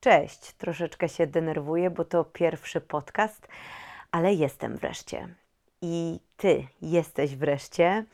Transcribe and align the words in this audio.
Cześć, 0.00 0.52
troszeczkę 0.52 1.08
się 1.08 1.26
denerwuję, 1.26 1.90
bo 1.90 2.04
to 2.04 2.24
pierwszy 2.24 2.80
podcast, 2.80 3.48
ale 4.10 4.34
jestem 4.34 4.76
wreszcie. 4.76 5.28
I 5.82 6.20
ty 6.36 6.66
jesteś 6.82 7.36
wreszcie. 7.36 8.04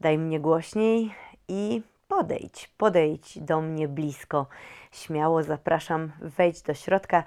Daj 0.00 0.18
mnie 0.18 0.40
głośniej 0.40 1.14
i 1.48 1.82
podejdź, 2.08 2.70
podejdź 2.76 3.38
do 3.38 3.60
mnie 3.60 3.88
blisko. 3.88 4.46
Śmiało 4.92 5.42
zapraszam, 5.42 6.12
wejdź 6.20 6.62
do 6.62 6.74
środka. 6.74 7.24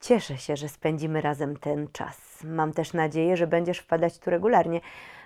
Cieszę 0.00 0.38
się, 0.38 0.56
że 0.56 0.68
spędzimy 0.68 1.20
razem 1.20 1.56
ten 1.56 1.88
czas. 1.92 2.44
Mam 2.44 2.72
też 2.72 2.92
nadzieję, 2.92 3.36
że 3.36 3.46
będziesz 3.46 3.78
wpadać 3.78 4.18
tu 4.18 4.30
regularnie, 4.30 4.80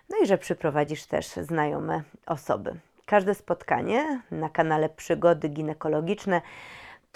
no 0.09 0.17
i 0.23 0.27
że 0.27 0.39
przyprowadzisz 0.39 1.07
też 1.07 1.27
znajome 1.27 2.03
osoby. 2.27 2.75
Każde 3.05 3.35
spotkanie 3.35 4.21
na 4.31 4.49
kanale 4.49 4.89
Przygody 4.89 5.49
Ginekologiczne 5.49 6.43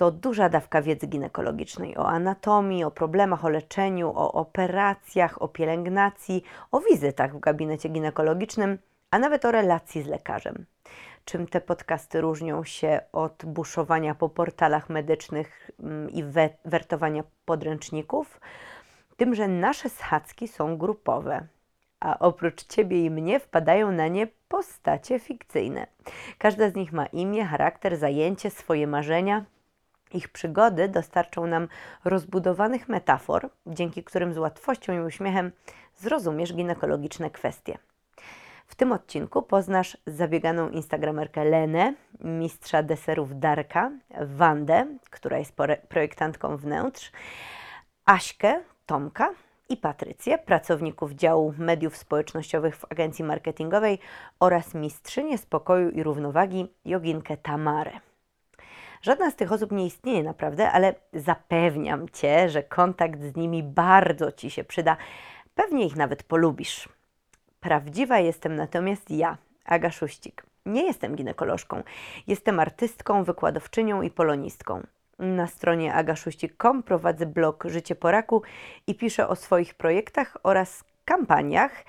to 0.01 0.11
duża 0.11 0.48
dawka 0.48 0.82
wiedzy 0.82 1.07
ginekologicznej 1.07 1.96
o 1.96 2.09
anatomii, 2.09 2.85
o 2.85 2.91
problemach, 2.91 3.45
o 3.45 3.49
leczeniu, 3.49 4.13
o 4.14 4.32
operacjach, 4.32 5.43
o 5.43 5.49
pielęgnacji, 5.49 6.43
o 6.71 6.81
wizytach 6.81 7.36
w 7.36 7.40
gabinecie 7.40 7.89
ginekologicznym, 7.89 8.79
a 9.11 9.18
nawet 9.18 9.45
o 9.45 9.50
relacji 9.50 10.03
z 10.03 10.07
lekarzem. 10.07 10.67
Czym 11.25 11.46
te 11.46 11.61
podcasty 11.61 12.21
różnią 12.21 12.64
się 12.64 13.00
od 13.13 13.45
buszowania 13.46 14.14
po 14.14 14.29
portalach 14.29 14.89
medycznych 14.89 15.71
mm, 15.82 16.11
i 16.11 16.25
wertowania 16.64 17.25
podręczników? 17.45 18.40
Tym, 19.17 19.35
że 19.35 19.48
nasze 19.48 19.89
schadzki 19.89 20.48
są 20.48 20.79
grupowe, 20.79 21.46
a 22.01 22.18
oprócz 22.18 22.64
ciebie 22.64 23.04
i 23.04 23.11
mnie 23.11 23.40
wpadają 23.40 23.93
na 23.93 24.09
nie 24.09 24.26
postacie 24.48 25.18
fikcyjne. 25.18 25.87
Każda 26.39 26.71
z 26.71 26.75
nich 26.75 26.93
ma 26.93 27.07
imię, 27.07 27.45
charakter, 27.45 27.96
zajęcie, 27.96 28.51
swoje 28.51 28.87
marzenia 28.87 29.45
ich 30.14 30.29
przygody 30.29 30.89
dostarczą 30.89 31.46
nam 31.46 31.69
rozbudowanych 32.05 32.89
metafor, 32.89 33.51
dzięki 33.67 34.05
którym 34.05 34.34
z 34.34 34.39
łatwością 34.39 34.92
i 34.92 35.01
uśmiechem 35.01 35.53
zrozumiesz 35.97 36.55
ginekologiczne 36.55 37.31
kwestie. 37.31 37.79
W 38.67 38.75
tym 38.75 38.93
odcinku 38.93 39.43
poznasz 39.43 39.97
zabieganą 40.07 40.69
instagramerkę 40.69 41.45
Lenę, 41.45 41.95
mistrza 42.21 42.83
deserów 42.83 43.41
Darka, 43.41 43.91
Wandę, 44.21 44.87
która 45.11 45.39
jest 45.39 45.57
projektantką 45.89 46.56
wnętrz, 46.56 47.12
Aśkę, 48.05 48.61
Tomka 48.87 49.31
i 49.69 49.77
Patrycję, 49.77 50.39
pracowników 50.39 51.12
działu 51.12 51.55
mediów 51.59 51.97
społecznościowych 51.97 52.77
w 52.77 52.93
agencji 52.93 53.25
marketingowej 53.25 53.99
oraz 54.41 54.75
mistrzynię 54.75 55.39
spokoju 55.39 55.91
i 55.91 56.03
równowagi, 56.03 56.69
joginkę 56.84 57.37
Tamarę. 57.37 58.09
Żadna 59.03 59.31
z 59.31 59.37
tych 59.37 59.53
osób 59.53 59.73
nie 59.73 59.87
istnieje 59.87 60.23
naprawdę, 60.23 60.70
ale 60.70 60.95
zapewniam 61.12 62.09
Cię, 62.09 62.48
że 62.48 62.62
kontakt 62.62 63.20
z 63.23 63.37
nimi 63.37 63.62
bardzo 63.62 64.33
Ci 64.33 64.51
się 64.51 64.65
przyda. 64.65 64.97
Pewnie 65.55 65.87
ich 65.87 65.97
nawet 65.97 66.23
polubisz. 66.23 66.89
Prawdziwa 67.61 68.19
jestem 68.19 68.56
natomiast 68.56 69.11
ja, 69.11 69.39
Aga 69.65 69.91
Szuścik. 69.91 70.43
Nie 70.67 70.83
jestem 70.83 71.17
ginekolożką. 71.17 71.83
Jestem 72.27 72.61
artystką, 72.61 73.25
wykładowczynią 73.25 74.03
i 74.03 74.11
polonistką. 74.11 74.83
Na 75.19 75.47
stronie 75.47 75.95
agaszuścik.com 75.95 76.83
prowadzę 76.83 77.27
blog 77.27 77.65
Życie 77.69 77.95
po 77.95 78.11
raku 78.11 78.43
i 78.87 78.95
piszę 78.95 79.28
o 79.28 79.37
swoich 79.37 79.75
projektach 79.75 80.37
oraz 80.43 80.84
kampaniach. 81.05 81.84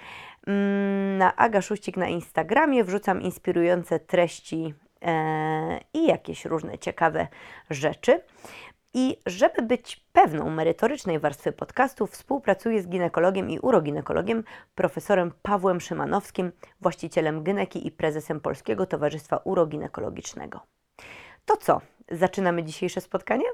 Mm, 0.48 1.17
na 1.17 1.36
Aga 1.36 1.62
Szuścik 1.62 1.98
na 1.98 2.08
Instagramie 2.08 2.84
wrzucam 2.84 3.22
inspirujące 3.22 4.00
treści 4.00 4.73
i 5.94 6.08
jakieś 6.08 6.46
różne 6.46 6.78
ciekawe 6.78 7.28
rzeczy. 7.70 8.22
I 8.94 9.18
żeby 9.26 9.62
być 9.62 10.06
pewną 10.14 10.50
merytorycznej 10.50 11.20
warstwy 11.20 11.52
podcastu, 11.52 12.08
współpracuję 12.08 12.82
z 12.82 12.88
ginekologiem 12.88 13.50
i 13.50 13.60
uroginekologiem, 13.60 14.44
profesorem 14.76 15.34
Pawłem 15.42 15.82
Szymanowskim, 15.82 16.52
właścicielem 16.82 17.44
Gyneki 17.44 17.88
i 17.88 17.92
prezesem 17.92 18.40
Polskiego 18.40 18.86
Towarzystwa 18.86 19.38
Uroginekologicznego. 19.38 20.60
To 21.45 21.58
co? 21.58 21.82
Zaczynamy 22.11 22.64
dzisiejsze 22.64 23.02
spotkanie? 23.02 23.45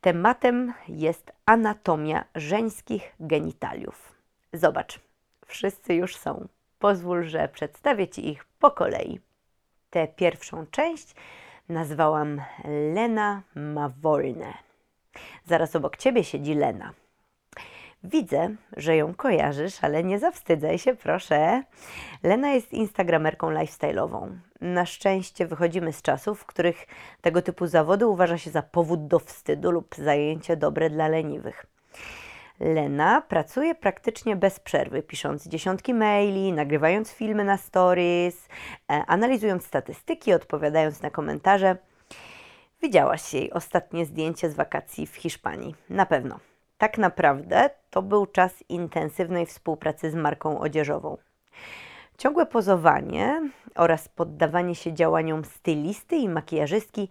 Tematem 0.00 0.72
jest 0.88 1.32
anatomia 1.46 2.24
żeńskich 2.34 3.14
genitaliów. 3.20 4.12
Zobacz, 4.52 5.00
wszyscy 5.46 5.94
już 5.94 6.16
są. 6.16 6.48
Pozwól, 6.78 7.24
że 7.24 7.48
przedstawię 7.48 8.08
Ci 8.08 8.28
ich 8.28 8.44
po 8.44 8.70
kolei. 8.70 9.20
Tę 9.90 10.08
pierwszą 10.08 10.66
część 10.66 11.14
nazwałam 11.68 12.42
Lena 12.94 13.42
ma 13.54 13.88
wolne. 13.88 14.54
Zaraz 15.44 15.76
obok 15.76 15.96
ciebie 15.96 16.24
siedzi 16.24 16.54
Lena. 16.54 16.92
Widzę, 18.04 18.54
że 18.76 18.96
ją 18.96 19.14
kojarzysz, 19.14 19.84
ale 19.84 20.04
nie 20.04 20.18
zawstydzaj 20.18 20.78
się, 20.78 20.94
proszę. 20.94 21.62
Lena 22.22 22.50
jest 22.50 22.72
instagramerką 22.72 23.50
lifestyle'ową. 23.50 24.38
Na 24.60 24.86
szczęście 24.86 25.46
wychodzimy 25.46 25.92
z 25.92 26.02
czasów, 26.02 26.40
w 26.40 26.46
których 26.46 26.86
tego 27.20 27.42
typu 27.42 27.66
zawody 27.66 28.06
uważa 28.06 28.38
się 28.38 28.50
za 28.50 28.62
powód 28.62 29.06
do 29.06 29.18
wstydu 29.18 29.70
lub 29.70 29.94
zajęcie 29.94 30.56
dobre 30.56 30.90
dla 30.90 31.08
leniwych. 31.08 31.66
Lena 32.60 33.20
pracuje 33.20 33.74
praktycznie 33.74 34.36
bez 34.36 34.60
przerwy, 34.60 35.02
pisząc 35.02 35.48
dziesiątki 35.48 35.94
maili, 35.94 36.52
nagrywając 36.52 37.10
filmy 37.10 37.44
na 37.44 37.56
stories, 37.56 38.48
e, 38.90 39.04
analizując 39.06 39.66
statystyki, 39.66 40.32
odpowiadając 40.32 41.02
na 41.02 41.10
komentarze. 41.10 41.76
Widziałaś 42.82 43.34
jej 43.34 43.52
ostatnie 43.52 44.06
zdjęcie 44.06 44.50
z 44.50 44.54
wakacji 44.54 45.06
w 45.06 45.16
Hiszpanii. 45.16 45.74
Na 45.90 46.06
pewno. 46.06 46.40
Tak 46.78 46.98
naprawdę 46.98 47.70
to 47.90 48.02
był 48.02 48.26
czas 48.26 48.64
intensywnej 48.68 49.46
współpracy 49.46 50.10
z 50.10 50.14
marką 50.14 50.60
odzieżową. 50.60 51.16
Ciągłe 52.18 52.46
pozowanie 52.46 53.50
oraz 53.74 54.08
poddawanie 54.08 54.74
się 54.74 54.92
działaniom 54.92 55.44
stylisty 55.44 56.16
i 56.16 56.28
makijażystki 56.28 57.08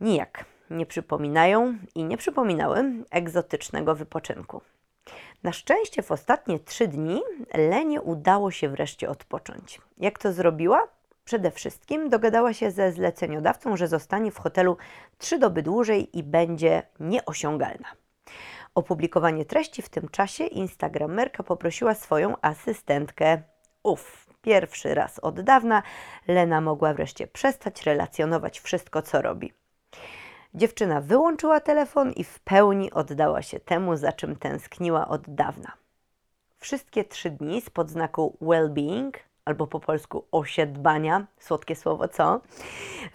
nijak 0.00 0.44
nie 0.70 0.86
przypominają 0.86 1.78
i 1.94 2.04
nie 2.04 2.16
przypominały 2.16 2.84
egzotycznego 3.10 3.94
wypoczynku. 3.94 4.60
Na 5.42 5.52
szczęście 5.52 6.02
w 6.02 6.12
ostatnie 6.12 6.58
trzy 6.58 6.88
dni 6.88 7.22
Lenie 7.54 8.02
udało 8.02 8.50
się 8.50 8.68
wreszcie 8.68 9.08
odpocząć. 9.08 9.80
Jak 9.98 10.18
to 10.18 10.32
zrobiła? 10.32 10.88
Przede 11.24 11.50
wszystkim 11.50 12.08
dogadała 12.08 12.52
się 12.52 12.70
ze 12.70 12.92
zleceniodawcą, 12.92 13.76
że 13.76 13.88
zostanie 13.88 14.30
w 14.30 14.38
hotelu 14.38 14.76
trzy 15.18 15.38
doby 15.38 15.62
dłużej 15.62 16.18
i 16.18 16.22
będzie 16.22 16.82
nieosiągalna. 17.00 17.88
Opublikowanie 18.74 19.44
treści 19.44 19.82
w 19.82 19.88
tym 19.88 20.08
czasie 20.08 20.44
Instagramerka 20.44 21.42
poprosiła 21.42 21.94
swoją 21.94 22.34
asystentkę. 22.42 23.42
Uff, 23.82 24.26
pierwszy 24.42 24.94
raz 24.94 25.18
od 25.18 25.40
dawna 25.40 25.82
Lena 26.28 26.60
mogła 26.60 26.94
wreszcie 26.94 27.26
przestać 27.26 27.82
relacjonować 27.82 28.60
wszystko, 28.60 29.02
co 29.02 29.22
robi. 29.22 29.52
Dziewczyna 30.56 31.00
wyłączyła 31.00 31.60
telefon 31.60 32.12
i 32.12 32.24
w 32.24 32.40
pełni 32.40 32.92
oddała 32.92 33.42
się 33.42 33.60
temu, 33.60 33.96
za 33.96 34.12
czym 34.12 34.36
tęskniła 34.36 35.08
od 35.08 35.22
dawna. 35.28 35.72
Wszystkie 36.58 37.04
trzy 37.04 37.30
dni 37.30 37.60
z 37.60 37.70
podznaku 37.70 38.36
well-being, 38.42 39.10
albo 39.44 39.66
po 39.66 39.80
polsku 39.80 40.24
osiedbania, 40.32 41.26
słodkie 41.38 41.76
słowo 41.76 42.08
co, 42.08 42.40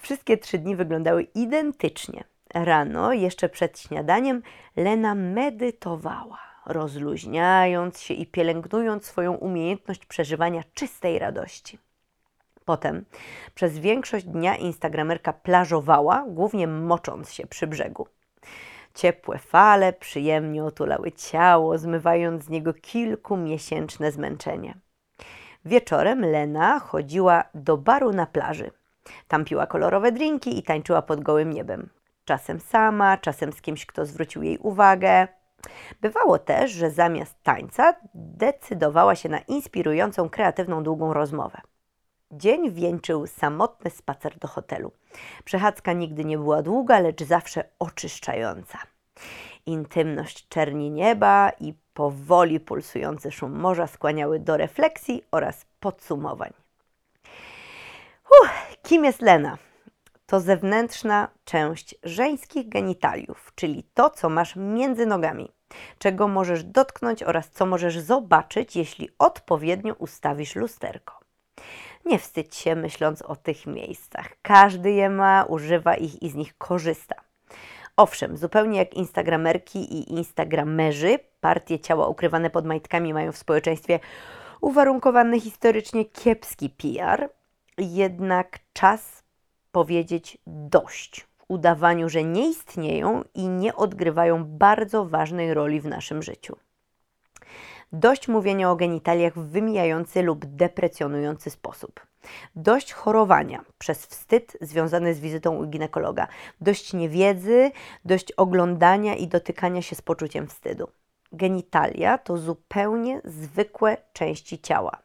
wszystkie 0.02 0.38
trzy 0.38 0.58
dni 0.58 0.76
wyglądały 0.76 1.24
identycznie. 1.24 2.24
Rano, 2.54 3.14
jeszcze 3.14 3.50
przed 3.50 3.80
śniadaniem, 3.80 4.42
Lena 4.76 5.16
medytowała, 5.16 6.40
rozluźniając 6.66 8.02
się 8.02 8.14
i 8.14 8.28
pielęgnując 8.28 9.06
swoją 9.06 9.34
umiejętność 9.34 10.06
przeżywania 10.06 10.64
czystej 10.74 11.20
radości. 11.20 11.80
Potem 12.66 13.06
przez 13.56 13.80
większość 13.80 14.26
dnia 14.26 14.56
instagramerka 14.56 15.34
plażowała, 15.34 16.26
głównie 16.28 16.68
mocząc 16.68 17.32
się 17.32 17.48
przy 17.48 17.68
brzegu. 17.68 18.08
Ciepłe 18.94 19.38
fale 19.38 19.94
przyjemnie 19.94 20.64
otulały 20.64 21.12
ciało, 21.12 21.78
zmywając 21.78 22.44
z 22.44 22.50
niego 22.50 22.74
kilkumiesięczne 22.74 24.12
zmęczenie. 24.12 24.78
Wieczorem 25.66 26.22
Lena 26.22 26.80
chodziła 26.80 27.44
do 27.56 27.78
baru 27.78 28.14
na 28.14 28.26
plaży. 28.26 28.72
Tam 29.28 29.46
piła 29.46 29.68
kolorowe 29.68 30.12
drinki 30.12 30.60
i 30.60 30.64
tańczyła 30.64 31.02
pod 31.02 31.22
gołym 31.22 31.54
niebem. 31.54 31.90
Czasem 32.26 32.60
sama, 32.60 33.18
czasem 33.18 33.54
z 33.54 33.62
kimś, 33.62 33.86
kto 33.86 34.06
zwrócił 34.06 34.44
jej 34.44 34.58
uwagę. 34.58 35.28
Bywało 36.02 36.40
też, 36.40 36.72
że 36.72 36.92
zamiast 36.92 37.44
tańca 37.44 37.94
decydowała 38.14 39.16
się 39.16 39.30
na 39.30 39.40
inspirującą, 39.40 40.30
kreatywną, 40.30 40.84
długą 40.84 41.14
rozmowę. 41.14 41.62
Dzień 42.32 42.72
wieńczył 42.72 43.28
samotny 43.28 43.90
spacer 43.90 44.38
do 44.38 44.48
hotelu. 44.48 44.92
Przechadzka 45.46 45.94
nigdy 45.94 46.26
nie 46.26 46.38
była 46.38 46.62
długa, 46.62 47.00
lecz 47.00 47.24
zawsze 47.24 47.64
oczyszczająca. 47.80 48.78
Intymność 49.66 50.48
czerni 50.48 50.92
nieba 50.92 51.52
i 51.60 51.74
powoli 51.94 52.60
pulsujący 52.60 53.32
szum 53.32 53.60
morza 53.60 53.88
skłaniały 53.88 54.40
do 54.40 54.58
refleksji 54.58 55.24
oraz 55.32 55.66
podsumowań. 55.80 56.54
Uff, 58.42 58.78
kim 58.84 59.06
jest 59.06 59.22
Lena? 59.22 59.58
to 60.32 60.40
zewnętrzna 60.40 61.28
część 61.46 61.96
żeńskich 62.04 62.70
genitaliów, 62.70 63.52
czyli 63.56 63.84
to, 63.94 64.10
co 64.10 64.30
masz 64.30 64.56
między 64.56 65.06
nogami, 65.06 65.52
czego 65.98 66.28
możesz 66.28 66.64
dotknąć 66.64 67.24
oraz 67.24 67.50
co 67.50 67.66
możesz 67.66 68.00
zobaczyć, 68.00 68.76
jeśli 68.76 69.10
odpowiednio 69.20 69.94
ustawisz 69.94 70.56
lusterko. 70.56 71.20
Nie 72.06 72.20
wstydź 72.20 72.56
się 72.56 72.76
myśląc 72.76 73.22
o 73.22 73.36
tych 73.36 73.68
miejscach. 73.68 74.30
Każdy 74.42 74.92
je 74.92 75.10
ma, 75.10 75.44
używa 75.44 75.96
ich 75.96 76.24
i 76.24 76.30
z 76.30 76.36
nich 76.36 76.58
korzysta. 76.58 77.16
Owszem, 77.98 78.38
zupełnie 78.38 78.80
jak 78.80 78.94
instagramerki 78.94 79.80
i 79.80 80.14
instagramerzy, 80.14 81.20
partie 81.42 81.80
ciała 81.80 82.08
ukrywane 82.08 82.50
pod 82.50 82.66
majtkami 82.66 83.14
mają 83.14 83.32
w 83.32 83.38
społeczeństwie 83.38 84.00
uwarunkowany 84.62 85.40
historycznie 85.40 86.06
kiepski 86.06 86.70
PR, 86.70 87.30
jednak 87.78 88.60
czas 88.74 89.24
powiedzieć 89.72 90.38
dość 90.48 91.22
w 91.22 91.44
udawaniu, 91.48 92.10
że 92.10 92.24
nie 92.24 92.50
istnieją 92.50 93.24
i 93.34 93.48
nie 93.48 93.76
odgrywają 93.76 94.46
bardzo 94.46 95.06
ważnej 95.06 95.54
roli 95.54 95.82
w 95.82 95.86
naszym 95.86 96.24
życiu. 96.24 96.56
Dość 97.94 98.28
mówienia 98.28 98.72
o 98.72 98.76
genitaliach 98.76 99.34
w 99.34 99.50
wymijający 99.50 100.22
lub 100.22 100.46
deprecjonujący 100.46 101.50
sposób. 101.50 102.00
Dość 102.56 102.94
chorowania 102.94 103.66
przez 103.78 104.06
wstyd 104.06 104.58
związany 104.62 105.14
z 105.14 105.20
wizytą 105.20 105.56
u 105.56 105.68
ginekologa. 105.68 106.28
Dość 106.62 106.94
niewiedzy, 106.94 107.72
dość 108.06 108.32
oglądania 108.32 109.16
i 109.16 109.28
dotykania 109.28 109.82
się 109.82 109.96
z 109.96 110.02
poczuciem 110.02 110.48
wstydu. 110.48 110.88
Genitalia 111.32 112.18
to 112.18 112.38
zupełnie 112.38 113.22
zwykłe 113.26 113.98
części 114.14 114.60
ciała, 114.60 114.98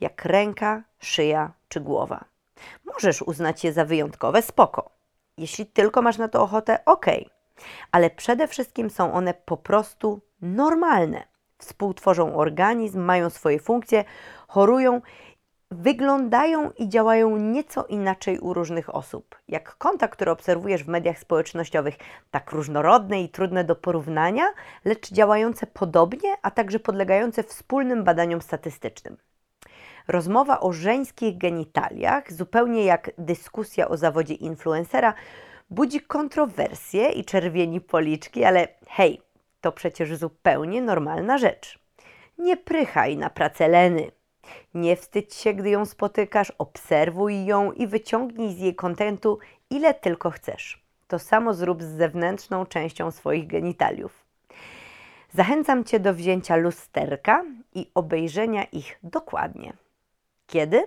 jak 0.00 0.24
ręka, 0.24 0.82
szyja 0.98 1.52
czy 1.68 1.80
głowa. 1.80 2.24
Możesz 2.84 3.22
uznać 3.22 3.64
je 3.64 3.72
za 3.72 3.84
wyjątkowe, 3.84 4.42
spoko. 4.42 4.90
Jeśli 5.36 5.66
tylko 5.66 6.02
masz 6.02 6.18
na 6.18 6.28
to 6.28 6.42
ochotę, 6.42 6.84
ok. 6.84 7.06
Ale 7.92 8.10
przede 8.10 8.48
wszystkim 8.48 8.90
są 8.90 9.12
one 9.12 9.34
po 9.34 9.56
prostu 9.56 10.20
normalne. 10.42 11.29
Współtworzą 11.60 12.36
organizm, 12.36 13.00
mają 13.00 13.30
swoje 13.30 13.58
funkcje, 13.58 14.04
chorują, 14.48 15.00
wyglądają 15.70 16.70
i 16.78 16.88
działają 16.88 17.36
nieco 17.36 17.84
inaczej 17.84 18.38
u 18.38 18.54
różnych 18.54 18.94
osób. 18.94 19.36
Jak 19.48 19.76
konta, 19.76 20.08
które 20.08 20.32
obserwujesz 20.32 20.84
w 20.84 20.88
mediach 20.88 21.18
społecznościowych, 21.18 21.96
tak 22.30 22.52
różnorodne 22.52 23.22
i 23.22 23.28
trudne 23.28 23.64
do 23.64 23.76
porównania, 23.76 24.44
lecz 24.84 25.12
działające 25.12 25.66
podobnie, 25.66 26.34
a 26.42 26.50
także 26.50 26.78
podlegające 26.78 27.42
wspólnym 27.42 28.04
badaniom 28.04 28.42
statystycznym. 28.42 29.16
Rozmowa 30.08 30.60
o 30.60 30.72
żeńskich 30.72 31.38
genitaliach, 31.38 32.32
zupełnie 32.32 32.84
jak 32.84 33.10
dyskusja 33.18 33.88
o 33.88 33.96
zawodzie 33.96 34.34
influencera, 34.34 35.14
budzi 35.70 36.00
kontrowersje 36.00 37.08
i 37.08 37.24
czerwieni 37.24 37.80
policzki, 37.80 38.44
ale 38.44 38.68
hej, 38.88 39.20
to 39.60 39.72
przecież 39.72 40.16
zupełnie 40.16 40.82
normalna 40.82 41.38
rzecz. 41.38 41.78
Nie 42.38 42.56
prychaj 42.56 43.16
na 43.16 43.30
pracę 43.30 43.68
Leny. 43.68 44.10
Nie 44.74 44.96
wstydź 44.96 45.34
się, 45.34 45.54
gdy 45.54 45.70
ją 45.70 45.86
spotykasz, 45.86 46.52
obserwuj 46.58 47.44
ją 47.44 47.72
i 47.72 47.86
wyciągnij 47.86 48.54
z 48.54 48.58
jej 48.58 48.74
kontentu 48.74 49.38
ile 49.70 49.94
tylko 49.94 50.30
chcesz. 50.30 50.84
To 51.08 51.18
samo 51.18 51.54
zrób 51.54 51.82
z 51.82 51.86
zewnętrzną 51.86 52.66
częścią 52.66 53.10
swoich 53.10 53.46
genitaliów. 53.46 54.24
Zachęcam 55.32 55.84
Cię 55.84 56.00
do 56.00 56.14
wzięcia 56.14 56.56
lusterka 56.56 57.44
i 57.74 57.90
obejrzenia 57.94 58.64
ich 58.64 58.98
dokładnie. 59.02 59.72
Kiedy? 60.46 60.86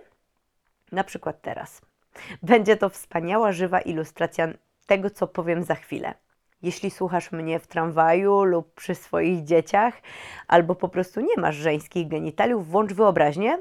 Na 0.91 1.03
przykład 1.03 1.41
teraz. 1.41 1.81
Będzie 2.43 2.77
to 2.77 2.89
wspaniała, 2.89 3.51
żywa 3.51 3.81
ilustracja 3.81 4.47
tego, 4.85 5.09
co 5.09 5.27
powiem 5.27 5.63
za 5.63 5.75
chwilę. 5.75 6.13
Jeśli 6.63 6.91
słuchasz 6.91 7.31
mnie 7.31 7.59
w 7.59 7.67
tramwaju 7.67 8.43
lub 8.43 8.73
przy 8.73 8.95
swoich 8.95 9.43
dzieciach, 9.43 9.93
albo 10.47 10.75
po 10.75 10.89
prostu 10.89 11.21
nie 11.21 11.35
masz 11.37 11.55
żeńskich 11.55 12.07
genitaliów, 12.07 12.67
włącz 12.67 12.93
wyobraźnię 12.93 13.59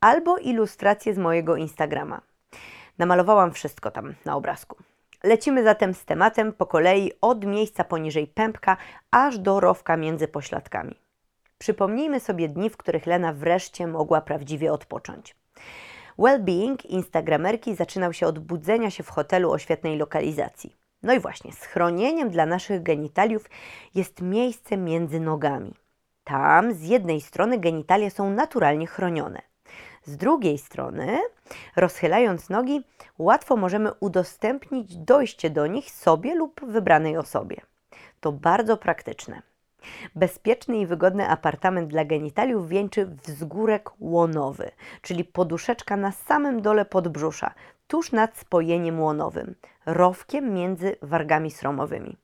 albo 0.00 0.38
ilustrację 0.38 1.14
z 1.14 1.18
mojego 1.18 1.56
Instagrama. 1.56 2.20
Namalowałam 2.98 3.52
wszystko 3.52 3.90
tam 3.90 4.14
na 4.24 4.36
obrazku. 4.36 4.76
Lecimy 5.24 5.62
zatem 5.62 5.94
z 5.94 6.04
tematem 6.04 6.52
po 6.52 6.66
kolei 6.66 7.12
od 7.20 7.44
miejsca 7.44 7.84
poniżej 7.84 8.26
pępka 8.26 8.76
aż 9.10 9.38
do 9.38 9.60
rowka 9.60 9.96
między 9.96 10.28
pośladkami. 10.28 10.94
Przypomnijmy 11.58 12.20
sobie 12.20 12.48
dni, 12.48 12.70
w 12.70 12.76
których 12.76 13.06
Lena 13.06 13.32
wreszcie 13.32 13.86
mogła 13.86 14.20
prawdziwie 14.20 14.72
odpocząć. 14.72 15.36
Wellbeing 16.18 16.84
Instagramerki 16.84 17.74
zaczynał 17.74 18.12
się 18.12 18.26
od 18.26 18.38
budzenia 18.38 18.90
się 18.90 19.02
w 19.02 19.08
hotelu 19.08 19.52
o 19.52 19.58
świetnej 19.58 19.98
lokalizacji. 19.98 20.81
No 21.02 21.12
i 21.12 21.20
właśnie, 21.20 21.52
schronieniem 21.52 22.30
dla 22.30 22.46
naszych 22.46 22.82
genitaliów 22.82 23.50
jest 23.94 24.22
miejsce 24.22 24.76
między 24.76 25.20
nogami. 25.20 25.74
Tam 26.24 26.74
z 26.74 26.82
jednej 26.82 27.20
strony 27.20 27.58
genitalia 27.58 28.10
są 28.10 28.30
naturalnie 28.30 28.86
chronione. 28.86 29.42
Z 30.04 30.16
drugiej 30.16 30.58
strony, 30.58 31.18
rozchylając 31.76 32.50
nogi, 32.50 32.84
łatwo 33.18 33.56
możemy 33.56 33.92
udostępnić 34.00 34.96
dojście 34.96 35.50
do 35.50 35.66
nich 35.66 35.90
sobie 35.90 36.34
lub 36.34 36.60
wybranej 36.66 37.16
osobie. 37.16 37.56
To 38.20 38.32
bardzo 38.32 38.76
praktyczne. 38.76 39.42
Bezpieczny 40.14 40.78
i 40.78 40.86
wygodny 40.86 41.28
apartament 41.28 41.88
dla 41.88 42.04
genitaliów 42.04 42.68
wieńczy 42.68 43.06
wzgórek 43.06 43.90
łonowy, 44.00 44.70
czyli 45.02 45.24
poduszeczka 45.24 45.96
na 45.96 46.12
samym 46.12 46.62
dole 46.62 46.84
podbrzusza, 46.84 47.54
tuż 47.92 48.12
nad 48.12 48.38
spojeniem 48.38 49.00
łonowym, 49.00 49.54
rowkiem 49.86 50.54
między 50.54 50.96
wargami 51.02 51.50
sromowymi. 51.50 52.16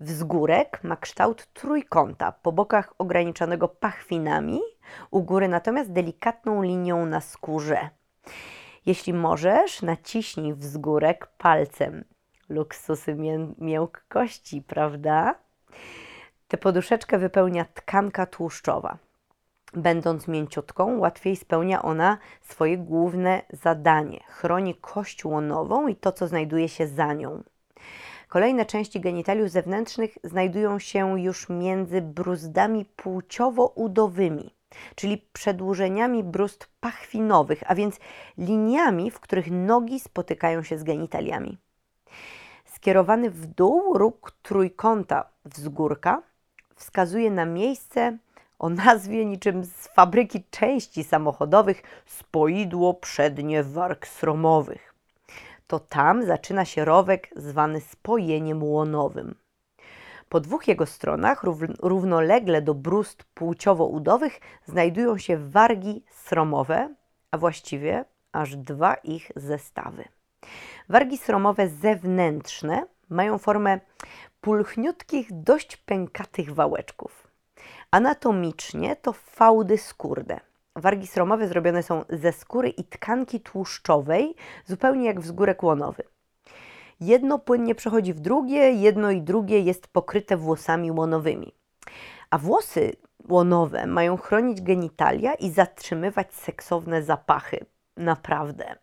Wzgórek 0.00 0.84
ma 0.84 0.96
kształt 0.96 1.46
trójkąta, 1.52 2.32
po 2.32 2.52
bokach 2.52 2.94
ograniczonego 2.98 3.68
pachwinami, 3.68 4.60
u 5.10 5.22
góry 5.22 5.48
natomiast 5.48 5.92
delikatną 5.92 6.62
linią 6.62 7.06
na 7.06 7.20
skórze. 7.20 7.88
Jeśli 8.86 9.12
możesz, 9.12 9.82
naciśnij 9.82 10.54
wzgórek 10.54 11.26
palcem. 11.26 12.04
Luksusy 12.48 13.14
mię 13.14 13.54
miękkości, 13.58 14.62
prawda? 14.62 15.34
Tę 16.48 16.56
poduszeczkę 16.56 17.18
wypełnia 17.18 17.64
tkanka 17.64 18.26
tłuszczowa. 18.26 18.98
Będąc 19.76 20.28
mięciutką, 20.28 20.98
łatwiej 20.98 21.36
spełnia 21.36 21.82
ona 21.82 22.18
swoje 22.40 22.78
główne 22.78 23.42
zadanie. 23.52 24.20
Chroni 24.28 24.74
kość 24.74 25.24
łonową 25.24 25.88
i 25.88 25.96
to, 25.96 26.12
co 26.12 26.28
znajduje 26.28 26.68
się 26.68 26.86
za 26.86 27.12
nią. 27.12 27.42
Kolejne 28.28 28.66
części 28.66 29.00
genitaliów 29.00 29.50
zewnętrznych 29.50 30.18
znajdują 30.24 30.78
się 30.78 31.20
już 31.20 31.48
między 31.48 32.02
bruzdami 32.02 32.84
płciowo-udowymi, 32.96 34.50
czyli 34.94 35.28
przedłużeniami 35.32 36.24
bruzd 36.24 36.68
pachwinowych, 36.80 37.62
a 37.66 37.74
więc 37.74 37.98
liniami, 38.38 39.10
w 39.10 39.20
których 39.20 39.50
nogi 39.50 40.00
spotykają 40.00 40.62
się 40.62 40.78
z 40.78 40.84
genitaliami. 40.84 41.58
Skierowany 42.64 43.30
w 43.30 43.46
dół 43.46 43.98
róg 43.98 44.32
trójkąta 44.42 45.28
wzgórka 45.44 46.22
wskazuje 46.76 47.30
na 47.30 47.44
miejsce 47.44 48.18
o 48.64 48.68
nazwie 48.68 49.24
niczym 49.24 49.64
z 49.64 49.88
fabryki 49.88 50.44
części 50.50 51.04
samochodowych 51.04 51.82
spoidło 52.06 52.94
przednie 52.94 53.62
warg 53.62 54.06
sromowych. 54.06 54.94
To 55.66 55.80
tam 55.80 56.26
zaczyna 56.26 56.64
się 56.64 56.84
rowek 56.84 57.30
zwany 57.36 57.80
spojeniem 57.80 58.62
łonowym. 58.62 59.34
Po 60.28 60.40
dwóch 60.40 60.68
jego 60.68 60.86
stronach, 60.86 61.42
równolegle 61.82 62.62
do 62.62 62.74
brust 62.74 63.24
płciowo-udowych, 63.34 64.40
znajdują 64.66 65.18
się 65.18 65.36
wargi 65.36 66.04
sromowe, 66.10 66.94
a 67.30 67.38
właściwie 67.38 68.04
aż 68.32 68.56
dwa 68.56 68.94
ich 68.94 69.32
zestawy. 69.36 70.04
Wargi 70.88 71.18
sromowe 71.18 71.68
zewnętrzne 71.68 72.86
mają 73.08 73.38
formę 73.38 73.80
pulchniutkich, 74.40 75.28
dość 75.30 75.76
pękatych 75.76 76.54
wałeczków. 76.54 77.23
Anatomicznie 77.94 78.96
to 78.96 79.12
fałdy 79.12 79.78
skórne. 79.78 80.40
Wargi 80.76 81.06
sromowe 81.06 81.48
zrobione 81.48 81.82
są 81.82 82.04
ze 82.08 82.32
skóry 82.32 82.68
i 82.68 82.84
tkanki 82.84 83.40
tłuszczowej, 83.40 84.34
zupełnie 84.66 85.06
jak 85.06 85.20
wzgórek 85.20 85.62
łonowy. 85.62 86.02
Jedno 87.00 87.38
płynnie 87.38 87.74
przechodzi 87.74 88.14
w 88.14 88.20
drugie, 88.20 88.72
jedno 88.72 89.10
i 89.10 89.22
drugie 89.22 89.60
jest 89.60 89.86
pokryte 89.86 90.36
włosami 90.36 90.90
łonowymi. 90.90 91.52
A 92.30 92.38
włosy 92.38 92.92
łonowe 93.28 93.86
mają 93.86 94.16
chronić 94.16 94.62
genitalia 94.62 95.34
i 95.34 95.50
zatrzymywać 95.50 96.34
seksowne 96.34 97.02
zapachy. 97.02 97.66
Naprawdę. 97.96 98.76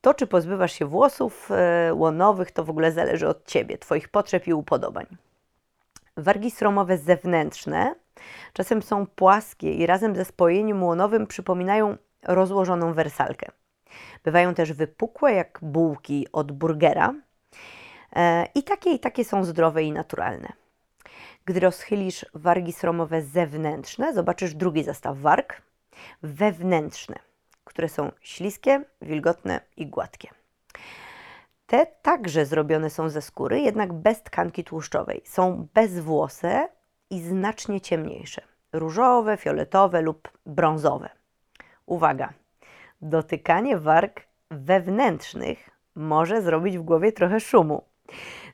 To, 0.00 0.14
czy 0.14 0.26
pozbywasz 0.26 0.72
się 0.72 0.86
włosów 0.86 1.50
e, 1.50 1.94
łonowych, 1.94 2.50
to 2.50 2.64
w 2.64 2.70
ogóle 2.70 2.92
zależy 2.92 3.28
od 3.28 3.46
Ciebie, 3.46 3.78
Twoich 3.78 4.08
potrzeb 4.08 4.46
i 4.46 4.52
upodobań. 4.52 5.06
Wargi 6.20 6.50
sromowe 6.50 6.98
zewnętrzne 6.98 7.94
czasem 8.52 8.82
są 8.82 9.06
płaskie 9.06 9.74
i 9.74 9.86
razem 9.86 10.16
ze 10.16 10.24
spojeniem 10.24 10.82
łonowym 10.82 11.26
przypominają 11.26 11.96
rozłożoną 12.22 12.94
wersalkę. 12.94 13.46
Bywają 14.24 14.54
też 14.54 14.72
wypukłe 14.72 15.32
jak 15.32 15.58
bułki 15.62 16.26
od 16.32 16.52
burgera. 16.52 17.14
E, 18.16 18.46
I 18.54 18.62
takie 18.62 18.90
i 18.90 18.98
takie 18.98 19.24
są 19.24 19.44
zdrowe 19.44 19.82
i 19.82 19.92
naturalne. 19.92 20.52
Gdy 21.44 21.60
rozchylisz 21.60 22.26
wargi 22.34 22.72
sromowe 22.72 23.22
zewnętrzne, 23.22 24.14
zobaczysz 24.14 24.54
drugi 24.54 24.84
zestaw 24.84 25.18
warg 25.18 25.62
wewnętrzne, 26.22 27.16
które 27.64 27.88
są 27.88 28.12
śliskie, 28.20 28.84
wilgotne 29.02 29.60
i 29.76 29.86
gładkie. 29.86 30.39
Te 31.70 31.86
także 31.86 32.46
zrobione 32.46 32.90
są 32.90 33.08
ze 33.08 33.22
skóry, 33.22 33.60
jednak 33.60 33.92
bez 33.92 34.22
tkanki 34.22 34.64
tłuszczowej. 34.64 35.22
Są 35.24 35.68
bezwłose 35.74 36.68
i 37.10 37.20
znacznie 37.20 37.80
ciemniejsze. 37.80 38.42
Różowe, 38.72 39.36
fioletowe 39.36 40.02
lub 40.02 40.28
brązowe. 40.46 41.08
Uwaga! 41.86 42.32
Dotykanie 43.02 43.78
warg 43.78 44.20
wewnętrznych 44.50 45.70
może 45.94 46.42
zrobić 46.42 46.78
w 46.78 46.82
głowie 46.82 47.12
trochę 47.12 47.40
szumu 47.40 47.84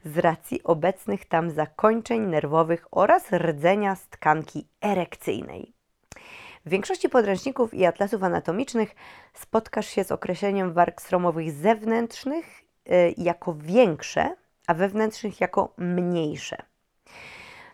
z 0.04 0.18
racji 0.18 0.62
obecnych 0.62 1.24
tam 1.24 1.50
zakończeń 1.50 2.20
nerwowych 2.20 2.86
oraz 2.90 3.32
rdzenia 3.32 3.94
z 3.94 4.08
tkanki 4.08 4.68
erekcyjnej. 4.80 5.72
W 6.66 6.68
większości 6.68 7.08
podręczników 7.08 7.74
i 7.74 7.86
atlasów 7.86 8.22
anatomicznych 8.22 8.94
spotkasz 9.34 9.86
się 9.86 10.04
z 10.04 10.12
określeniem 10.12 10.72
warg 10.72 11.02
sromowych 11.02 11.52
zewnętrznych 11.52 12.65
jako 13.16 13.54
większe, 13.54 14.36
a 14.66 14.74
wewnętrznych 14.74 15.40
jako 15.40 15.74
mniejsze. 15.78 16.56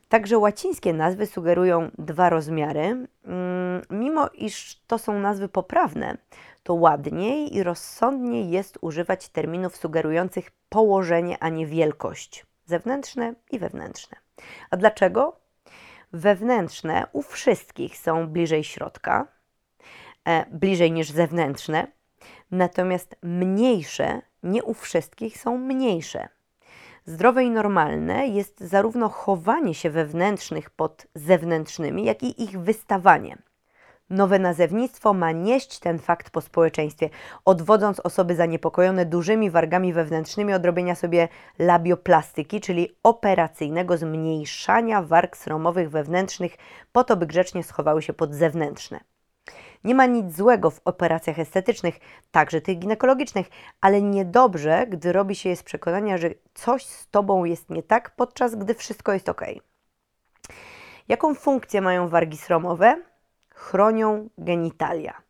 Także 0.09 0.39
łacińskie 0.39 0.93
nazwy 0.93 1.27
sugerują 1.27 1.91
dwa 1.99 2.31
rozmiary, 2.31 3.07
mm, 3.25 3.83
mimo 3.91 4.29
iż 4.35 4.81
to 4.87 4.99
są 4.99 5.19
nazwy 5.19 5.49
poprawne, 5.49 6.17
to 6.63 6.75
ładniej 6.75 7.57
i 7.57 7.63
rozsądniej 7.63 8.51
jest 8.51 8.79
używać 8.81 9.29
terminów 9.29 9.77
sugerujących 9.77 10.51
położenie, 10.69 11.37
a 11.41 11.49
nie 11.49 11.67
wielkość 11.67 12.47
zewnętrzne 12.65 13.35
i 13.51 13.59
wewnętrzne. 13.59 14.17
A 14.71 14.77
dlaczego? 14.77 15.41
Wewnętrzne 16.13 17.07
u 17.13 17.23
wszystkich 17.23 17.99
są 17.99 18.27
bliżej 18.27 18.65
środka, 18.65 19.27
e, 20.25 20.47
bliżej 20.51 20.93
niż 20.93 21.11
zewnętrzne, 21.11 21.87
natomiast 22.51 23.17
mniejsze 23.23 24.23
nie 24.43 24.63
u 24.65 24.75
wszystkich 24.75 25.39
są 25.39 25.59
mniejsze. 25.59 26.29
Zdrowe 27.07 27.45
i 27.45 27.51
normalne 27.51 28.29
jest 28.29 28.61
zarówno 28.61 29.09
chowanie 29.09 29.75
się 29.75 29.91
wewnętrznych 29.91 30.71
pod 30.71 31.07
zewnętrznymi, 31.15 32.05
jak 32.05 32.23
i 32.23 32.43
ich 32.43 32.61
wystawanie. 32.61 33.37
Nowe 34.11 34.39
nazewnictwo 34.39 35.15
ma 35.15 35.33
nieść 35.33 35.79
ten 35.79 35.99
fakt 35.99 36.31
po 36.31 36.41
społeczeństwie, 36.41 37.11
odwodząc 37.45 38.01
osoby 38.01 38.37
zaniepokojone 38.37 39.07
dużymi 39.07 39.51
wargami 39.51 39.93
wewnętrznymi 39.93 40.55
od 40.55 40.67
robienia 40.67 40.95
sobie 40.95 41.29
labioplastyki, 41.59 42.61
czyli 42.61 42.89
operacyjnego 43.03 43.97
zmniejszania 43.97 45.03
warg 45.03 45.37
sromowych 45.37 45.91
wewnętrznych 45.91 46.57
po 46.93 47.05
to, 47.05 47.17
by 47.17 47.27
grzecznie 47.27 47.63
schowały 47.63 48.03
się 48.03 48.13
pod 48.13 48.35
zewnętrzne. 48.35 49.12
Nie 49.85 49.95
ma 49.95 50.07
nic 50.07 50.37
złego 50.37 50.71
w 50.71 50.81
operacjach 50.85 51.39
estetycznych, 51.39 52.01
także 52.31 52.61
tych 52.61 52.79
ginekologicznych, 52.79 53.47
ale 53.81 54.03
niedobrze, 54.03 54.87
gdy 54.87 55.13
robi 55.13 55.35
się 55.35 55.49
je 55.49 55.57
z 55.57 55.63
przekonania, 55.63 56.19
że 56.19 56.31
coś 56.55 56.87
z 56.87 57.09
tobą 57.09 57.45
jest 57.45 57.71
nie 57.71 57.83
tak, 57.83 58.11
podczas 58.17 58.55
gdy 58.55 58.75
wszystko 58.75 59.13
jest 59.13 59.29
ok. 59.29 59.45
Jaką 61.09 61.35
funkcję 61.35 61.81
mają 61.81 62.09
wargi 62.09 62.37
sromowe? 62.37 63.03
Chronią 63.55 64.29
genitalia. 64.39 65.23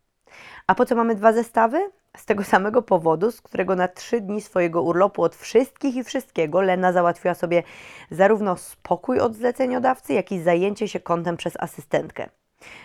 A 0.67 0.75
po 0.75 0.85
co 0.85 0.95
mamy 0.95 1.15
dwa 1.15 1.33
zestawy? 1.33 1.91
Z 2.17 2.25
tego 2.25 2.43
samego 2.43 2.81
powodu, 2.81 3.31
z 3.31 3.41
którego 3.41 3.75
na 3.75 3.87
trzy 3.87 4.21
dni 4.21 4.41
swojego 4.41 4.81
urlopu 4.81 5.23
od 5.23 5.35
wszystkich 5.35 5.95
i 5.95 6.03
wszystkiego 6.03 6.61
Lena 6.61 6.91
załatwiła 6.91 7.33
sobie 7.33 7.63
zarówno 8.11 8.57
spokój 8.57 9.19
od 9.19 9.35
zleceniodawcy, 9.35 10.13
jak 10.13 10.31
i 10.31 10.41
zajęcie 10.41 10.87
się 10.87 10.99
kątem 10.99 11.37
przez 11.37 11.53
asystentkę 11.59 12.29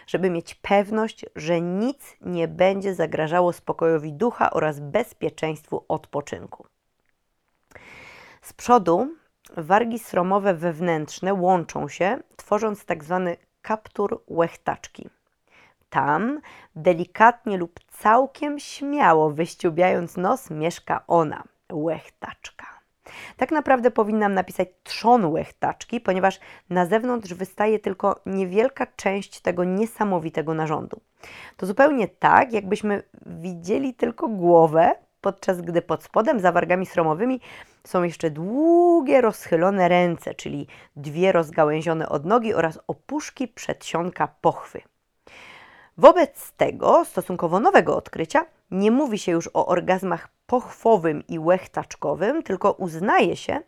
żeby 0.06 0.30
mieć 0.30 0.54
pewność, 0.54 1.26
że 1.36 1.60
nic 1.60 2.16
nie 2.20 2.48
będzie 2.48 2.94
zagrażało 2.94 3.52
spokojowi 3.52 4.12
ducha 4.12 4.50
oraz 4.50 4.80
bezpieczeństwu 4.80 5.84
odpoczynku. 5.88 6.66
Z 8.42 8.52
przodu 8.52 9.08
wargi 9.56 9.98
sromowe 9.98 10.54
wewnętrzne 10.54 11.34
łączą 11.34 11.88
się, 11.88 12.18
tworząc 12.36 12.84
tak 12.84 13.04
zwany 13.04 13.36
kaptur 13.62 14.22
łechtaczki. 14.28 15.10
Tam, 15.90 16.40
delikatnie 16.76 17.56
lub 17.56 17.80
całkiem 17.88 18.58
śmiało 18.58 19.30
wyściubiając 19.30 20.16
nos, 20.16 20.50
mieszka 20.50 21.04
ona, 21.06 21.44
łechtaczka. 21.72 22.67
Tak 23.36 23.50
naprawdę 23.50 23.90
powinnam 23.90 24.34
napisać 24.34 24.68
trzon 24.82 25.26
łechtaczki, 25.26 26.00
ponieważ 26.00 26.40
na 26.70 26.86
zewnątrz 26.86 27.34
wystaje 27.34 27.78
tylko 27.78 28.20
niewielka 28.26 28.86
część 28.86 29.40
tego 29.40 29.64
niesamowitego 29.64 30.54
narządu. 30.54 31.00
To 31.56 31.66
zupełnie 31.66 32.08
tak, 32.08 32.52
jakbyśmy 32.52 33.02
widzieli 33.26 33.94
tylko 33.94 34.28
głowę, 34.28 34.94
podczas 35.20 35.60
gdy 35.60 35.82
pod 35.82 36.02
spodem 36.02 36.40
za 36.40 36.52
wargami 36.52 36.86
sromowymi 36.86 37.40
są 37.84 38.02
jeszcze 38.02 38.30
długie, 38.30 39.20
rozchylone 39.20 39.88
ręce, 39.88 40.34
czyli 40.34 40.66
dwie 40.96 41.32
rozgałęzione 41.32 42.08
odnogi 42.08 42.54
oraz 42.54 42.78
opuszki 42.86 43.48
przedsionka 43.48 44.28
pochwy. 44.40 44.80
Wobec 45.98 46.52
tego 46.52 47.04
stosunkowo 47.04 47.60
nowego 47.60 47.96
odkrycia 47.96 48.46
nie 48.70 48.90
mówi 48.90 49.18
się 49.18 49.32
już 49.32 49.50
o 49.54 49.66
orgazmach 49.66 50.28
pochwowym 50.46 51.26
i 51.28 51.38
łechtaczkowym, 51.38 52.42
tylko 52.42 52.72
uznaje 52.72 53.36
się, 53.36 53.60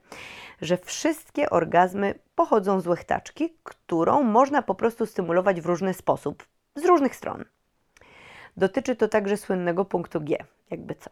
że 0.60 0.76
wszystkie 0.76 1.50
orgazmy 1.50 2.14
pochodzą 2.34 2.80
z 2.80 2.86
łechtaczki, 2.86 3.54
którą 3.62 4.22
można 4.22 4.62
po 4.62 4.74
prostu 4.74 5.06
stymulować 5.06 5.60
w 5.60 5.66
różny 5.66 5.94
sposób, 5.94 6.46
z 6.74 6.84
różnych 6.84 7.16
stron. 7.16 7.44
Dotyczy 8.56 8.96
to 8.96 9.08
także 9.08 9.36
słynnego 9.36 9.84
punktu 9.84 10.20
G, 10.20 10.36
jakby 10.70 10.94
co. 10.94 11.10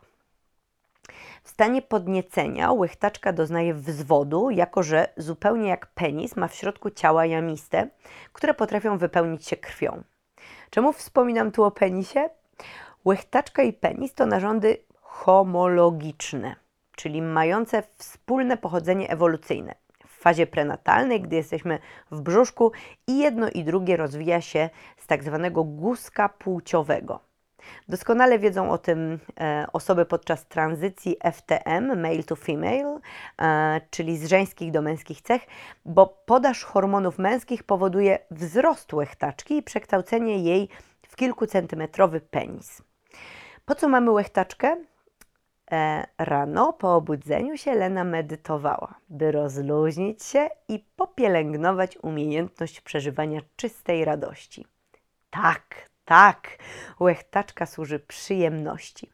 W 1.42 1.50
stanie 1.50 1.82
podniecenia 1.82 2.72
łechtaczka 2.72 3.32
doznaje 3.32 3.74
wzwodu, 3.74 4.50
jako 4.50 4.82
że 4.82 5.08
zupełnie 5.16 5.68
jak 5.68 5.86
penis 5.86 6.36
ma 6.36 6.48
w 6.48 6.54
środku 6.54 6.90
ciała 6.90 7.26
jamiste, 7.26 7.88
które 8.32 8.54
potrafią 8.54 8.98
wypełnić 8.98 9.46
się 9.48 9.56
krwią. 9.56 10.02
Czemu 10.70 10.92
wspominam 10.92 11.52
tu 11.52 11.64
o 11.64 11.70
penisie? 11.70 12.30
Łechtaczka 13.04 13.62
i 13.62 13.72
penis 13.72 14.14
to 14.14 14.26
narządy 14.26 14.76
homologiczne, 15.00 16.56
czyli 16.96 17.22
mające 17.22 17.82
wspólne 17.96 18.56
pochodzenie 18.56 19.10
ewolucyjne. 19.10 19.74
W 20.06 20.20
fazie 20.20 20.46
prenatalnej, 20.46 21.20
gdy 21.20 21.36
jesteśmy 21.36 21.78
w 22.10 22.20
brzuszku 22.20 22.72
i 23.06 23.18
jedno 23.18 23.48
i 23.50 23.64
drugie 23.64 23.96
rozwija 23.96 24.40
się 24.40 24.70
z 24.96 25.06
tak 25.06 25.24
zwanego 25.24 25.64
guzka 25.64 26.28
płciowego. 26.28 27.27
Doskonale 27.88 28.38
wiedzą 28.38 28.70
o 28.70 28.78
tym 28.78 29.18
e, 29.40 29.66
osoby 29.72 30.04
podczas 30.04 30.46
tranzycji 30.46 31.16
FTM, 31.32 32.00
male 32.00 32.22
to 32.22 32.36
female, 32.36 33.00
e, 33.40 33.80
czyli 33.90 34.16
z 34.18 34.28
żeńskich 34.28 34.70
do 34.70 34.82
męskich 34.82 35.22
cech, 35.22 35.42
bo 35.84 36.06
podaż 36.26 36.64
hormonów 36.64 37.18
męskich 37.18 37.62
powoduje 37.64 38.18
wzrost 38.30 38.92
łechtaczki 38.92 39.56
i 39.56 39.62
przekształcenie 39.62 40.38
jej 40.38 40.68
w 41.08 41.16
kilkucentymetrowy 41.16 42.20
penis. 42.20 42.82
Po 43.64 43.74
co 43.74 43.88
mamy 43.88 44.10
łechtaczkę? 44.10 44.76
E, 45.72 46.06
rano 46.18 46.72
po 46.72 46.94
obudzeniu 46.94 47.56
się 47.56 47.74
Lena 47.74 48.04
medytowała, 48.04 48.94
by 49.08 49.32
rozluźnić 49.32 50.24
się 50.24 50.48
i 50.68 50.84
popielęgnować 50.96 51.98
umiejętność 52.02 52.80
przeżywania 52.80 53.40
czystej 53.56 54.04
radości. 54.04 54.66
Tak, 55.30 55.88
tak, 56.08 56.58
łechtaczka 57.00 57.66
służy 57.66 57.98
przyjemności. 57.98 59.10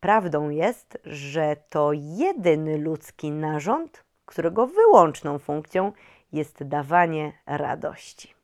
Prawdą 0.00 0.50
jest, 0.50 0.98
że 1.04 1.56
to 1.68 1.90
jedyny 1.92 2.78
ludzki 2.78 3.30
narząd, 3.30 4.04
którego 4.26 4.66
wyłączną 4.66 5.38
funkcją 5.38 5.92
jest 6.32 6.64
dawanie 6.64 7.32
radości. 7.46 8.34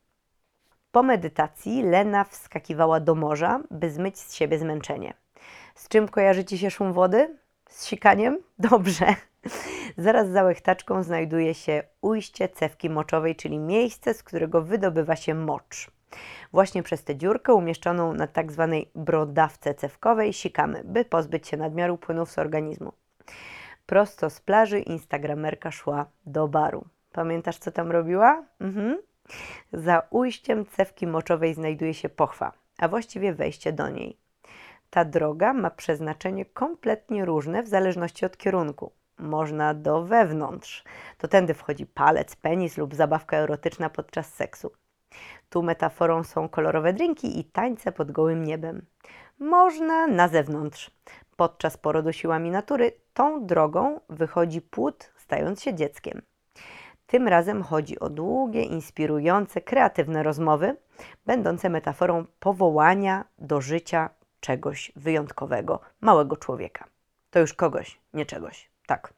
Po 0.92 1.02
medytacji 1.02 1.82
Lena 1.82 2.24
wskakiwała 2.24 3.00
do 3.00 3.14
morza, 3.14 3.60
by 3.70 3.90
zmyć 3.90 4.18
z 4.18 4.34
siebie 4.34 4.58
zmęczenie. 4.58 5.14
Z 5.74 5.88
czym 5.88 6.08
kojarzy 6.08 6.44
Ci 6.44 6.58
się 6.58 6.70
szum 6.70 6.92
wody? 6.92 7.38
Z 7.68 7.86
sikaniem? 7.86 8.38
Dobrze. 8.70 9.14
Zaraz 9.98 10.28
za 10.28 10.42
łechtaczką 10.42 11.02
znajduje 11.02 11.54
się 11.54 11.82
ujście 12.00 12.48
cewki 12.48 12.90
moczowej, 12.90 13.36
czyli 13.36 13.58
miejsce, 13.58 14.14
z 14.14 14.22
którego 14.22 14.62
wydobywa 14.62 15.16
się 15.16 15.34
mocz. 15.34 15.95
Właśnie 16.52 16.82
przez 16.82 17.04
tę 17.04 17.16
dziurkę 17.16 17.54
umieszczoną 17.54 18.14
na 18.14 18.26
tak 18.26 18.52
zwanej 18.52 18.90
brodawce 18.94 19.74
cewkowej 19.74 20.32
sikamy, 20.32 20.82
by 20.84 21.04
pozbyć 21.04 21.48
się 21.48 21.56
nadmiaru 21.56 21.98
płynów 21.98 22.30
z 22.30 22.38
organizmu. 22.38 22.92
Prosto 23.86 24.30
z 24.30 24.40
plaży 24.40 24.80
instagramerka 24.80 25.70
szła 25.70 26.06
do 26.26 26.48
baru. 26.48 26.84
Pamiętasz, 27.12 27.58
co 27.58 27.72
tam 27.72 27.90
robiła? 27.90 28.44
Mhm. 28.60 28.98
Za 29.72 30.02
ujściem 30.10 30.66
cewki 30.66 31.06
moczowej 31.06 31.54
znajduje 31.54 31.94
się 31.94 32.08
pochwa, 32.08 32.52
a 32.78 32.88
właściwie 32.88 33.32
wejście 33.32 33.72
do 33.72 33.88
niej. 33.88 34.16
Ta 34.90 35.04
droga 35.04 35.52
ma 35.52 35.70
przeznaczenie 35.70 36.44
kompletnie 36.44 37.24
różne 37.24 37.62
w 37.62 37.68
zależności 37.68 38.26
od 38.26 38.36
kierunku. 38.36 38.92
Można 39.18 39.74
do 39.74 40.02
wewnątrz. 40.02 40.84
To 41.18 41.28
tędy 41.28 41.54
wchodzi 41.54 41.86
palec, 41.86 42.36
penis 42.36 42.78
lub 42.78 42.94
zabawka 42.94 43.36
erotyczna 43.36 43.90
podczas 43.90 44.34
seksu. 44.34 44.72
Tu 45.48 45.62
metaforą 45.62 46.24
są 46.24 46.48
kolorowe 46.48 46.92
drinki 46.92 47.40
i 47.40 47.44
tańce 47.44 47.92
pod 47.92 48.12
gołym 48.12 48.44
niebem. 48.44 48.86
Można 49.38 50.06
na 50.06 50.28
zewnątrz. 50.28 50.90
Podczas 51.36 51.76
porodu 51.76 52.12
siłami 52.12 52.50
natury 52.50 52.92
tą 53.14 53.46
drogą 53.46 54.00
wychodzi 54.08 54.60
płód, 54.60 55.12
stając 55.16 55.62
się 55.62 55.74
dzieckiem. 55.74 56.22
Tym 57.06 57.28
razem 57.28 57.62
chodzi 57.62 58.00
o 58.00 58.10
długie, 58.10 58.62
inspirujące, 58.62 59.60
kreatywne 59.60 60.22
rozmowy, 60.22 60.76
będące 61.26 61.70
metaforą 61.70 62.24
powołania 62.40 63.24
do 63.38 63.60
życia 63.60 64.10
czegoś 64.40 64.92
wyjątkowego, 64.96 65.80
małego 66.00 66.36
człowieka. 66.36 66.84
To 67.30 67.38
już 67.38 67.54
kogoś, 67.54 68.00
nie 68.14 68.26
czegoś. 68.26 68.70
Tak. 68.86 69.12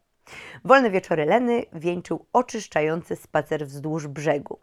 Wolne 0.65 0.91
wieczory 0.91 1.25
Leny 1.25 1.65
wieńczył 1.73 2.27
oczyszczający 2.33 3.17
spacer 3.17 3.67
wzdłuż 3.67 4.07
brzegu. 4.07 4.59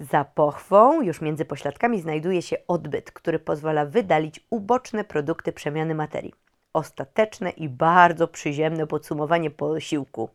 Za 0.00 0.24
pochwą, 0.24 1.02
już 1.02 1.20
między 1.20 1.44
pośladkami, 1.44 2.00
znajduje 2.00 2.42
się 2.42 2.56
odbyt, 2.68 3.12
który 3.12 3.38
pozwala 3.38 3.86
wydalić 3.86 4.40
uboczne 4.50 5.04
produkty 5.04 5.52
przemiany 5.52 5.94
materii. 5.94 6.34
Ostateczne 6.72 7.50
i 7.50 7.68
bardzo 7.68 8.28
przyziemne 8.28 8.86
podsumowanie 8.86 9.50
posiłku, 9.50 10.28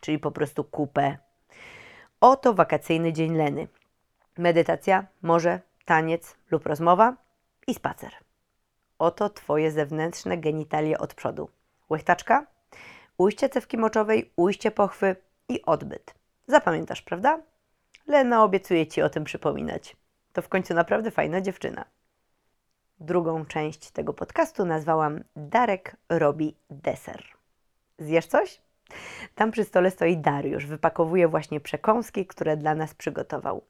czyli 0.00 0.18
po 0.18 0.30
prostu 0.30 0.64
kupę. 0.64 1.18
Oto 2.20 2.54
wakacyjny 2.54 3.12
dzień 3.12 3.36
Leny. 3.36 3.68
Medytacja, 4.38 5.06
morze, 5.22 5.60
taniec 5.84 6.36
lub 6.50 6.66
rozmowa 6.66 7.16
i 7.66 7.74
spacer. 7.74 8.12
Oto 8.98 9.30
Twoje 9.30 9.70
zewnętrzne 9.70 10.38
genitalie 10.38 10.98
od 10.98 11.14
przodu. 11.14 11.48
Łechtaczka, 11.90 12.46
ujście 13.18 13.48
cewki 13.48 13.78
moczowej, 13.78 14.32
ujście 14.36 14.70
pochwy 14.70 15.16
i 15.48 15.62
odbyt. 15.62 16.14
Zapamiętasz, 16.46 17.02
prawda? 17.02 17.38
Lena 18.06 18.44
obiecuje 18.44 18.86
Ci 18.86 19.02
o 19.02 19.08
tym 19.08 19.24
przypominać. 19.24 19.96
To 20.32 20.42
w 20.42 20.48
końcu 20.48 20.74
naprawdę 20.74 21.10
fajna 21.10 21.40
dziewczyna. 21.40 21.84
Drugą 23.00 23.46
część 23.46 23.90
tego 23.90 24.14
podcastu 24.14 24.64
nazwałam 24.64 25.24
Darek 25.36 25.96
robi 26.08 26.56
deser. 26.70 27.24
Zjesz 27.98 28.26
coś? 28.26 28.60
Tam 29.34 29.50
przy 29.50 29.64
stole 29.64 29.90
stoi 29.90 30.16
Dariusz, 30.16 30.66
wypakowuje 30.66 31.28
właśnie 31.28 31.60
przekąski, 31.60 32.26
które 32.26 32.56
dla 32.56 32.74
nas 32.74 32.94
przygotował. 32.94 33.62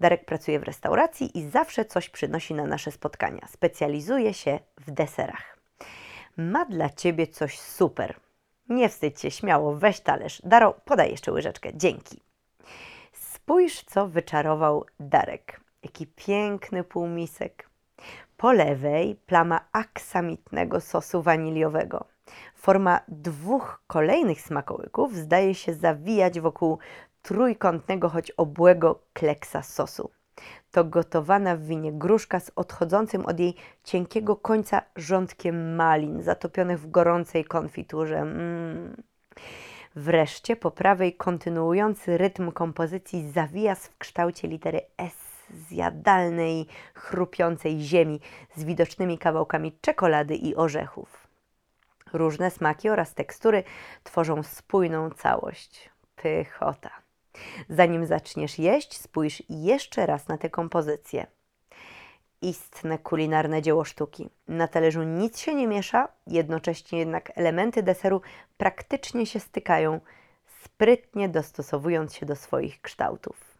Darek 0.00 0.24
pracuje 0.24 0.60
w 0.60 0.62
restauracji 0.62 1.38
i 1.38 1.50
zawsze 1.50 1.84
coś 1.84 2.08
przynosi 2.08 2.54
na 2.54 2.66
nasze 2.66 2.92
spotkania. 2.92 3.46
Specjalizuje 3.48 4.34
się 4.34 4.58
w 4.78 4.90
deserach. 4.90 5.58
Ma 6.36 6.64
dla 6.64 6.90
Ciebie 6.90 7.26
coś 7.26 7.58
super. 7.58 8.14
Nie 8.68 8.88
wstydź 8.88 9.20
się, 9.20 9.30
śmiało, 9.30 9.74
weź 9.74 10.00
talerz. 10.00 10.42
Daro, 10.44 10.72
podaj 10.84 11.10
jeszcze 11.10 11.32
łyżeczkę. 11.32 11.70
Dzięki. 11.74 12.23
Spójrz, 13.44 13.84
co 13.84 14.08
wyczarował 14.08 14.84
Darek. 15.00 15.60
Jaki 15.82 16.06
piękny 16.06 16.84
półmisek. 16.84 17.70
Po 18.36 18.52
lewej 18.52 19.14
plama 19.14 19.60
aksamitnego 19.72 20.80
sosu 20.80 21.22
waniliowego. 21.22 22.04
Forma 22.54 23.00
dwóch 23.08 23.82
kolejnych 23.86 24.40
smakołyków 24.40 25.16
zdaje 25.16 25.54
się 25.54 25.74
zawijać 25.74 26.40
wokół 26.40 26.78
trójkątnego, 27.22 28.08
choć 28.08 28.30
obłego 28.30 29.02
kleksa 29.12 29.62
sosu. 29.62 30.10
To 30.70 30.84
gotowana 30.84 31.56
w 31.56 31.62
winie 31.62 31.92
gruszka 31.92 32.40
z 32.40 32.50
odchodzącym 32.56 33.26
od 33.26 33.40
jej 33.40 33.54
cienkiego 33.82 34.36
końca 34.36 34.82
rządkiem 34.96 35.74
malin, 35.74 36.22
zatopionych 36.22 36.80
w 36.80 36.90
gorącej 36.90 37.44
konfiturze. 37.44 38.18
Mm. 38.18 39.02
Wreszcie 39.96 40.56
po 40.56 40.70
prawej 40.70 41.14
kontynuujący 41.16 42.18
rytm 42.18 42.52
kompozycji 42.52 43.30
zawijas 43.30 43.86
w 43.86 43.98
kształcie 43.98 44.48
litery 44.48 44.80
S 44.98 45.24
zjadalnej, 45.50 46.66
chrupiącej 46.94 47.80
ziemi 47.80 48.20
z 48.56 48.64
widocznymi 48.64 49.18
kawałkami 49.18 49.78
czekolady 49.80 50.36
i 50.36 50.56
orzechów. 50.56 51.28
Różne 52.12 52.50
smaki 52.50 52.90
oraz 52.90 53.14
tekstury 53.14 53.64
tworzą 54.04 54.42
spójną 54.42 55.10
całość. 55.10 55.90
Pychota. 56.16 56.90
Zanim 57.68 58.06
zaczniesz 58.06 58.58
jeść, 58.58 59.00
spójrz 59.00 59.42
jeszcze 59.48 60.06
raz 60.06 60.28
na 60.28 60.38
tę 60.38 60.50
kompozycję. 60.50 61.26
Istne 62.44 62.98
kulinarne 62.98 63.62
dzieło 63.62 63.84
sztuki. 63.84 64.28
Na 64.48 64.68
talerzu 64.68 65.02
nic 65.02 65.38
się 65.38 65.54
nie 65.54 65.66
miesza, 65.66 66.08
jednocześnie 66.26 66.98
jednak 66.98 67.32
elementy 67.34 67.82
deseru 67.82 68.20
praktycznie 68.56 69.26
się 69.26 69.40
stykają, 69.40 70.00
sprytnie 70.64 71.28
dostosowując 71.28 72.14
się 72.14 72.26
do 72.26 72.36
swoich 72.36 72.80
kształtów. 72.80 73.58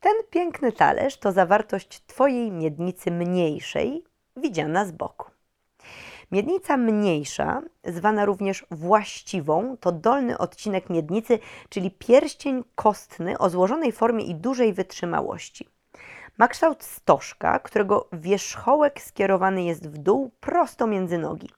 Ten 0.00 0.12
piękny 0.30 0.72
talerz 0.72 1.18
to 1.18 1.32
zawartość 1.32 2.02
Twojej 2.06 2.52
miednicy 2.52 3.10
mniejszej, 3.10 4.04
widziana 4.36 4.84
z 4.84 4.92
boku. 4.92 5.30
Miednica 6.32 6.76
mniejsza, 6.76 7.62
zwana 7.84 8.24
również 8.24 8.66
właściwą, 8.70 9.76
to 9.80 9.92
dolny 9.92 10.38
odcinek 10.38 10.90
miednicy, 10.90 11.38
czyli 11.68 11.90
pierścień 11.90 12.64
kostny 12.74 13.38
o 13.38 13.50
złożonej 13.50 13.92
formie 13.92 14.24
i 14.24 14.34
dużej 14.34 14.72
wytrzymałości. 14.72 15.77
Ma 16.38 16.48
kształt 16.48 16.84
stożka, 16.84 17.58
którego 17.58 18.08
wierzchołek 18.12 19.02
skierowany 19.02 19.62
jest 19.62 19.88
w 19.88 19.98
dół 19.98 20.30
prosto 20.40 20.86
między 20.86 21.18
nogi. 21.18 21.48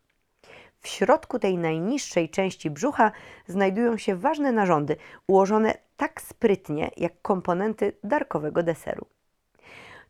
W 0.81 0.89
środku 0.89 1.39
tej 1.39 1.59
najniższej 1.59 2.31
części 2.31 2.71
brzucha 2.71 3.13
znajdują 3.47 3.97
się 3.97 4.17
ważne 4.17 4.53
narządy, 4.53 4.97
ułożone 5.27 5.75
tak 5.97 6.21
sprytnie 6.21 6.91
jak 6.97 7.23
komponenty 7.23 7.93
darkowego 8.05 8.63
deseru. 8.63 9.07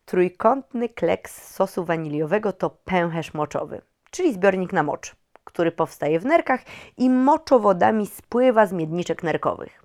Trójkątny 0.04 0.88
kleks 0.88 1.54
sosu 1.54 1.84
waniliowego 1.84 2.52
to 2.52 2.70
pęcherz 2.70 3.34
moczowy, 3.34 3.82
czyli 4.10 4.34
zbiornik 4.34 4.72
na 4.72 4.82
mocz, 4.82 5.16
który 5.44 5.72
powstaje 5.72 6.20
w 6.20 6.24
nerkach 6.24 6.60
i 6.96 7.10
moczowodami 7.10 8.06
spływa 8.06 8.66
z 8.66 8.72
miedniczek 8.72 9.22
nerkowych. 9.22 9.82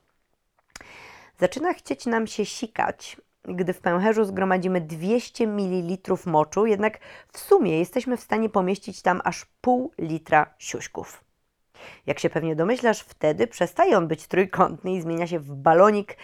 Zaczyna 1.40 1.74
chcieć 1.74 2.06
nam 2.06 2.28
się 2.28 2.46
sikać, 2.46 3.18
gdy 3.48 3.74
w 3.74 3.80
pęcherzu 3.80 4.26
zgromadzimy 4.26 4.82
200 4.82 5.48
ml 5.48 6.16
moczu, 6.26 6.66
jednak 6.66 6.98
w 7.32 7.40
sumie 7.40 7.80
jesteśmy 7.80 8.18
w 8.18 8.22
stanie 8.22 8.50
pomieścić 8.50 9.02
tam 9.02 9.22
aż 9.24 9.46
pół 9.62 9.92
litra 9.98 10.54
siuśków. 10.58 11.24
Jak 12.06 12.20
się 12.20 12.30
pewnie 12.30 12.56
domyślasz, 12.56 13.00
wtedy 13.00 13.48
przestaje 13.48 13.98
on 13.98 14.08
być 14.08 14.28
trójkątny 14.28 14.94
i 14.94 15.02
zmienia 15.02 15.28
się 15.28 15.40
w 15.40 15.56
balonik 15.56 16.18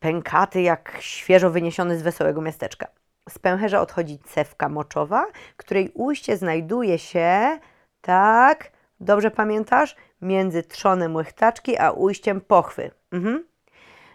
pękaty, 0.00 0.62
jak 0.62 0.96
świeżo 1.00 1.50
wyniesiony 1.50 1.98
z 1.98 2.02
wesołego 2.02 2.40
miasteczka. 2.40 2.86
Z 3.28 3.38
pęcherza 3.38 3.80
odchodzi 3.80 4.18
cewka 4.18 4.68
moczowa, 4.68 5.26
której 5.56 5.90
ujście 5.94 6.36
znajduje 6.36 6.98
się, 6.98 7.58
tak, 8.00 8.72
dobrze 9.00 9.30
pamiętasz, 9.30 9.96
między 10.22 10.62
trzonem 10.62 11.16
łychtaczki 11.16 11.78
a 11.78 11.90
ujściem 11.90 12.40
pochwy. 12.40 12.90
Mhm. 13.12 13.47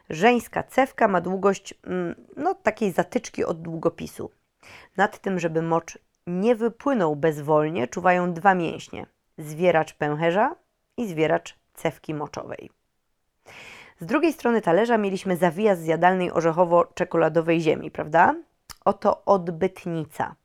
Żeńska 0.10 0.64
cewka 0.64 1.08
ma 1.08 1.22
długość 1.22 1.74
mm, 1.84 2.16
no, 2.38 2.56
takiej 2.56 2.92
zatyczki 2.92 3.46
od 3.46 3.62
długopisu. 3.62 4.32
Nad 4.98 5.20
tym, 5.20 5.40
żeby 5.40 5.62
mocz 5.62 5.98
nie 6.28 6.56
wypłynął 6.56 7.16
bezwolnie, 7.16 7.88
czuwają 7.88 8.34
dwa 8.34 8.56
mięśnie: 8.56 9.06
zwieracz 9.38 9.94
pęcherza 9.94 10.56
i 10.98 11.08
zwieracz 11.08 11.56
cewki 11.74 12.14
moczowej. 12.14 12.70
Z 14.00 14.06
drugiej 14.06 14.34
strony 14.34 14.62
talerza 14.62 14.98
mieliśmy 14.98 15.38
zawijas 15.38 15.80
z 15.80 15.86
jadalnej 15.86 16.32
orzechowo-czekoladowej 16.32 17.60
ziemi, 17.60 17.92
prawda? 17.92 18.36
Oto 18.86 19.26
odbytnica. 19.26 20.36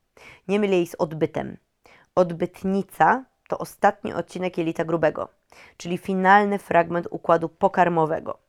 Nie 0.49 0.61
myl 0.61 0.71
jej 0.71 0.87
z 0.87 0.95
odbytem. 0.95 1.57
Odbytnica 2.15 3.25
to 3.49 3.59
ostatni 3.59 4.13
odcinek 4.13 4.59
jelita 4.59 4.85
grubego, 4.85 5.29
czyli 5.77 5.99
finalny 5.99 6.59
fragment 6.59 7.09
układu 7.11 7.49
pokarmowego. 7.49 8.48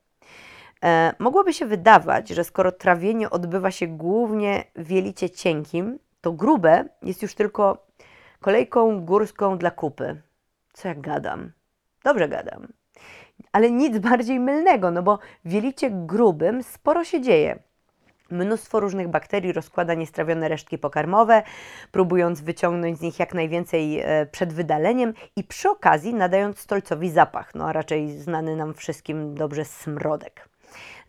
E, 0.84 1.14
mogłoby 1.20 1.54
się 1.54 1.66
wydawać, 1.66 2.30
że 2.30 2.44
skoro 2.44 2.72
trawienie 2.72 3.30
odbywa 3.30 3.72
się 3.72 3.88
głównie 3.88 4.64
w 4.76 4.92
jelicie 4.92 5.30
cienkim, 5.30 6.00
to 6.22 6.32
grube 6.32 6.86
jest 7.02 7.22
już 7.22 7.36
tylko 7.36 7.88
kolejką 8.40 9.02
górską 9.06 9.58
dla 9.58 9.72
kupy. 9.72 10.22
Co 10.74 10.88
jak 10.88 11.02
gadam? 11.02 11.52
Dobrze 12.04 12.30
gadam. 12.30 12.68
Ale 13.52 13.72
nic 13.72 13.98
bardziej 13.98 14.40
mylnego, 14.40 14.92
no 14.92 15.04
bo 15.04 15.20
w 15.46 15.52
jelicie 15.52 15.90
grubym 15.92 16.64
sporo 16.64 17.04
się 17.04 17.22
dzieje. 17.22 17.60
Mnóstwo 18.32 18.80
różnych 18.80 19.08
bakterii 19.08 19.54
rozkłada 19.54 19.94
niestrawione 19.94 20.48
resztki 20.48 20.78
pokarmowe, 20.78 21.44
próbując 21.92 22.42
wyciągnąć 22.42 22.98
z 22.98 23.02
nich 23.02 23.20
jak 23.20 23.34
najwięcej 23.34 24.00
e, 24.00 24.26
przed 24.26 24.54
wydaleniem 24.54 25.14
i 25.36 25.44
przy 25.44 25.70
okazji 25.70 26.14
nadając 26.14 26.60
stolcowi 26.60 27.10
zapach, 27.10 27.56
no 27.56 27.68
a 27.68 27.74
raczej 27.74 28.10
znany 28.18 28.56
nam 28.56 28.74
wszystkim 28.74 29.36
dobrze 29.36 29.66
smrodek. 29.66 30.50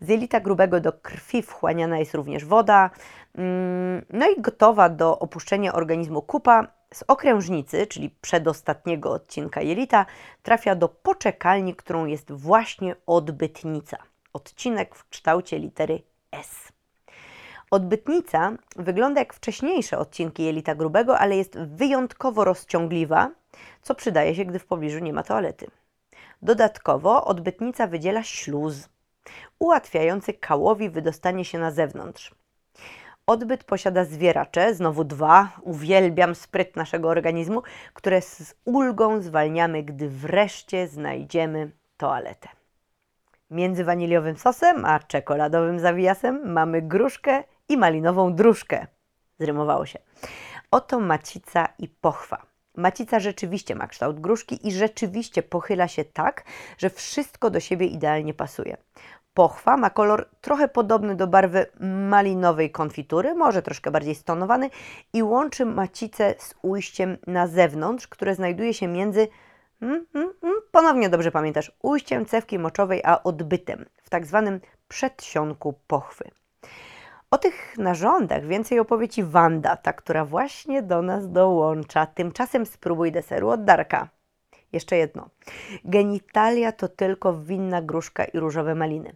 Z 0.01 0.09
jelita 0.09 0.39
grubego 0.39 0.79
do 0.79 0.93
krwi 0.93 1.41
wchłaniana 1.41 1.99
jest 1.99 2.13
również 2.13 2.45
woda, 2.45 2.89
mm, 3.35 4.05
no 4.09 4.29
i 4.29 4.41
gotowa 4.41 4.89
do 4.89 5.19
opuszczenia 5.19 5.73
organizmu 5.73 6.21
kupa 6.21 6.67
Z 6.93 7.03
okrężnicy, 7.07 7.87
czyli 7.87 8.09
przedostatniego 8.09 9.11
odcinka 9.11 9.61
jelita, 9.61 10.05
trafia 10.43 10.75
do 10.75 10.89
poczekalni, 10.89 11.75
którą 11.75 12.05
jest 12.05 12.31
właśnie 12.31 12.95
odbytnica. 13.05 13.97
Odcinek 14.33 14.95
w 14.95 15.09
kształcie 15.09 15.59
litery 15.59 16.01
S. 16.31 16.71
Odbytnica 17.71 18.51
wygląda 18.75 19.21
jak 19.21 19.33
wcześniejsze 19.33 19.97
odcinki 19.97 20.43
jelita 20.43 20.75
grubego, 20.75 21.19
ale 21.19 21.37
jest 21.37 21.59
wyjątkowo 21.59 22.43
rozciągliwa, 22.43 23.31
co 23.81 23.95
przydaje 23.95 24.35
się, 24.35 24.45
gdy 24.45 24.59
w 24.59 24.65
pobliżu 24.65 24.99
nie 24.99 25.13
ma 25.13 25.23
toalety. 25.23 25.67
Dodatkowo 26.41 27.25
odbytnica 27.25 27.87
wydziela 27.87 28.23
śluz, 28.23 28.89
ułatwiający 29.59 30.33
kałowi 30.33 30.89
wydostanie 30.89 31.45
się 31.45 31.59
na 31.59 31.71
zewnątrz. 31.71 32.35
Odbyt 33.27 33.63
posiada 33.63 34.05
zwieracze, 34.05 34.75
znowu 34.75 35.03
dwa, 35.03 35.49
uwielbiam 35.61 36.35
spryt 36.35 36.75
naszego 36.75 37.09
organizmu, 37.09 37.61
które 37.93 38.21
z 38.21 38.55
ulgą 38.65 39.21
zwalniamy, 39.21 39.83
gdy 39.83 40.09
wreszcie 40.09 40.87
znajdziemy 40.87 41.71
toaletę. 41.97 42.49
Między 43.51 43.83
waniliowym 43.83 44.37
sosem 44.37 44.85
a 44.85 44.99
czekoladowym 44.99 45.79
zawijasem 45.79 46.53
mamy 46.53 46.81
gruszkę 46.81 47.43
i 47.69 47.77
malinową 47.77 48.35
dróżkę. 48.35 48.87
Zrymowało 49.39 49.85
się. 49.85 49.99
Oto 50.71 50.99
macica 50.99 51.67
i 51.77 51.87
pochwa. 51.87 52.50
Macica 52.81 53.19
rzeczywiście 53.19 53.75
ma 53.75 53.87
kształt 53.87 54.19
gruszki 54.19 54.67
i 54.67 54.71
rzeczywiście 54.71 55.43
pochyla 55.43 55.87
się 55.87 56.05
tak, 56.05 56.43
że 56.77 56.89
wszystko 56.89 57.49
do 57.49 57.59
siebie 57.59 57.85
idealnie 57.85 58.33
pasuje. 58.33 58.77
Pochwa 59.33 59.77
ma 59.77 59.89
kolor 59.89 60.29
trochę 60.41 60.67
podobny 60.67 61.15
do 61.15 61.27
barwy 61.27 61.65
malinowej 62.09 62.71
konfitury, 62.71 63.35
może 63.35 63.61
troszkę 63.61 63.91
bardziej 63.91 64.15
stonowany 64.15 64.69
i 65.13 65.23
łączy 65.23 65.65
macicę 65.65 66.35
z 66.37 66.53
ujściem 66.61 67.17
na 67.27 67.47
zewnątrz, 67.47 68.07
które 68.07 68.35
znajduje 68.35 68.73
się 68.73 68.87
między, 68.87 69.27
mm, 69.81 70.05
mm, 70.15 70.33
mm, 70.43 70.55
ponownie 70.71 71.09
dobrze 71.09 71.31
pamiętasz, 71.31 71.71
ujściem 71.81 72.25
cewki 72.25 72.59
moczowej 72.59 73.01
a 73.03 73.23
odbytem 73.23 73.85
w 74.03 74.09
tak 74.09 74.25
zwanym 74.25 74.59
przedsionku 74.87 75.73
pochwy. 75.87 76.31
O 77.33 77.37
tych 77.37 77.77
narządach 77.77 78.45
więcej 78.45 78.79
opowie 78.79 79.09
Ci 79.09 79.23
Wanda, 79.23 79.75
ta, 79.75 79.93
która 79.93 80.25
właśnie 80.25 80.81
do 80.81 81.01
nas 81.01 81.31
dołącza. 81.31 82.05
Tymczasem 82.05 82.65
spróbuj 82.65 83.11
deseru 83.11 83.49
od 83.49 83.63
Darka. 83.63 84.07
Jeszcze 84.71 84.97
jedno. 84.97 85.29
Genitalia 85.85 86.71
to 86.71 86.87
tylko 86.87 87.33
winna 87.33 87.81
gruszka 87.81 88.25
i 88.25 88.39
różowe 88.39 88.75
maliny. 88.75 89.15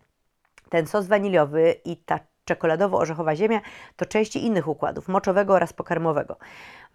Ten 0.70 0.88
sos 0.88 1.08
waniliowy 1.08 1.76
i 1.86 1.98
ta 1.98 2.20
czekoladowo-orzechowa 2.46 3.36
ziemia 3.36 3.62
to 3.96 4.06
części 4.06 4.46
innych 4.46 4.68
układów, 4.68 5.08
moczowego 5.08 5.54
oraz 5.54 5.74
pokarmowego. 5.74 6.38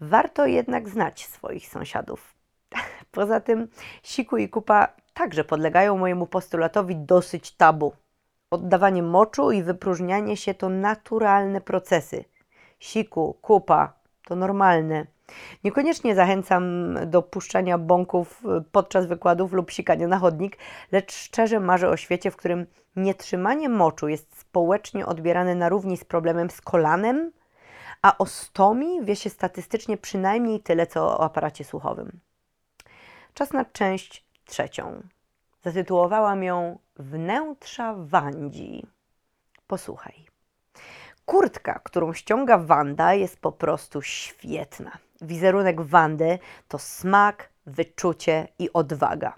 Warto 0.01 0.47
jednak 0.47 0.89
znać 0.89 1.27
swoich 1.27 1.69
sąsiadów. 1.69 2.35
Poza 3.11 3.41
tym 3.41 3.69
siku 4.03 4.37
i 4.37 4.49
kupa 4.49 4.89
także 5.15 5.45
podlegają 5.45 5.99
mojemu 5.99 6.27
postulatowi 6.27 6.97
dosyć 6.97 7.53
tabu. 7.53 7.93
Oddawanie 8.53 9.03
moczu 9.03 9.53
i 9.53 9.63
wypróżnianie 9.63 10.37
się 10.37 10.55
to 10.55 10.69
naturalne 10.69 11.61
procesy. 11.61 12.25
Siku, 12.79 13.39
kupa 13.43 13.93
to 14.25 14.37
normalne. 14.37 15.07
Niekoniecznie 15.65 16.15
zachęcam 16.15 16.95
do 17.07 17.23
puszczania 17.23 17.79
bąków 17.79 18.43
podczas 18.73 19.07
wykładów 19.07 19.53
lub 19.53 19.71
sikania 19.71 20.09
na 20.09 20.19
chodnik, 20.19 20.59
lecz 20.93 21.15
szczerze 21.15 21.61
marzę 21.61 21.89
o 21.89 21.97
świecie, 21.97 22.31
w 22.31 22.37
którym 22.37 22.67
nietrzymanie 22.97 23.69
moczu 23.69 24.09
jest 24.09 24.41
społecznie 24.41 25.07
odbierane 25.07 25.55
na 25.55 25.69
równi 25.69 25.97
z 25.97 26.05
problemem 26.05 26.51
z 26.51 26.61
kolanem, 26.61 27.33
a 28.03 28.19
o 28.19 28.27
stomii 28.27 29.05
wie 29.05 29.17
się 29.17 29.31
statystycznie 29.31 29.97
przynajmniej 29.97 30.61
tyle, 30.61 30.87
co 30.87 31.07
o 31.07 31.25
aparacie 31.25 31.65
słuchowym. 31.65 32.21
Czas 33.35 33.53
na 33.53 33.65
część 33.65 34.25
trzecią. 34.45 35.03
Zatytułowałam 35.63 36.43
ją 36.43 36.79
Wnętrza 37.01 37.95
Wandzi. 37.99 38.87
Posłuchaj. 39.67 40.27
Kurtka, 41.27 41.81
którą 41.85 42.13
ściąga 42.13 42.59
Wanda, 42.59 43.15
jest 43.15 43.41
po 43.41 43.53
prostu 43.53 44.03
świetna. 44.03 44.99
Wizerunek 45.21 45.81
Wandy 45.81 46.39
to 46.69 46.79
smak, 46.79 47.51
wyczucie 47.67 48.49
i 48.59 48.73
odwaga. 48.73 49.35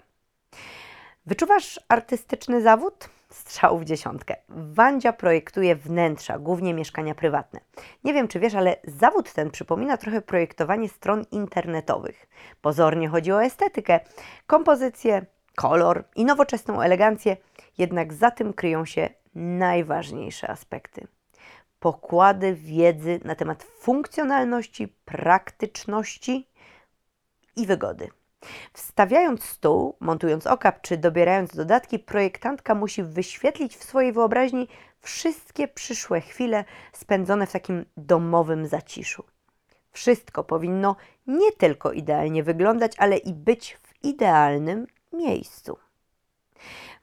Wyczuwasz 1.25 1.79
artystyczny 1.87 2.61
zawód? 2.61 3.09
Strzał 3.29 3.79
w 3.79 3.85
dziesiątkę. 3.85 4.35
Wandzia 4.49 5.13
projektuje 5.13 5.75
wnętrza, 5.75 6.39
głównie 6.39 6.73
mieszkania 6.73 7.15
prywatne. 7.15 7.59
Nie 8.03 8.13
wiem, 8.13 8.27
czy 8.27 8.39
wiesz, 8.39 8.55
ale 8.55 8.75
zawód 8.83 9.33
ten 9.33 9.51
przypomina 9.51 9.97
trochę 9.97 10.21
projektowanie 10.21 10.89
stron 10.89 11.25
internetowych. 11.31 12.27
Pozornie 12.61 13.09
chodzi 13.09 13.31
o 13.31 13.43
estetykę, 13.43 13.99
kompozycję, 14.47 15.25
kolor 15.55 16.03
i 16.15 16.25
nowoczesną 16.25 16.81
elegancję, 16.81 17.37
jednak 17.77 18.13
za 18.13 18.31
tym 18.31 18.53
kryją 18.53 18.85
się 18.85 19.09
najważniejsze 19.35 20.49
aspekty. 20.49 21.07
Pokłady 21.79 22.53
wiedzy 22.53 23.19
na 23.23 23.35
temat 23.35 23.63
funkcjonalności, 23.63 24.87
praktyczności 24.87 26.47
i 27.55 27.65
wygody. 27.65 28.09
Wstawiając 28.73 29.43
stół, 29.43 29.95
montując 29.99 30.47
okap 30.47 30.81
czy 30.81 30.97
dobierając 30.97 31.55
dodatki, 31.55 31.99
projektantka 31.99 32.75
musi 32.75 33.03
wyświetlić 33.03 33.75
w 33.77 33.83
swojej 33.83 34.13
wyobraźni 34.13 34.67
wszystkie 34.99 35.67
przyszłe 35.67 36.21
chwile 36.21 36.65
spędzone 36.93 37.47
w 37.47 37.51
takim 37.51 37.85
domowym 37.97 38.67
zaciszu. 38.67 39.23
Wszystko 39.91 40.43
powinno 40.43 40.95
nie 41.27 41.51
tylko 41.51 41.91
idealnie 41.91 42.43
wyglądać, 42.43 42.93
ale 42.97 43.17
i 43.17 43.33
być 43.33 43.77
w 43.83 44.05
idealnym 44.05 44.87
miejscu. 45.13 45.77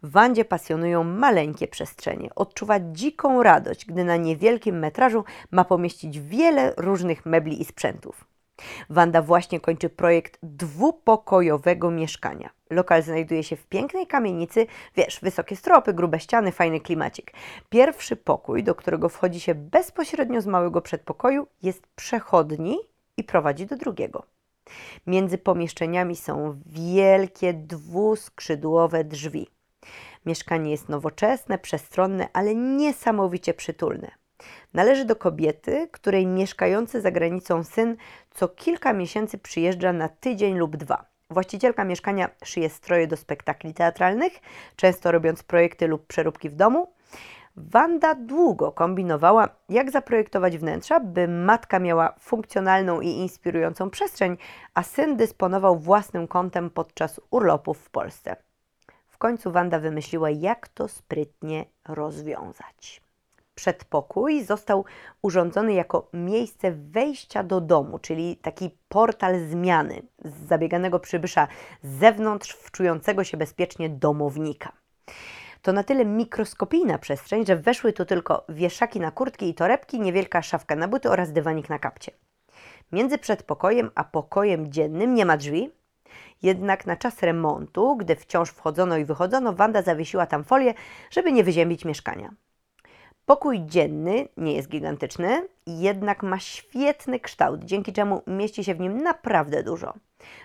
Wandzie 0.02 0.44
pasjonują 0.44 1.04
maleńkie 1.04 1.68
przestrzenie. 1.68 2.34
Odczuwa 2.34 2.80
dziką 2.80 3.42
radość, 3.42 3.86
gdy 3.86 4.04
na 4.04 4.16
niewielkim 4.16 4.78
metrażu 4.78 5.24
ma 5.50 5.64
pomieścić 5.64 6.20
wiele 6.20 6.74
różnych 6.76 7.26
mebli 7.26 7.62
i 7.62 7.64
sprzętów. 7.64 8.24
Wanda 8.90 9.22
właśnie 9.22 9.60
kończy 9.60 9.88
projekt 9.88 10.38
dwupokojowego 10.42 11.90
mieszkania. 11.90 12.50
Lokal 12.70 13.02
znajduje 13.02 13.44
się 13.44 13.56
w 13.56 13.66
pięknej 13.66 14.06
kamienicy, 14.06 14.66
wiesz, 14.96 15.20
wysokie 15.20 15.56
stropy, 15.56 15.94
grube 15.94 16.20
ściany, 16.20 16.52
fajny 16.52 16.80
klimacik. 16.80 17.32
Pierwszy 17.68 18.16
pokój, 18.16 18.64
do 18.64 18.74
którego 18.74 19.08
wchodzi 19.08 19.40
się 19.40 19.54
bezpośrednio 19.54 20.40
z 20.40 20.46
małego 20.46 20.82
przedpokoju, 20.82 21.46
jest 21.62 21.86
przechodni 21.96 22.78
i 23.16 23.24
prowadzi 23.24 23.66
do 23.66 23.76
drugiego. 23.76 24.22
Między 25.06 25.38
pomieszczeniami 25.38 26.16
są 26.16 26.60
wielkie 26.66 27.54
dwuskrzydłowe 27.54 29.04
drzwi. 29.04 29.59
Mieszkanie 30.26 30.70
jest 30.70 30.88
nowoczesne, 30.88 31.58
przestronne, 31.58 32.28
ale 32.32 32.54
niesamowicie 32.54 33.54
przytulne. 33.54 34.10
Należy 34.74 35.04
do 35.04 35.16
kobiety, 35.16 35.88
której 35.92 36.26
mieszkający 36.26 37.00
za 37.00 37.10
granicą 37.10 37.64
syn 37.64 37.96
co 38.30 38.48
kilka 38.48 38.92
miesięcy 38.92 39.38
przyjeżdża 39.38 39.92
na 39.92 40.08
tydzień 40.08 40.58
lub 40.58 40.76
dwa. 40.76 41.04
Właścicielka 41.30 41.84
mieszkania 41.84 42.30
szyje 42.44 42.70
stroje 42.70 43.06
do 43.06 43.16
spektakli 43.16 43.74
teatralnych, 43.74 44.32
często 44.76 45.12
robiąc 45.12 45.42
projekty 45.42 45.86
lub 45.86 46.06
przeróbki 46.06 46.48
w 46.48 46.54
domu. 46.54 46.92
Wanda 47.56 48.14
długo 48.14 48.72
kombinowała, 48.72 49.48
jak 49.68 49.90
zaprojektować 49.90 50.58
wnętrza, 50.58 51.00
by 51.00 51.28
matka 51.28 51.78
miała 51.78 52.14
funkcjonalną 52.20 53.00
i 53.00 53.08
inspirującą 53.08 53.90
przestrzeń, 53.90 54.36
a 54.74 54.82
syn 54.82 55.16
dysponował 55.16 55.78
własnym 55.78 56.28
kątem 56.28 56.70
podczas 56.70 57.20
urlopów 57.30 57.78
w 57.78 57.90
Polsce. 57.90 58.36
Końcu 59.20 59.52
Wanda 59.52 59.78
wymyśliła, 59.78 60.30
jak 60.30 60.68
to 60.68 60.88
sprytnie 60.88 61.64
rozwiązać. 61.88 63.02
Przedpokój 63.54 64.44
został 64.44 64.84
urządzony 65.22 65.72
jako 65.72 66.08
miejsce 66.12 66.72
wejścia 66.72 67.42
do 67.42 67.60
domu, 67.60 67.98
czyli 67.98 68.36
taki 68.36 68.70
portal 68.88 69.40
zmiany 69.40 70.02
z 70.24 70.48
zabieganego 70.48 71.00
przybysza 71.00 71.48
z 71.82 71.98
zewnątrz 71.98 72.52
w 72.52 72.70
czującego 72.70 73.24
się 73.24 73.36
bezpiecznie 73.36 73.88
domownika. 73.88 74.72
To 75.62 75.72
na 75.72 75.84
tyle 75.84 76.04
mikroskopijna 76.04 76.98
przestrzeń, 76.98 77.46
że 77.46 77.56
weszły 77.56 77.92
tu 77.92 78.04
tylko 78.04 78.44
wieszaki 78.48 79.00
na 79.00 79.10
kurtki 79.10 79.48
i 79.48 79.54
torebki, 79.54 80.00
niewielka 80.00 80.42
szafka 80.42 80.76
na 80.76 80.88
buty 80.88 81.10
oraz 81.10 81.32
dywanik 81.32 81.68
na 81.68 81.78
kapcie. 81.78 82.12
Między 82.92 83.18
przedpokojem 83.18 83.90
a 83.94 84.04
pokojem 84.04 84.72
dziennym 84.72 85.14
nie 85.14 85.26
ma 85.26 85.36
drzwi, 85.36 85.70
jednak 86.42 86.86
na 86.86 86.96
czas 86.96 87.22
remontu, 87.22 87.96
gdy 87.96 88.16
wciąż 88.16 88.50
wchodzono 88.50 88.96
i 88.96 89.04
wychodzono, 89.04 89.52
Wanda 89.52 89.82
zawiesiła 89.82 90.26
tam 90.26 90.44
folię, 90.44 90.74
żeby 91.10 91.32
nie 91.32 91.44
wyziębić 91.44 91.84
mieszkania. 91.84 92.30
Pokój 93.26 93.66
dzienny 93.66 94.28
nie 94.36 94.54
jest 94.54 94.68
gigantyczny, 94.68 95.48
jednak 95.66 96.22
ma 96.22 96.38
świetny 96.38 97.20
kształt, 97.20 97.64
dzięki 97.64 97.92
czemu 97.92 98.22
mieści 98.26 98.64
się 98.64 98.74
w 98.74 98.80
nim 98.80 99.02
naprawdę 99.02 99.62
dużo. 99.62 99.94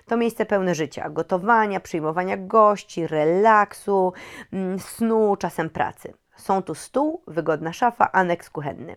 To 0.05 0.17
miejsce 0.17 0.45
pełne 0.45 0.75
życia, 0.75 1.09
gotowania, 1.09 1.79
przyjmowania 1.79 2.37
gości, 2.37 3.07
relaksu, 3.07 4.13
mm, 4.53 4.79
snu, 4.79 5.35
czasem 5.35 5.69
pracy. 5.69 6.13
Są 6.35 6.61
tu 6.61 6.75
stół, 6.75 7.21
wygodna 7.27 7.73
szafa, 7.73 8.11
aneks 8.11 8.49
kuchenny. 8.49 8.95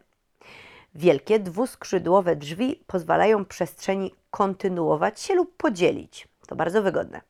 Wielkie, 0.94 1.38
dwuskrzydłowe 1.38 2.36
drzwi 2.36 2.84
pozwalają 2.86 3.44
przestrzeni 3.44 4.14
kontynuować 4.30 5.20
się 5.20 5.34
lub 5.34 5.56
podzielić. 5.56 6.28
To 6.48 6.56
bardzo 6.56 6.82
wygodne. 6.82 7.20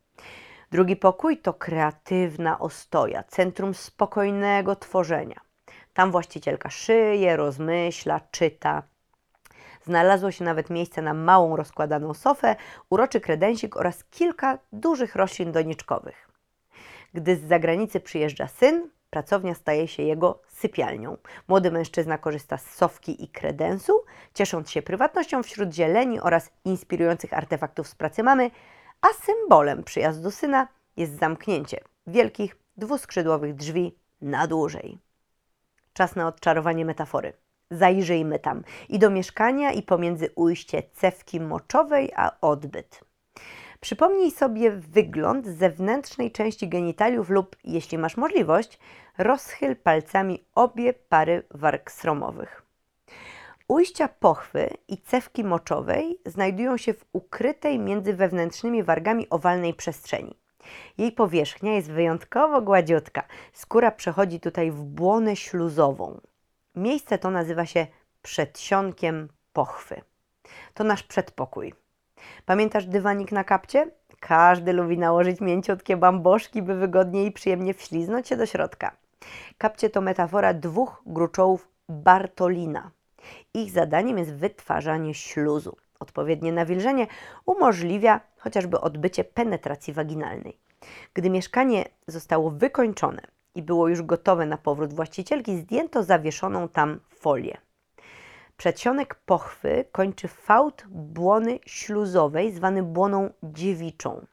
Drugi 0.71 0.97
pokój 0.97 1.39
to 1.39 1.55
kreatywna 1.55 2.59
ostoja, 2.59 3.23
centrum 3.23 3.75
spokojnego 3.75 4.77
tworzenia. 4.77 5.41
Tam 5.95 6.11
właścicielka 6.11 6.71
szyje, 6.71 7.37
rozmyśla, 7.37 8.21
czyta. 8.31 8.83
Znalazło 9.85 10.31
się 10.31 10.45
nawet 10.45 10.71
miejsce 10.71 11.03
na 11.03 11.15
małą 11.15 11.57
rozkładaną 11.57 12.15
sofę, 12.15 12.57
uroczy 12.91 13.21
kredensik 13.21 13.77
oraz 13.77 14.05
kilka 14.05 14.59
dużych 14.73 15.17
roślin 15.17 15.53
doniczkowych. 15.53 16.29
Gdy 17.15 17.37
z 17.37 17.49
zagranicy 17.49 18.01
przyjeżdża 18.01 18.49
syn, 18.49 18.91
pracownia 19.11 19.55
staje 19.55 19.89
się 19.89 20.03
jego 20.03 20.43
sypialnią. 20.49 21.17
Młody 21.49 21.71
mężczyzna 21.71 22.19
korzysta 22.19 22.59
z 22.59 22.75
sofki 22.75 23.25
i 23.25 23.29
kredensu, 23.29 24.05
ciesząc 24.35 24.71
się 24.71 24.83
prywatnością 24.83 25.43
wśród 25.43 25.75
zieleni 25.75 26.21
oraz 26.21 26.51
inspirujących 26.65 27.33
artefaktów 27.33 27.89
z 27.89 27.95
pracy 27.95 28.23
mamy, 28.23 28.51
a 29.01 29.09
symbolem 29.23 29.85
przyjazdu 29.85 30.31
syna 30.31 30.69
jest 30.97 31.19
zamknięcie 31.19 31.81
wielkich, 32.07 32.57
dwuskrzydłowych 32.77 33.55
drzwi 33.55 33.99
na 34.21 34.47
dłużej. 34.47 34.99
Czas 35.93 36.17
na 36.17 36.27
odczarowanie 36.27 36.85
metafory. 36.85 37.33
Zajrzyjmy 37.71 38.39
tam 38.39 38.63
i 38.89 38.99
do 38.99 39.11
mieszkania, 39.11 39.73
i 39.73 39.83
pomiędzy 39.83 40.31
ujście 40.35 40.83
cewki 40.93 41.41
moczowej 41.41 42.13
a 42.17 42.41
odbyt. 42.41 43.05
Przypomnij 43.81 44.31
sobie 44.31 44.71
wygląd 44.71 45.47
zewnętrznej 45.47 46.33
części 46.33 46.69
genitaliów 46.69 47.31
lub, 47.31 47.57
jeśli 47.65 47.99
masz 47.99 48.17
możliwość, 48.17 48.79
rozchyl 49.19 49.77
palcami 49.77 50.45
obie 50.55 50.93
pary 50.95 51.43
warg 51.51 51.91
sromowych. 51.91 52.68
Ujścia 53.69 54.09
pochwy 54.09 54.71
i 54.89 54.99
cewki 54.99 55.45
moczowej 55.45 56.21
znajdują 56.27 56.77
się 56.77 56.95
w 56.95 57.05
ukrytej 57.13 57.79
między 57.79 58.15
wewnętrznymi 58.15 58.83
wargami 58.83 59.27
owalnej 59.31 59.75
przestrzeni. 59.75 60.39
Jej 60.99 61.13
powierzchnia 61.13 61.75
jest 61.75 61.91
wyjątkowo 61.91 62.63
gładziutka. 62.63 63.23
Skóra 63.53 63.91
przechodzi 63.91 64.41
tutaj 64.41 64.71
w 64.71 64.85
błonę 64.85 65.37
śluzową. 65.37 66.21
Miejsce 66.75 67.19
to 67.19 67.31
nazywa 67.31 67.67
się 67.67 67.87
przedsionkiem 68.23 69.29
pochwy. 69.53 70.01
To 70.75 70.85
nasz 70.85 71.03
przedpokój. 71.03 71.75
Pamiętasz 72.47 72.87
dywanik 72.87 73.33
na 73.33 73.45
kapcie? 73.45 73.91
Każdy 74.21 74.73
lubi 74.73 74.99
nałożyć 74.99 75.41
mięciutkie 75.41 75.97
bamboszki, 75.97 76.63
by 76.63 76.75
wygodnie 76.75 77.27
i 77.27 77.33
przyjemnie 77.33 77.75
wśliznąć 77.75 78.29
się 78.29 78.37
do 78.37 78.47
środka. 78.47 78.97
Kapcie 79.59 79.91
to 79.91 80.01
metafora 80.01 80.55
dwóch 80.55 81.03
gruczołów 81.07 81.69
Bartolina. 81.89 82.91
Ich 83.55 83.71
zadaniem 83.71 84.19
jest 84.19 84.35
wytwarzanie 84.35 85.15
śluzu. 85.15 85.77
Odpowiednie 86.01 86.53
nawilżenie 86.53 87.07
umożliwia 87.47 88.21
chociażby 88.39 88.81
odbycie 88.81 89.25
penetracji 89.25 89.93
waginalnej. 89.93 90.59
Gdy 91.15 91.31
mieszkanie 91.31 91.85
zostało 92.07 92.51
wykończone 92.51 93.23
i 93.55 93.63
było 93.63 93.89
już 93.89 94.03
gotowe 94.03 94.47
na 94.47 94.59
powrót 94.59 94.95
właścicielki, 94.95 95.57
zdjęto 95.57 96.03
zawieszoną 96.03 96.69
tam 96.69 97.01
folię. 97.09 97.59
Przedsionek 98.57 99.15
pochwy 99.15 99.85
kończy 99.93 100.29
fałd 100.29 100.85
błony 100.89 101.59
śluzowej, 101.67 102.53
zwany 102.53 102.83
błoną 102.83 103.31
dziewiczą. 103.43 104.27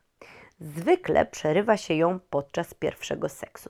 Zwykle 0.60 1.25
przerywa 1.25 1.77
się 1.77 1.93
ją 1.93 2.19
podczas 2.29 2.73
pierwszego 2.73 3.29
seksu. 3.29 3.69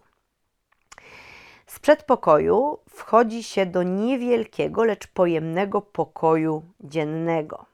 Z 1.66 1.80
przedpokoju 1.80 2.80
wchodzi 2.90 3.44
się 3.44 3.66
do 3.66 3.84
niewielkiego, 3.84 4.84
lecz 4.84 5.08
pojemnego 5.08 5.82
pokoju 5.82 6.64
dziennego. 6.80 7.66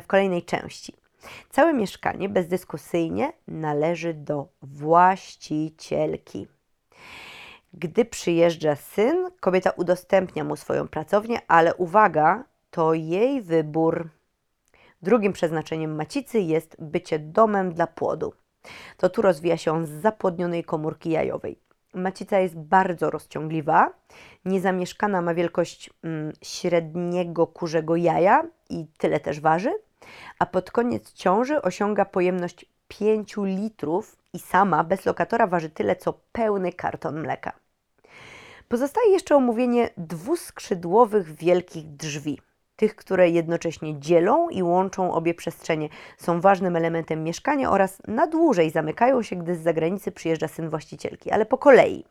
w 0.03 0.07
kolejnej 0.07 0.43
części. 0.43 1.02
Całe 1.51 1.75
mieszkanie 1.75 2.29
bezdyskusyjnie 2.29 3.33
należy 3.49 4.15
do 4.15 4.49
właścicielki. 4.63 6.49
Gdy 7.75 8.05
przyjeżdża 8.05 8.77
syn, 8.77 9.31
kobieta 9.41 9.71
udostępnia 9.71 10.45
mu 10.45 10.57
swoją 10.57 10.89
pracownię, 10.89 11.39
ale 11.49 11.75
uwaga, 11.75 12.45
to 12.71 12.95
jej 12.95 13.43
wybór. 13.43 14.09
Drugim 15.03 15.33
przeznaczeniem 15.33 15.95
macicy 15.95 16.41
jest 16.41 16.77
bycie 16.79 17.19
domem 17.19 17.73
dla 17.73 17.87
płodu. 17.87 18.33
To 18.97 19.09
tu 19.09 19.23
rozwija 19.23 19.57
się 19.57 19.87
z 19.87 19.91
zapłodnionej 19.91 20.65
komórki 20.65 21.11
jajowej. 21.11 21.59
Macica 21.95 22.39
jest 22.39 22.59
bardzo 22.59 23.11
rozciągliwa, 23.11 23.93
niezamieszkana 24.45 25.23
ma 25.23 25.35
wielkość 25.35 25.91
mm, 26.03 26.33
średniego 26.43 27.47
kurzego 27.47 27.97
jaja 27.97 28.47
i 28.71 28.87
tyle 28.99 29.21
też 29.21 29.41
waży, 29.41 29.73
a 30.39 30.47
pod 30.47 30.71
koniec 30.71 31.13
ciąży 31.13 31.63
osiąga 31.63 32.05
pojemność 32.05 32.67
5 32.89 33.37
litrów 33.37 34.17
i 34.33 34.39
sama 34.39 34.85
bez 34.85 35.07
lokatora 35.07 35.47
waży 35.47 35.71
tyle 35.71 35.97
co 35.97 36.15
pełny 36.33 36.73
karton 36.73 37.21
mleka. 37.21 37.53
Pozostaje 38.69 39.11
jeszcze 39.11 39.37
omówienie 39.37 39.91
dwuskrzydłowych 39.97 41.35
wielkich 41.35 41.97
drzwi 41.97 42.39
tych, 42.77 42.97
które 42.97 43.31
jednocześnie 43.31 44.01
dzielą 44.01 44.49
i 44.49 44.63
łączą 44.63 45.13
obie 45.13 45.35
przestrzenie, 45.35 45.89
są 46.19 46.41
ważnym 46.41 46.77
elementem 46.77 47.25
mieszkania 47.25 47.71
oraz 47.71 48.03
na 48.09 48.27
dłużej 48.27 48.71
zamykają 48.71 49.23
się, 49.23 49.37
gdy 49.37 49.57
z 49.57 49.63
zagranicy 49.63 50.13
przyjeżdża 50.13 50.49
syn 50.49 50.71
właścicielki, 50.71 51.31
ale 51.31 51.47
po 51.47 51.59
kolei. 51.59 52.05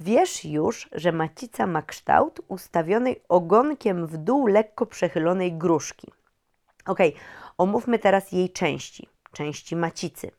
Wiesz 0.00 0.44
już, 0.44 0.88
że 0.92 1.12
macica 1.12 1.66
ma 1.66 1.82
kształt 1.82 2.40
ustawionej 2.48 3.22
ogonkiem 3.28 4.06
w 4.06 4.16
dół 4.16 4.46
lekko 4.46 4.86
przechylonej 4.86 5.52
gruszki. 5.52 6.12
Ok, 6.88 6.98
omówmy 7.58 7.98
teraz 7.98 8.32
jej 8.32 8.50
części, 8.50 9.08
części 9.32 9.76
macicy. 9.76 10.30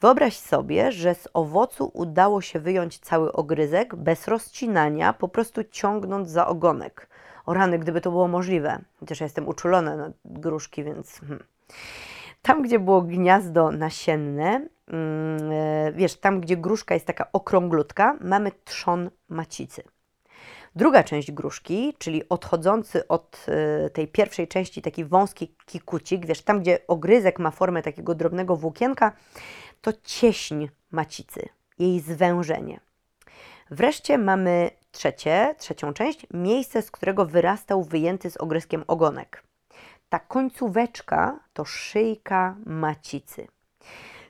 Wyobraź 0.00 0.38
sobie, 0.38 0.92
że 0.92 1.14
z 1.14 1.28
owocu 1.34 1.90
udało 1.94 2.40
się 2.40 2.60
wyjąć 2.60 2.98
cały 2.98 3.32
ogryzek 3.32 3.96
bez 3.96 4.28
rozcinania, 4.28 5.12
po 5.12 5.28
prostu 5.28 5.64
ciągnąc 5.64 6.28
za 6.28 6.46
ogonek. 6.46 7.08
O 7.46 7.54
rany, 7.54 7.78
gdyby 7.78 8.00
to 8.00 8.10
było 8.10 8.28
możliwe. 8.28 8.78
Chociaż 9.00 9.20
ja 9.20 9.24
jestem 9.24 9.48
uczulona 9.48 9.96
na 9.96 10.12
gruszki, 10.24 10.84
więc... 10.84 11.20
Hmm. 11.20 11.44
Tam, 12.42 12.62
gdzie 12.62 12.78
było 12.78 13.02
gniazdo 13.02 13.70
nasienne, 13.70 14.68
mm, 14.88 15.52
e, 15.52 15.92
wiesz, 15.92 16.14
tam, 16.14 16.40
gdzie 16.40 16.56
gruszka 16.56 16.94
jest 16.94 17.06
taka 17.06 17.32
okrąglutka, 17.32 18.16
mamy 18.20 18.52
trzon 18.64 19.10
macicy. 19.28 19.82
Druga 20.76 21.04
część 21.04 21.32
gruszki, 21.32 21.94
czyli 21.98 22.28
odchodzący 22.28 23.08
od 23.08 23.46
e, 23.48 23.90
tej 23.90 24.08
pierwszej 24.08 24.48
części 24.48 24.82
taki 24.82 25.04
wąski 25.04 25.54
kikucik, 25.66 26.26
wiesz, 26.26 26.42
tam 26.42 26.60
gdzie 26.60 26.78
ogryzek 26.86 27.38
ma 27.38 27.50
formę 27.50 27.82
takiego 27.82 28.14
drobnego 28.14 28.56
włókienka, 28.56 29.12
to 29.80 29.92
cieśń 30.04 30.68
macicy, 30.90 31.48
jej 31.78 32.00
zwężenie. 32.00 32.80
Wreszcie 33.70 34.18
mamy 34.18 34.70
trzecie, 34.90 35.54
trzecią 35.58 35.92
część, 35.92 36.26
miejsce, 36.34 36.82
z 36.82 36.90
którego 36.90 37.26
wyrastał 37.26 37.82
wyjęty 37.82 38.30
z 38.30 38.36
ogryskiem 38.36 38.84
ogonek. 38.86 39.42
Ta 40.08 40.18
końcóweczka 40.18 41.40
to 41.52 41.64
szyjka 41.64 42.56
macicy. 42.66 43.46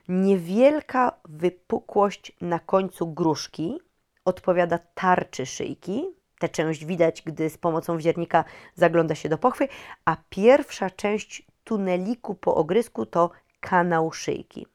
Niewielka 0.07 1.19
wypukłość 1.25 2.31
na 2.41 2.59
końcu 2.59 3.07
gruszki 3.07 3.79
odpowiada 4.25 4.77
tarczy 4.77 5.45
szyjki. 5.45 6.22
Tę 6.43 6.49
część 6.49 6.85
widać, 6.85 7.21
gdy 7.21 7.49
z 7.49 7.57
pomocą 7.57 7.97
wziernika 7.97 8.43
zagląda 8.75 9.15
się 9.15 9.29
do 9.29 9.37
pochwy, 9.37 9.67
a 10.05 10.17
pierwsza 10.29 10.89
część 10.89 11.47
tuneliku 11.63 12.35
po 12.35 12.55
ogrysku 12.55 13.05
to 13.05 13.31
kanał 13.59 14.11
szyjki. 14.11 14.67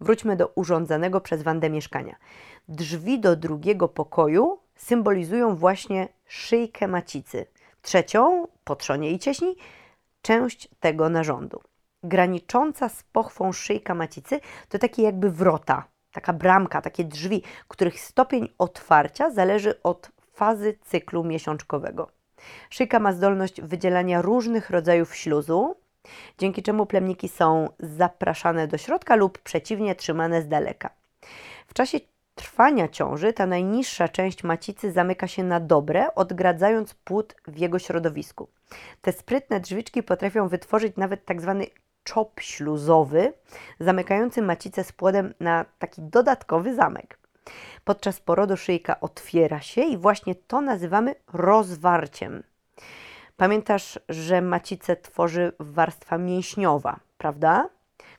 Wróćmy 0.00 0.36
do 0.36 0.46
urządzanego 0.48 1.20
przez 1.20 1.42
Wandę 1.42 1.70
mieszkania. 1.70 2.16
Drzwi 2.68 3.20
do 3.20 3.36
drugiego 3.36 3.88
pokoju 3.88 4.58
symbolizują 4.76 5.56
właśnie 5.56 6.08
szyjkę 6.26 6.88
macicy. 6.88 7.46
Trzecią, 7.82 8.48
po 8.64 8.76
trzonie 8.76 9.10
i 9.10 9.18
cieśni, 9.18 9.56
część 10.22 10.68
tego 10.80 11.08
narządu. 11.08 11.60
Granicząca 12.02 12.88
z 12.88 13.02
pochwą 13.02 13.52
szyjka 13.52 13.94
macicy 13.94 14.40
to 14.68 14.78
takie 14.78 15.02
jakby 15.02 15.30
wrota, 15.30 15.84
taka 16.12 16.32
bramka, 16.32 16.82
takie 16.82 17.04
drzwi, 17.04 17.42
których 17.68 18.00
stopień 18.00 18.48
otwarcia 18.58 19.30
zależy 19.30 19.82
od 19.82 20.17
fazy 20.38 20.78
cyklu 20.82 21.24
miesiączkowego. 21.24 22.08
Szyjka 22.70 22.98
ma 22.98 23.12
zdolność 23.12 23.60
wydzielania 23.60 24.22
różnych 24.22 24.70
rodzajów 24.70 25.16
śluzu, 25.16 25.74
dzięki 26.38 26.62
czemu 26.62 26.86
plemniki 26.86 27.28
są 27.28 27.68
zapraszane 27.80 28.68
do 28.68 28.78
środka 28.78 29.16
lub 29.16 29.38
przeciwnie 29.38 29.94
trzymane 29.94 30.42
z 30.42 30.48
daleka. 30.48 30.90
W 31.66 31.74
czasie 31.74 31.98
trwania 32.34 32.88
ciąży 32.88 33.32
ta 33.32 33.46
najniższa 33.46 34.08
część 34.08 34.44
macicy 34.44 34.92
zamyka 34.92 35.26
się 35.26 35.44
na 35.44 35.60
dobre, 35.60 36.14
odgradzając 36.14 36.94
płód 36.94 37.34
w 37.46 37.58
jego 37.58 37.78
środowisku. 37.78 38.48
Te 39.02 39.12
sprytne 39.12 39.60
drzwiczki 39.60 40.02
potrafią 40.02 40.48
wytworzyć 40.48 40.96
nawet 40.96 41.24
tak 41.24 41.40
zwany 41.40 41.66
czop 42.04 42.40
śluzowy, 42.40 43.32
zamykający 43.80 44.42
macicę 44.42 44.84
z 44.84 44.92
płodem 44.92 45.34
na 45.40 45.64
taki 45.78 46.02
dodatkowy 46.02 46.74
zamek. 46.74 47.18
Podczas 47.84 48.20
porodu 48.20 48.56
szyjka 48.56 49.00
otwiera 49.00 49.60
się 49.60 49.80
i 49.82 49.96
właśnie 49.96 50.34
to 50.34 50.60
nazywamy 50.60 51.14
rozwarciem. 51.32 52.42
Pamiętasz, 53.36 53.98
że 54.08 54.42
macicę 54.42 54.96
tworzy 54.96 55.52
warstwa 55.58 56.18
mięśniowa, 56.18 57.00
prawda? 57.18 57.68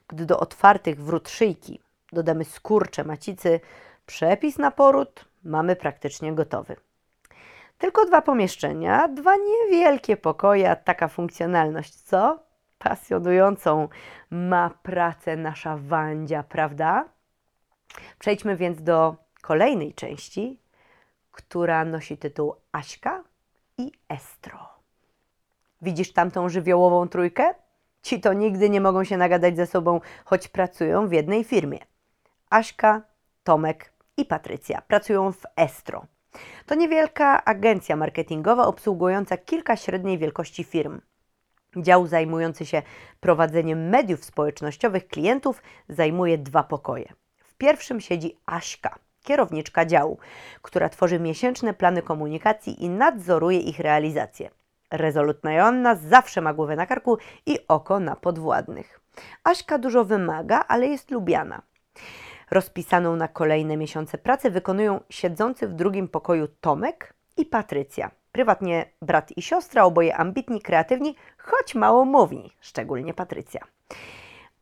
Gdy 0.07 0.25
do 0.25 0.39
otwartych 0.39 1.03
wrót 1.03 1.29
szyjki 1.29 1.79
dodamy 2.13 2.45
skurcze 2.45 3.03
macicy, 3.03 3.59
przepis 4.05 4.57
na 4.57 4.71
poród 4.71 5.25
mamy 5.43 5.75
praktycznie 5.75 6.33
gotowy. 6.33 6.75
Tylko 7.77 8.05
dwa 8.05 8.21
pomieszczenia, 8.21 9.07
dwa 9.07 9.35
niewielkie 9.35 10.17
pokoje, 10.17 10.71
a 10.71 10.75
taka 10.75 11.07
funkcjonalność, 11.07 11.95
co? 11.95 12.39
Pasjonującą 12.77 13.87
ma 14.29 14.69
pracę 14.83 15.37
nasza 15.37 15.77
Wandzia, 15.77 16.43
prawda? 16.43 17.05
Przejdźmy 18.19 18.55
więc 18.55 18.83
do 18.83 19.15
kolejnej 19.41 19.93
części, 19.93 20.59
która 21.31 21.85
nosi 21.85 22.17
tytuł 22.17 22.55
Aśka 22.71 23.23
i 23.77 23.91
Estro. 24.09 24.69
Widzisz 25.81 26.13
tamtą 26.13 26.49
żywiołową 26.49 27.07
trójkę? 27.07 27.53
Ci 28.01 28.21
to 28.21 28.33
nigdy 28.33 28.69
nie 28.69 28.81
mogą 28.81 29.03
się 29.03 29.17
nagadać 29.17 29.55
ze 29.55 29.67
sobą, 29.67 30.01
choć 30.25 30.47
pracują 30.47 31.07
w 31.07 31.11
jednej 31.11 31.43
firmie. 31.43 31.79
Aśka, 32.49 33.01
Tomek 33.43 33.93
i 34.17 34.25
Patrycja 34.25 34.81
pracują 34.81 35.31
w 35.31 35.43
Estro. 35.55 36.05
To 36.65 36.75
niewielka 36.75 37.45
agencja 37.45 37.95
marketingowa 37.95 38.67
obsługująca 38.67 39.37
kilka 39.37 39.75
średniej 39.75 40.17
wielkości 40.17 40.63
firm. 40.63 41.01
Dział 41.77 42.07
zajmujący 42.07 42.65
się 42.65 42.81
prowadzeniem 43.19 43.89
mediów 43.89 44.25
społecznościowych 44.25 45.07
klientów 45.07 45.61
zajmuje 45.89 46.37
dwa 46.37 46.63
pokoje. 46.63 47.13
Pierwszym 47.59 48.01
siedzi 48.01 48.37
Aśka, 48.45 48.95
kierowniczka 49.23 49.85
działu, 49.85 50.17
która 50.61 50.89
tworzy 50.89 51.19
miesięczne 51.19 51.73
plany 51.73 52.01
komunikacji 52.01 52.83
i 52.83 52.89
nadzoruje 52.89 53.59
ich 53.59 53.79
realizację. 53.79 54.49
Rezolutna 54.91 55.53
Joanna 55.53 55.95
zawsze 55.95 56.41
ma 56.41 56.53
głowę 56.53 56.75
na 56.75 56.85
karku 56.85 57.17
i 57.45 57.59
oko 57.67 57.99
na 57.99 58.15
podwładnych. 58.15 58.99
Aśka 59.43 59.77
dużo 59.77 60.05
wymaga, 60.05 60.65
ale 60.67 60.87
jest 60.87 61.11
lubiana. 61.11 61.61
Rozpisaną 62.51 63.15
na 63.15 63.27
kolejne 63.27 63.77
miesiące 63.77 64.17
pracę 64.17 64.51
wykonują 64.51 64.99
siedzący 65.09 65.67
w 65.67 65.73
drugim 65.73 66.07
pokoju 66.07 66.47
Tomek 66.61 67.13
i 67.37 67.45
Patrycja. 67.45 68.11
Prywatnie 68.31 68.85
brat 69.01 69.37
i 69.37 69.41
siostra, 69.41 69.83
oboje 69.83 70.17
ambitni, 70.17 70.61
kreatywni, 70.61 71.15
choć 71.37 71.75
mało 71.75 72.05
mówni, 72.05 72.51
szczególnie 72.61 73.13
Patrycja. 73.13 73.61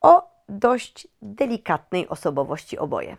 O 0.01 0.36
dość 0.49 1.07
delikatnej 1.21 2.07
osobowości 2.07 2.77
oboje. 2.77 3.17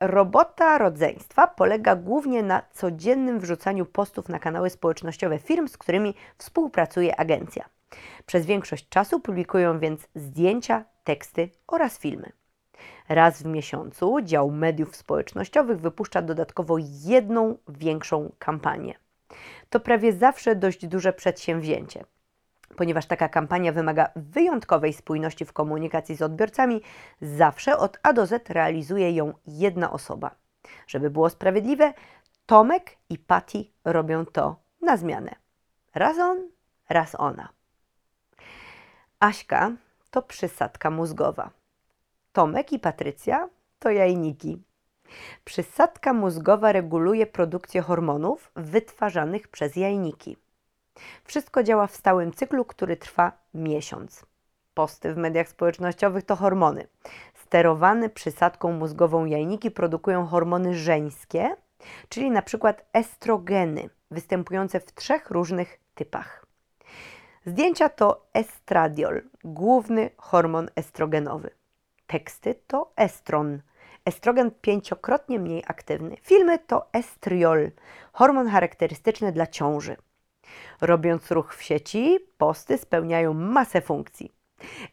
Robota 0.00 0.78
rodzeństwa 0.78 1.46
polega 1.46 1.96
głównie 1.96 2.42
na 2.42 2.62
codziennym 2.72 3.40
wrzucaniu 3.40 3.86
postów 3.86 4.28
na 4.28 4.38
kanały 4.38 4.70
społecznościowe 4.70 5.38
firm, 5.38 5.68
z 5.68 5.78
którymi 5.78 6.14
współpracuje 6.38 7.20
agencja. 7.20 7.68
Przez 8.26 8.46
większość 8.46 8.88
czasu 8.88 9.20
publikują 9.20 9.78
więc 9.78 10.08
zdjęcia, 10.14 10.84
teksty 11.04 11.50
oraz 11.66 11.98
filmy. 11.98 12.32
Raz 13.08 13.42
w 13.42 13.46
miesiącu 13.46 14.20
dział 14.22 14.50
mediów 14.50 14.96
społecznościowych 14.96 15.80
wypuszcza 15.80 16.22
dodatkowo 16.22 16.76
jedną 17.04 17.58
większą 17.68 18.32
kampanię. 18.38 18.94
To 19.70 19.80
prawie 19.80 20.12
zawsze 20.12 20.56
dość 20.56 20.86
duże 20.86 21.12
przedsięwzięcie. 21.12 22.04
Ponieważ 22.76 23.06
taka 23.06 23.28
kampania 23.28 23.72
wymaga 23.72 24.10
wyjątkowej 24.16 24.92
spójności 24.92 25.44
w 25.44 25.52
komunikacji 25.52 26.16
z 26.16 26.22
odbiorcami, 26.22 26.82
zawsze 27.20 27.78
od 27.78 27.98
A 28.02 28.12
do 28.12 28.26
Z 28.26 28.50
realizuje 28.50 29.12
ją 29.12 29.32
jedna 29.46 29.92
osoba. 29.92 30.30
Żeby 30.86 31.10
było 31.10 31.30
sprawiedliwe, 31.30 31.92
Tomek 32.46 32.96
i 33.08 33.18
Patty 33.18 33.64
robią 33.84 34.26
to 34.26 34.56
na 34.82 34.96
zmianę. 34.96 35.34
Raz 35.94 36.18
on, 36.18 36.48
raz 36.88 37.14
ona. 37.14 37.48
Aśka 39.20 39.72
to 40.10 40.22
przysadka 40.22 40.90
mózgowa. 40.90 41.50
Tomek 42.32 42.72
i 42.72 42.78
Patrycja 42.78 43.48
to 43.78 43.90
jajniki. 43.90 44.62
Przysadka 45.44 46.12
mózgowa 46.12 46.72
reguluje 46.72 47.26
produkcję 47.26 47.82
hormonów 47.82 48.50
wytwarzanych 48.56 49.48
przez 49.48 49.76
jajniki. 49.76 50.36
Wszystko 51.24 51.62
działa 51.62 51.86
w 51.86 51.96
stałym 51.96 52.32
cyklu, 52.32 52.64
który 52.64 52.96
trwa 52.96 53.32
miesiąc. 53.54 54.26
Posty 54.74 55.14
w 55.14 55.16
mediach 55.16 55.48
społecznościowych 55.48 56.24
to 56.24 56.36
hormony. 56.36 56.86
Sterowane 57.34 58.10
przysadką 58.10 58.72
mózgową 58.72 59.24
jajniki 59.24 59.70
produkują 59.70 60.26
hormony 60.26 60.74
żeńskie, 60.74 61.56
czyli 62.08 62.30
na 62.30 62.42
przykład 62.42 62.84
estrogeny, 62.92 63.90
występujące 64.10 64.80
w 64.80 64.94
trzech 64.94 65.30
różnych 65.30 65.80
typach. 65.94 66.46
Zdjęcia 67.46 67.88
to 67.88 68.26
estradiol, 68.34 69.22
główny 69.44 70.10
hormon 70.16 70.68
estrogenowy. 70.76 71.50
Teksty 72.06 72.54
to 72.66 72.92
estron, 72.96 73.62
estrogen 74.04 74.50
pięciokrotnie 74.60 75.38
mniej 75.38 75.64
aktywny. 75.66 76.16
Filmy 76.22 76.58
to 76.58 76.88
estriol, 76.92 77.70
hormon 78.12 78.48
charakterystyczny 78.48 79.32
dla 79.32 79.46
ciąży. 79.46 79.96
Robiąc 80.80 81.30
ruch 81.30 81.54
w 81.54 81.62
sieci, 81.62 82.18
posty 82.38 82.78
spełniają 82.78 83.34
masę 83.34 83.80
funkcji. 83.80 84.32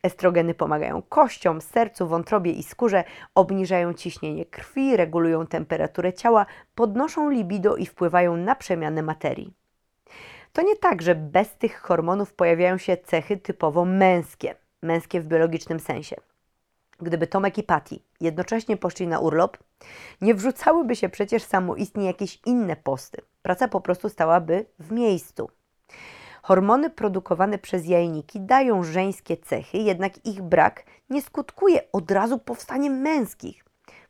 Estrogeny 0.04 0.54
pomagają 0.54 1.02
kościom, 1.02 1.62
sercu, 1.62 2.08
wątrobie 2.08 2.52
i 2.52 2.64
skórze, 2.64 3.04
obniżają 3.36 3.94
ciśnienie 3.94 4.46
krwi, 4.46 4.98
regulują 4.98 5.48
temperaturę 5.48 6.14
ciała, 6.14 6.46
podnoszą 6.76 7.30
libido 7.30 7.76
i 7.76 7.86
wpływają 7.86 8.38
na 8.38 8.56
przemianę 8.56 9.04
materii. 9.04 9.54
To 10.54 10.62
nie 10.62 10.76
tak, 10.76 11.02
że 11.02 11.16
bez 11.16 11.58
tych 11.58 11.82
hormonów 11.82 12.34
pojawiają 12.34 12.78
się 12.78 12.98
cechy 12.98 13.38
typowo 13.38 13.86
męskie, 13.86 14.56
męskie 14.82 15.22
w 15.22 15.28
biologicznym 15.28 15.80
sensie. 15.80 16.16
Gdyby 17.00 17.28
Tomek 17.28 17.58
i 17.58 17.64
Patty 17.64 18.00
jednocześnie 18.22 18.78
poszli 18.78 19.08
na 19.08 19.20
urlop, 19.20 19.58
nie 20.22 20.36
wrzucałyby 20.36 20.96
się 20.96 21.10
przecież 21.10 21.44
samoistnie 21.44 22.06
jakieś 22.06 22.40
inne 22.46 22.76
posty. 22.76 23.22
Praca 23.44 23.68
po 23.68 23.82
prostu 23.82 24.10
stałaby 24.10 24.66
w 24.80 24.92
miejscu. 24.92 25.50
Hormony 26.42 26.90
produkowane 26.90 27.58
przez 27.58 27.88
jajniki 27.88 28.42
dają 28.42 28.84
żeńskie 28.84 29.38
cechy, 29.38 29.78
jednak 29.78 30.26
ich 30.26 30.42
brak 30.42 30.84
nie 31.10 31.22
skutkuje 31.22 31.92
od 31.92 32.12
razu 32.12 32.40
powstaniem 32.40 32.94
męskich. 32.94 33.66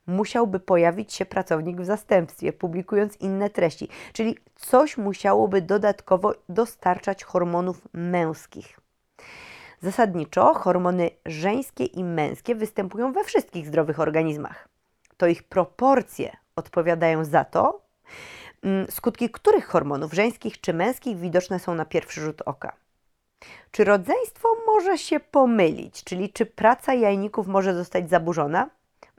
Musiałby 0.06 0.60
pojawić 0.60 1.12
się 1.12 1.26
pracownik 1.26 1.80
w 1.80 1.84
zastępstwie, 1.84 2.52
publikując 2.52 3.16
inne 3.16 3.50
treści, 3.50 3.88
czyli 4.12 4.38
coś 4.54 4.96
musiałoby 4.96 5.62
dodatkowo 5.62 6.34
dostarczać 6.48 7.24
hormonów 7.24 7.88
męskich. 7.92 8.80
Zasadniczo 9.82 10.54
hormony 10.54 11.10
żeńskie 11.26 11.84
i 11.84 12.04
męskie 12.04 12.54
występują 12.54 13.12
we 13.12 13.24
wszystkich 13.24 13.66
zdrowych 13.66 14.00
organizmach. 14.00 14.68
To 15.16 15.26
ich 15.26 15.42
proporcje 15.42 16.36
odpowiadają 16.56 17.24
za 17.24 17.44
to, 17.44 17.84
skutki 18.90 19.30
których 19.30 19.66
hormonów 19.66 20.12
żeńskich 20.12 20.60
czy 20.60 20.74
męskich 20.74 21.18
widoczne 21.18 21.58
są 21.58 21.74
na 21.74 21.84
pierwszy 21.84 22.20
rzut 22.20 22.42
oka. 22.42 22.76
Czy 23.70 23.84
rodzeństwo 23.84 24.48
może 24.66 24.98
się 24.98 25.20
pomylić, 25.20 26.04
czyli 26.04 26.32
czy 26.32 26.46
praca 26.46 26.94
jajników 26.94 27.46
może 27.46 27.74
zostać 27.74 28.10
zaburzona? 28.10 28.70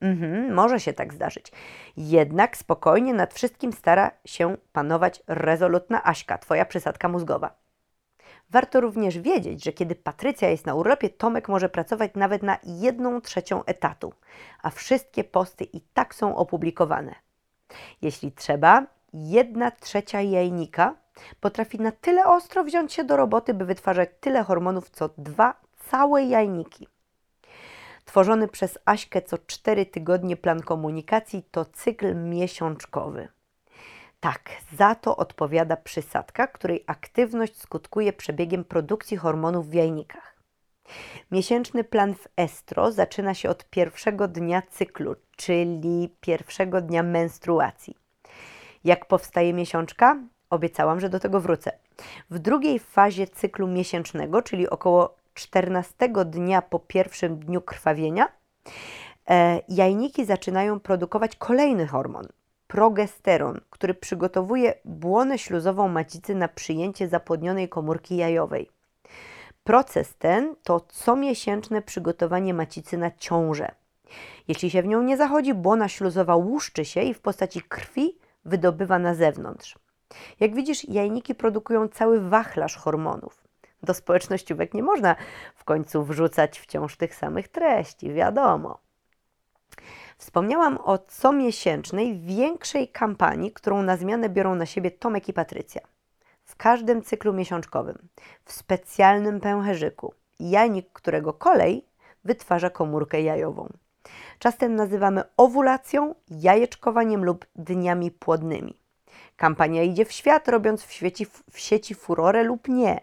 Mhm, 0.01 0.53
może 0.53 0.79
się 0.79 0.93
tak 0.93 1.13
zdarzyć. 1.13 1.51
Jednak 1.97 2.57
spokojnie 2.57 3.13
nad 3.13 3.33
wszystkim 3.33 3.73
stara 3.73 4.11
się 4.25 4.57
panować 4.73 5.23
rezolutna 5.27 6.03
Aśka, 6.03 6.37
twoja 6.37 6.65
przysadka 6.65 7.09
mózgowa. 7.09 7.55
Warto 8.49 8.81
również 8.81 9.19
wiedzieć, 9.19 9.63
że 9.63 9.73
kiedy 9.73 9.95
Patrycja 9.95 10.49
jest 10.49 10.65
na 10.65 10.75
urlopie, 10.75 11.09
Tomek 11.09 11.49
może 11.49 11.69
pracować 11.69 12.11
nawet 12.15 12.43
na 12.43 12.57
jedną 12.63 13.21
trzecią 13.21 13.65
etatu, 13.65 14.13
a 14.61 14.69
wszystkie 14.69 15.23
posty 15.23 15.63
i 15.63 15.81
tak 15.81 16.15
są 16.15 16.35
opublikowane. 16.35 17.15
Jeśli 18.01 18.31
trzeba, 18.31 18.85
jedna 19.23 19.71
trzecia 19.71 20.21
jajnika 20.21 20.95
potrafi 21.39 21.79
na 21.79 21.91
tyle 21.91 22.25
ostro 22.25 22.63
wziąć 22.63 22.93
się 22.93 23.03
do 23.03 23.17
roboty, 23.17 23.53
by 23.53 23.65
wytwarzać 23.65 24.09
tyle 24.19 24.43
hormonów, 24.43 24.89
co 24.89 25.09
dwa 25.17 25.61
całe 25.89 26.23
jajniki. 26.23 26.87
Tworzony 28.05 28.47
przez 28.47 28.77
Aśkę 28.85 29.21
co 29.21 29.37
cztery 29.37 29.85
tygodnie 29.85 30.37
plan 30.37 30.61
komunikacji 30.61 31.43
to 31.51 31.65
cykl 31.65 32.15
miesiączkowy. 32.15 33.27
Tak, 34.19 34.49
za 34.77 34.95
to 34.95 35.17
odpowiada 35.17 35.77
przysadka, 35.77 36.47
której 36.47 36.83
aktywność 36.87 37.61
skutkuje 37.61 38.13
przebiegiem 38.13 38.63
produkcji 38.63 39.17
hormonów 39.17 39.69
w 39.69 39.73
jajnikach. 39.73 40.35
Miesięczny 41.31 41.83
plan 41.83 42.13
w 42.13 42.27
estro 42.37 42.91
zaczyna 42.91 43.33
się 43.33 43.49
od 43.49 43.69
pierwszego 43.69 44.27
dnia 44.27 44.61
cyklu, 44.61 45.15
czyli 45.35 46.15
pierwszego 46.21 46.81
dnia 46.81 47.03
menstruacji. 47.03 48.04
Jak 48.85 49.05
powstaje 49.05 49.53
miesiączka? 49.53 50.17
Obiecałam, 50.49 50.99
że 50.99 51.09
do 51.09 51.19
tego 51.19 51.39
wrócę. 51.39 51.71
W 52.29 52.39
drugiej 52.39 52.79
fazie 52.79 53.27
cyklu 53.27 53.67
miesięcznego, 53.67 54.41
czyli 54.41 54.69
około 54.69 55.15
14 55.33 55.95
dnia 56.25 56.61
po 56.61 56.79
pierwszym 56.79 57.39
dniu 57.39 57.61
krwawienia, 57.61 58.27
e, 59.29 59.61
jajniki 59.69 60.25
zaczynają 60.25 60.79
produkować 60.79 61.35
kolejny 61.35 61.87
hormon 61.87 62.27
progesteron, 62.67 63.61
który 63.69 63.93
przygotowuje 63.93 64.73
błonę 64.85 65.37
śluzową 65.37 65.87
macicy 65.87 66.35
na 66.35 66.47
przyjęcie 66.47 67.07
zapłodnionej 67.07 67.69
komórki 67.69 68.17
jajowej. 68.17 68.69
Proces 69.63 70.15
ten 70.15 70.55
to 70.63 70.79
comiesięczne 70.79 71.81
przygotowanie 71.81 72.53
macicy 72.53 72.97
na 72.97 73.11
ciążę. 73.11 73.71
Jeśli 74.47 74.69
się 74.69 74.81
w 74.81 74.87
nią 74.87 75.01
nie 75.01 75.17
zachodzi, 75.17 75.53
błona 75.53 75.87
śluzowa 75.87 76.35
łuszczy 76.35 76.85
się 76.85 77.01
i 77.01 77.13
w 77.13 77.21
postaci 77.21 77.61
krwi 77.61 78.17
wydobywa 78.45 78.99
na 78.99 79.13
zewnątrz. 79.15 79.75
Jak 80.39 80.55
widzisz, 80.55 80.89
jajniki 80.89 81.35
produkują 81.35 81.87
cały 81.87 82.29
wachlarz 82.29 82.75
hormonów. 82.75 83.43
Do 83.83 83.93
społecznościówek 83.93 84.73
nie 84.73 84.83
można 84.83 85.15
w 85.55 85.63
końcu 85.63 86.03
wrzucać 86.03 86.59
wciąż 86.59 86.97
tych 86.97 87.15
samych 87.15 87.47
treści, 87.47 88.13
wiadomo. 88.13 88.79
Wspomniałam 90.17 90.77
o 90.83 90.97
comiesięcznej, 90.97 92.19
większej 92.19 92.87
kampanii, 92.87 93.51
którą 93.51 93.81
na 93.81 93.97
zmianę 93.97 94.29
biorą 94.29 94.55
na 94.55 94.65
siebie 94.65 94.91
Tomek 94.91 95.29
i 95.29 95.33
Patrycja. 95.33 95.81
W 96.43 96.55
każdym 96.55 97.01
cyklu 97.01 97.33
miesiączkowym, 97.33 98.07
w 98.45 98.51
specjalnym 98.51 99.39
pęcherzyku, 99.39 100.13
jajnik 100.39 100.93
którego 100.93 101.33
kolej 101.33 101.85
wytwarza 102.23 102.69
komórkę 102.69 103.21
jajową. 103.21 103.69
Czas 104.45 104.57
ten 104.57 104.75
nazywamy 104.75 105.23
owulacją, 105.37 106.15
jajeczkowaniem 106.29 107.25
lub 107.25 107.45
dniami 107.55 108.11
płodnymi. 108.11 108.79
Kampania 109.37 109.83
idzie 109.83 110.05
w 110.05 110.11
świat, 110.11 110.47
robiąc 110.47 110.83
w, 110.83 110.91
świeci, 110.91 111.25
w 111.51 111.59
sieci 111.59 111.95
furorę 111.95 112.43
lub 112.43 112.67
nie. 112.67 112.99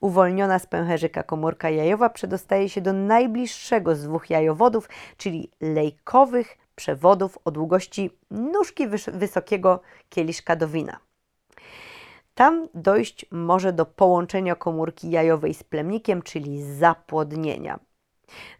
Uwolniona 0.00 0.58
z 0.58 0.66
pęcherzyka 0.66 1.22
komórka 1.22 1.70
jajowa 1.70 2.10
przedostaje 2.10 2.68
się 2.68 2.80
do 2.80 2.92
najbliższego 2.92 3.96
z 3.96 4.02
dwóch 4.02 4.30
jajowodów, 4.30 4.88
czyli 5.16 5.50
lejkowych 5.60 6.58
przewodów 6.74 7.38
o 7.44 7.50
długości 7.50 8.10
nóżki 8.30 8.88
wysokiego 9.12 9.80
kieliszka 10.08 10.56
do 10.56 10.68
wina. 10.68 10.98
Tam 12.34 12.68
dojść 12.74 13.26
może 13.30 13.72
do 13.72 13.86
połączenia 13.86 14.54
komórki 14.54 15.10
jajowej 15.10 15.54
z 15.54 15.62
plemnikiem, 15.62 16.22
czyli 16.22 16.62
zapłodnienia. 16.62 17.78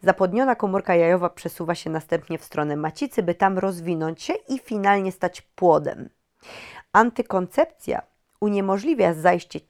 Zapłodniona 0.03 0.55
komórka 0.55 0.95
jajowa 0.95 1.31
przesuwa 1.31 1.75
się 1.75 1.91
następnie 1.91 2.39
w 2.39 2.45
stronę 2.45 2.77
macicy, 2.77 3.23
by 3.23 3.35
tam 3.35 3.59
rozwinąć 3.59 4.23
się 4.23 4.35
i 4.49 4.59
finalnie 4.59 5.13
stać 5.13 5.41
płodem. 5.41 6.09
Antykoncepcja 6.93 8.03
uniemożliwia 8.41 9.15
zajście 9.15 9.61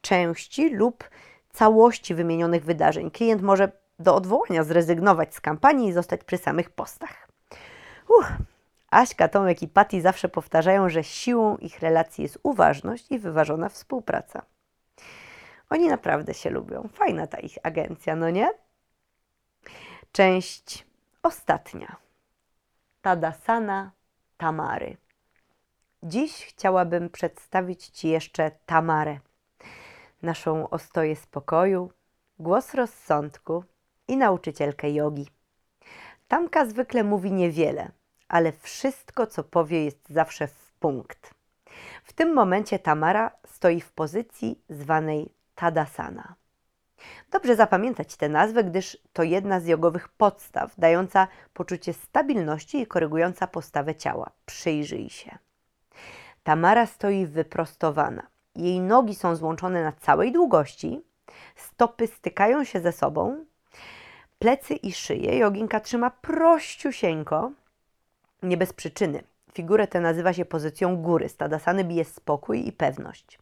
części 0.00 0.70
lub 0.70 1.04
całości 1.52 2.14
wymienionych 2.14 2.64
wydarzeń. 2.64 3.10
Klient 3.10 3.42
może 3.42 3.72
do 3.98 4.14
odwołania 4.14 4.64
zrezygnować 4.64 5.34
z 5.34 5.40
kampanii 5.40 5.88
i 5.88 5.92
zostać 5.92 6.24
przy 6.24 6.38
samych 6.38 6.70
postach. 6.70 7.28
Uch. 8.08 8.32
Aśka, 8.90 9.28
Tomek 9.28 9.62
i 9.62 9.68
Patty 9.68 10.00
zawsze 10.00 10.28
powtarzają, 10.28 10.88
że 10.88 11.04
siłą 11.04 11.56
ich 11.56 11.80
relacji 11.80 12.22
jest 12.22 12.38
uważność 12.42 13.10
i 13.10 13.18
wyważona 13.18 13.68
współpraca. 13.68 14.42
Oni 15.70 15.88
naprawdę 15.88 16.34
się 16.34 16.50
lubią. 16.50 16.88
Fajna 16.92 17.26
ta 17.26 17.38
ich 17.38 17.58
agencja, 17.62 18.16
no 18.16 18.30
nie? 18.30 18.48
Część 20.16 20.86
ostatnia. 21.22 21.96
Tadasana 23.02 23.90
Tamary. 24.36 24.96
Dziś 26.02 26.44
chciałabym 26.44 27.10
przedstawić 27.10 27.86
Ci 27.86 28.08
jeszcze 28.08 28.50
Tamarę, 28.66 29.18
naszą 30.22 30.70
ostoję 30.70 31.16
spokoju, 31.16 31.90
głos 32.38 32.74
rozsądku 32.74 33.64
i 34.08 34.16
nauczycielkę 34.16 34.90
jogi. 34.90 35.28
Tamka 36.28 36.66
zwykle 36.66 37.04
mówi 37.04 37.32
niewiele, 37.32 37.90
ale 38.28 38.52
wszystko, 38.52 39.26
co 39.26 39.44
powie, 39.44 39.84
jest 39.84 40.08
zawsze 40.08 40.48
w 40.48 40.72
punkt. 40.72 41.34
W 42.04 42.12
tym 42.12 42.34
momencie 42.34 42.78
Tamara 42.78 43.30
stoi 43.46 43.80
w 43.80 43.92
pozycji 43.92 44.60
zwanej 44.68 45.34
Tadasana. 45.54 46.34
Dobrze 47.30 47.56
zapamiętać 47.56 48.16
tę 48.16 48.28
nazwę, 48.28 48.64
gdyż 48.64 48.98
to 49.12 49.22
jedna 49.22 49.60
z 49.60 49.66
jogowych 49.66 50.08
podstaw, 50.08 50.72
dająca 50.78 51.28
poczucie 51.54 51.92
stabilności 51.92 52.80
i 52.80 52.86
korygująca 52.86 53.46
postawę 53.46 53.94
ciała. 53.94 54.30
Przyjrzyj 54.46 55.10
się. 55.10 55.38
Tamara 56.42 56.86
stoi 56.86 57.26
wyprostowana. 57.26 58.26
Jej 58.56 58.80
nogi 58.80 59.14
są 59.14 59.36
złączone 59.36 59.82
na 59.82 59.92
całej 59.92 60.32
długości, 60.32 61.00
stopy 61.56 62.06
stykają 62.06 62.64
się 62.64 62.80
ze 62.80 62.92
sobą, 62.92 63.44
plecy 64.38 64.74
i 64.74 64.92
szyję 64.92 65.38
joginka 65.38 65.80
trzyma 65.80 66.10
prościusieńko, 66.10 67.50
nie 68.42 68.56
bez 68.56 68.72
przyczyny. 68.72 69.22
Figurę 69.52 69.86
tę 69.86 70.00
nazywa 70.00 70.32
się 70.32 70.44
pozycją 70.44 70.96
góry. 70.96 71.28
Stadasany 71.28 71.84
bije 71.84 72.04
spokój 72.04 72.68
i 72.68 72.72
pewność. 72.72 73.38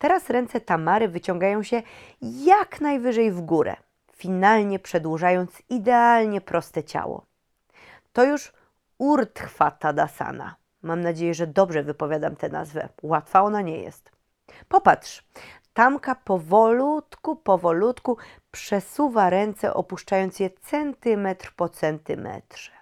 Teraz 0.00 0.30
ręce 0.30 0.60
Tamary 0.60 1.08
wyciągają 1.08 1.62
się 1.62 1.82
jak 2.22 2.80
najwyżej 2.80 3.32
w 3.32 3.40
górę, 3.40 3.76
finalnie 4.12 4.78
przedłużając 4.78 5.62
idealnie 5.68 6.40
proste 6.40 6.84
ciało. 6.84 7.26
To 8.12 8.24
już 8.24 8.52
Urtchwa 8.98 9.70
Tadasana. 9.70 10.54
Mam 10.82 11.00
nadzieję, 11.00 11.34
że 11.34 11.46
dobrze 11.46 11.82
wypowiadam 11.82 12.36
tę 12.36 12.48
nazwę. 12.48 12.88
Łatwa 13.02 13.42
ona 13.42 13.60
nie 13.60 13.78
jest. 13.78 14.12
Popatrz, 14.68 15.24
Tamka 15.74 16.14
powolutku, 16.14 17.36
powolutku 17.36 18.16
przesuwa 18.50 19.30
ręce, 19.30 19.74
opuszczając 19.74 20.40
je 20.40 20.50
centymetr 20.50 21.52
po 21.56 21.68
centymetrze. 21.68 22.79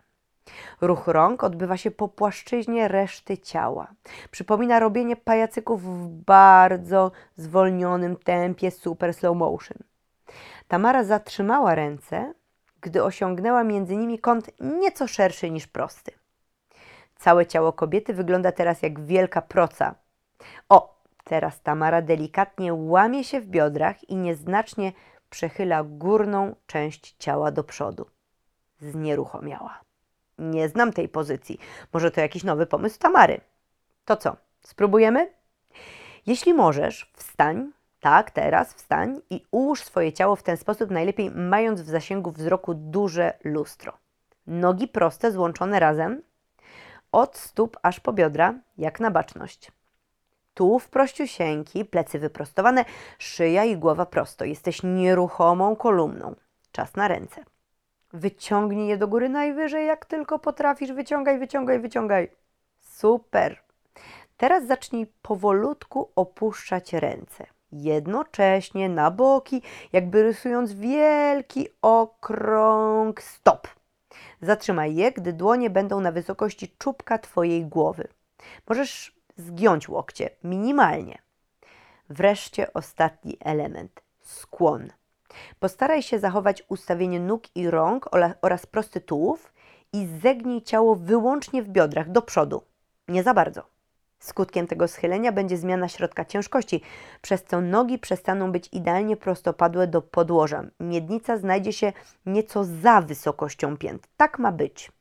Ruch 0.81 1.07
rąk 1.07 1.45
odbywa 1.45 1.77
się 1.77 1.91
po 1.91 2.09
płaszczyźnie 2.09 2.89
reszty 2.89 3.39
ciała. 3.39 3.89
Przypomina 4.31 4.81
robienie 4.81 5.17
pajacyków 5.17 5.83
w 5.83 6.09
bardzo 6.09 7.13
zwolnionym 7.37 8.17
tempie 8.17 8.71
super 8.71 9.15
slow 9.15 9.37
motion. 9.37 9.79
Tamara 10.69 11.05
zatrzymała 11.05 11.75
ręce, 11.75 12.35
gdy 12.81 13.05
osiągnęła 13.05 13.65
między 13.65 13.97
nimi 13.97 14.19
kąt 14.19 14.51
nieco 14.61 15.07
szerszy 15.07 15.51
niż 15.51 15.67
prosty. 15.67 16.13
Całe 17.17 17.47
ciało 17.47 17.73
kobiety 17.73 18.15
wygląda 18.15 18.53
teraz 18.53 18.83
jak 18.83 19.01
wielka 19.01 19.43
proca. 19.43 19.95
O, 20.69 20.99
Teraz 21.29 21.61
Tamara 21.61 22.03
delikatnie 22.03 22.75
łamie 22.75 23.25
się 23.25 23.41
w 23.41 23.47
biodrach 23.47 24.05
i 24.09 24.17
nieznacznie 24.17 24.93
przechyla 25.31 25.85
górną 25.85 26.55
część 26.67 27.17
ciała 27.19 27.51
do 27.51 27.65
przodu. 27.65 28.07
Znieruchomiała. 28.81 29.81
Nie 30.39 30.69
znam 30.69 30.93
tej 30.93 31.09
pozycji. 31.09 31.59
Może 31.93 32.11
to 32.11 32.21
jakiś 32.21 32.45
nowy 32.45 32.67
pomysł 32.67 32.99
Tamary. 32.99 33.41
To 34.05 34.17
co? 34.17 34.37
Spróbujemy? 34.63 35.33
Jeśli 36.27 36.55
możesz, 36.55 37.13
wstań, 37.17 37.73
tak, 38.01 38.31
teraz 38.31 38.75
wstań 38.75 39.21
i 39.31 39.45
ułóż 39.51 39.85
swoje 39.85 40.13
ciało 40.13 40.37
w 40.37 40.43
ten 40.43 40.57
sposób, 40.57 40.91
najlepiej 40.91 41.31
mając 41.31 41.83
w 41.83 41.89
zasięgu 41.89 42.31
wzroku 42.31 42.75
duże 42.75 43.39
lustro. 43.45 43.93
Nogi 44.47 44.89
proste, 44.89 45.33
złączone 45.33 45.81
razem, 45.81 46.23
od 47.13 47.37
stóp 47.37 47.77
aż 47.83 48.01
po 48.01 48.13
biodra, 48.13 48.55
jak 48.79 49.01
na 49.01 49.11
baczność. 49.11 49.73
Tułów 50.55 50.89
prościusieńki, 50.89 51.85
plecy 51.85 52.19
wyprostowane, 52.19 52.85
szyja 53.19 53.65
i 53.65 53.77
głowa 53.77 54.07
prosto. 54.07 54.45
Jesteś 54.45 54.83
nieruchomą 54.83 55.77
kolumną. 55.77 56.35
Czas 56.73 56.95
na 56.97 57.09
ręce. 57.09 57.45
Wyciągnij 58.13 58.89
je 58.89 58.97
do 58.97 59.09
góry 59.09 59.29
najwyżej, 59.29 59.87
jak 59.87 60.07
tylko 60.07 60.39
potrafisz. 60.39 60.93
Wyciągaj, 60.93 61.39
wyciągaj, 61.39 61.81
wyciągaj. 61.81 62.31
Super. 62.81 63.63
Teraz 64.37 64.67
zacznij 64.67 65.07
powolutku 65.23 66.11
opuszczać 66.17 66.93
ręce. 66.93 67.47
Jednocześnie 67.73 68.89
na 68.89 69.11
boki, 69.11 69.63
jakby 69.93 70.23
rysując 70.23 70.73
wielki 70.73 71.69
okrąg 71.83 73.23
stop. 73.23 73.69
Zatrzymaj 74.41 74.95
je, 74.95 75.13
gdy 75.13 75.33
dłonie 75.33 75.71
będą 75.71 76.01
na 76.01 76.13
wysokości 76.13 76.75
czubka 76.79 77.19
Twojej 77.19 77.67
głowy. 77.67 78.09
Możesz 78.69 79.19
zgiąć 79.37 79.89
łokcie 79.89 80.31
minimalnie. 80.45 81.19
Wreszcie 82.09 82.73
ostatni 82.73 83.37
element 83.41 84.01
skłon. 84.21 84.89
Postaraj 85.61 86.03
się 86.03 86.19
zachować 86.19 86.63
ustawienie 86.69 87.21
nóg 87.21 87.57
i 87.57 87.71
rąk 87.71 88.09
oraz 88.43 88.67
prosty 88.67 89.01
tułów 89.01 89.53
i 89.93 90.07
zegnij 90.23 90.63
ciało 90.63 90.97
wyłącznie 90.97 91.63
w 91.63 91.69
biodrach 91.69 92.11
do 92.11 92.23
przodu. 92.23 92.63
Nie 93.09 93.23
za 93.23 93.35
bardzo. 93.35 93.63
Skutkiem 94.19 94.67
tego 94.67 94.89
schylenia 94.89 95.33
będzie 95.33 95.57
zmiana 95.57 95.89
środka 95.89 96.25
ciężkości, 96.25 96.83
przez 97.23 97.45
co 97.45 97.61
nogi 97.61 97.99
przestaną 97.99 98.53
być 98.53 98.69
idealnie 98.73 99.17
prostopadłe 99.17 99.87
do 99.87 100.03
podłoża. 100.03 100.65
Miednica 100.81 101.37
znajdzie 101.37 101.73
się 101.73 101.93
nieco 102.27 102.65
za 102.65 103.01
wysokością 103.01 103.77
pięt. 103.77 104.09
Tak 104.17 104.39
ma 104.39 104.53
być. 104.53 104.93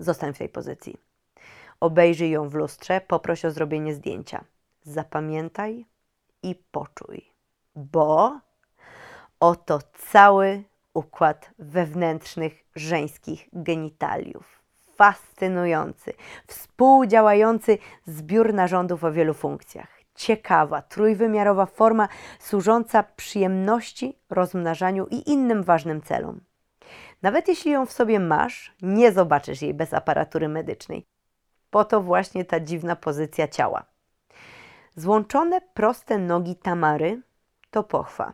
Zostań 0.00 0.34
w 0.34 0.38
tej 0.38 0.48
pozycji. 0.48 0.96
Obejrzyj 1.80 2.30
ją 2.30 2.48
w 2.48 2.54
lustrze, 2.54 3.00
poproś 3.00 3.44
o 3.44 3.50
zrobienie 3.50 3.94
zdjęcia. 3.94 4.44
Zapamiętaj 4.82 5.86
i 6.42 6.54
poczuj, 6.54 7.24
bo 7.76 8.40
oto 9.40 9.78
cały 10.10 10.62
układ 10.94 11.50
wewnętrznych 11.58 12.64
żeńskich 12.74 13.48
genitaliów. 13.52 14.62
Fascynujący, 14.96 16.12
współdziałający 16.46 17.78
zbiór 18.06 18.54
narządów 18.54 19.04
o 19.04 19.12
wielu 19.12 19.34
funkcjach. 19.34 19.98
Ciekawa, 20.14 20.82
trójwymiarowa 20.82 21.66
forma 21.66 22.08
służąca 22.38 23.02
przyjemności, 23.02 24.18
rozmnażaniu 24.30 25.06
i 25.10 25.30
innym 25.30 25.62
ważnym 25.62 26.02
celom. 26.02 26.40
Nawet 27.22 27.48
jeśli 27.48 27.70
ją 27.70 27.86
w 27.86 27.92
sobie 27.92 28.20
masz, 28.20 28.76
nie 28.82 29.12
zobaczysz 29.12 29.62
jej 29.62 29.74
bez 29.74 29.94
aparatury 29.94 30.48
medycznej. 30.48 31.06
Po 31.70 31.84
to 31.84 32.00
właśnie 32.00 32.44
ta 32.44 32.60
dziwna 32.60 32.96
pozycja 32.96 33.48
ciała. 33.48 33.84
Złączone 34.96 35.60
proste 35.60 36.18
nogi 36.18 36.56
Tamary 36.56 37.22
to 37.70 37.82
pochwa, 37.82 38.32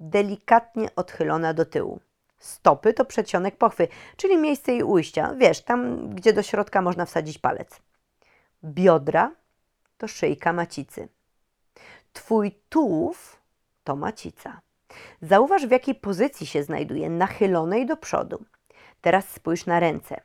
delikatnie 0.00 0.88
odchylona 0.96 1.54
do 1.54 1.64
tyłu. 1.64 2.00
Stopy 2.38 2.94
to 2.94 3.04
przedsionek 3.04 3.56
pochwy, 3.56 3.88
czyli 4.16 4.38
miejsce 4.38 4.72
jej 4.72 4.82
ujścia, 4.82 5.34
wiesz, 5.36 5.60
tam 5.60 6.10
gdzie 6.14 6.32
do 6.32 6.42
środka 6.42 6.82
można 6.82 7.04
wsadzić 7.04 7.38
palec. 7.38 7.80
Biodra 8.64 9.32
to 9.98 10.08
szyjka 10.08 10.52
macicy. 10.52 11.08
Twój 12.12 12.52
tułów 12.68 13.40
to 13.84 13.96
macica. 13.96 14.60
Zauważ, 15.22 15.66
w 15.66 15.70
jakiej 15.70 15.94
pozycji 15.94 16.46
się 16.46 16.62
znajduje, 16.62 17.10
nachylonej 17.10 17.86
do 17.86 17.96
przodu. 17.96 18.44
Teraz 19.00 19.28
spójrz 19.28 19.66
na 19.66 19.80
ręce. 19.80 20.20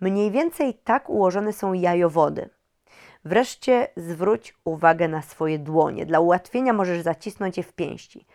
Mniej 0.00 0.30
więcej 0.30 0.74
tak 0.74 1.10
ułożone 1.10 1.52
są 1.52 1.72
jajowody. 1.72 2.50
Wreszcie 3.24 3.88
zwróć 3.96 4.54
uwagę 4.64 5.08
na 5.08 5.22
swoje 5.22 5.58
dłonie. 5.58 6.06
Dla 6.06 6.20
ułatwienia 6.20 6.72
możesz 6.72 7.02
zacisnąć 7.02 7.56
je 7.56 7.62
w 7.62 7.72
pięści. 7.72 8.26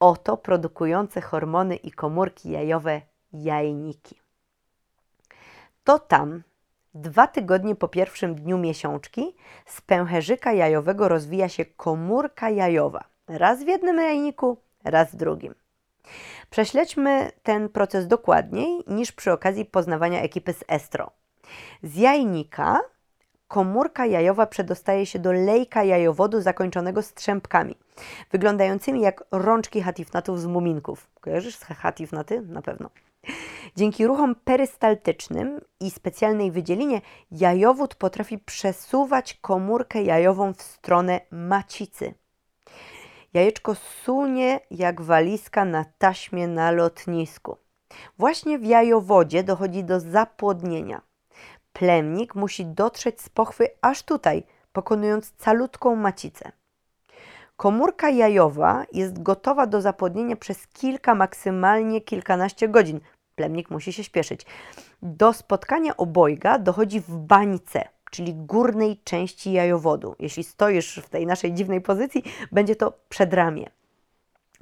Oto 0.00 0.36
produkujące 0.36 1.20
hormony 1.20 1.76
i 1.76 1.92
komórki 1.92 2.50
jajowe 2.50 3.00
jajniki. 3.32 4.20
To 5.84 5.98
tam, 5.98 6.42
dwa 6.94 7.26
tygodnie 7.26 7.74
po 7.74 7.88
pierwszym 7.88 8.34
dniu 8.34 8.58
miesiączki, 8.58 9.36
z 9.66 9.80
pęcherzyka 9.80 10.52
jajowego 10.52 11.08
rozwija 11.08 11.48
się 11.48 11.64
komórka 11.64 12.50
jajowa. 12.50 13.04
Raz 13.28 13.64
w 13.64 13.66
jednym 13.66 13.96
jajniku, 13.96 14.56
raz 14.84 15.12
w 15.12 15.16
drugim. 15.16 15.54
Prześledźmy 16.50 17.32
ten 17.42 17.68
proces 17.68 18.06
dokładniej 18.06 18.84
niż 18.86 19.12
przy 19.12 19.32
okazji 19.32 19.64
poznawania 19.64 20.22
ekipy 20.22 20.52
z 20.52 20.64
estro. 20.68 21.10
Z 21.82 21.96
jajnika 21.96 22.80
komórka 23.50 24.06
jajowa 24.06 24.46
przedostaje 24.46 25.06
się 25.06 25.18
do 25.18 25.32
lejka 25.32 25.84
jajowodu 25.84 26.40
zakończonego 26.40 27.02
strzępkami, 27.02 27.74
wyglądającymi 28.30 29.00
jak 29.00 29.24
rączki 29.30 29.82
hatifnatów 29.82 30.40
z 30.40 30.46
muminków. 30.46 31.10
Kojarzysz 31.20 31.56
z 31.56 31.64
hatifnaty? 31.64 32.40
Na 32.40 32.62
pewno. 32.62 32.90
Dzięki 33.76 34.06
ruchom 34.06 34.34
perystaltycznym 34.34 35.60
i 35.80 35.90
specjalnej 35.90 36.50
wydzielinie 36.50 37.00
jajowód 37.30 37.94
potrafi 37.94 38.38
przesuwać 38.38 39.34
komórkę 39.34 40.02
jajową 40.02 40.54
w 40.54 40.62
stronę 40.62 41.20
macicy. 41.30 42.14
Jajeczko 43.34 43.74
sunie 43.74 44.60
jak 44.70 45.00
walizka 45.00 45.64
na 45.64 45.84
taśmie 45.98 46.48
na 46.48 46.70
lotnisku. 46.70 47.56
Właśnie 48.18 48.58
w 48.58 48.64
jajowodzie 48.64 49.44
dochodzi 49.44 49.84
do 49.84 50.00
zapłodnienia. 50.00 51.09
Plemnik 51.72 52.34
musi 52.34 52.66
dotrzeć 52.66 53.20
z 53.20 53.28
pochwy 53.28 53.68
aż 53.82 54.02
tutaj, 54.02 54.42
pokonując 54.72 55.32
calutką 55.32 55.96
macicę. 55.96 56.52
Komórka 57.56 58.10
jajowa 58.10 58.84
jest 58.92 59.22
gotowa 59.22 59.66
do 59.66 59.80
zapłodnienia 59.80 60.36
przez 60.36 60.66
kilka, 60.66 61.14
maksymalnie 61.14 62.00
kilkanaście 62.00 62.68
godzin. 62.68 63.00
Plemnik 63.34 63.70
musi 63.70 63.92
się 63.92 64.04
śpieszyć. 64.04 64.46
Do 65.02 65.32
spotkania 65.32 65.96
obojga 65.96 66.58
dochodzi 66.58 67.00
w 67.00 67.16
bańce– 67.16 67.88
czyli 68.10 68.34
górnej 68.34 69.00
części 69.04 69.52
jajowodu. 69.52 70.14
Jeśli 70.18 70.44
stoisz 70.44 71.00
w 71.04 71.08
tej 71.08 71.26
naszej 71.26 71.52
dziwnej 71.52 71.80
pozycji, 71.80 72.22
będzie 72.52 72.76
to 72.76 72.98
przedramię. 73.08 73.70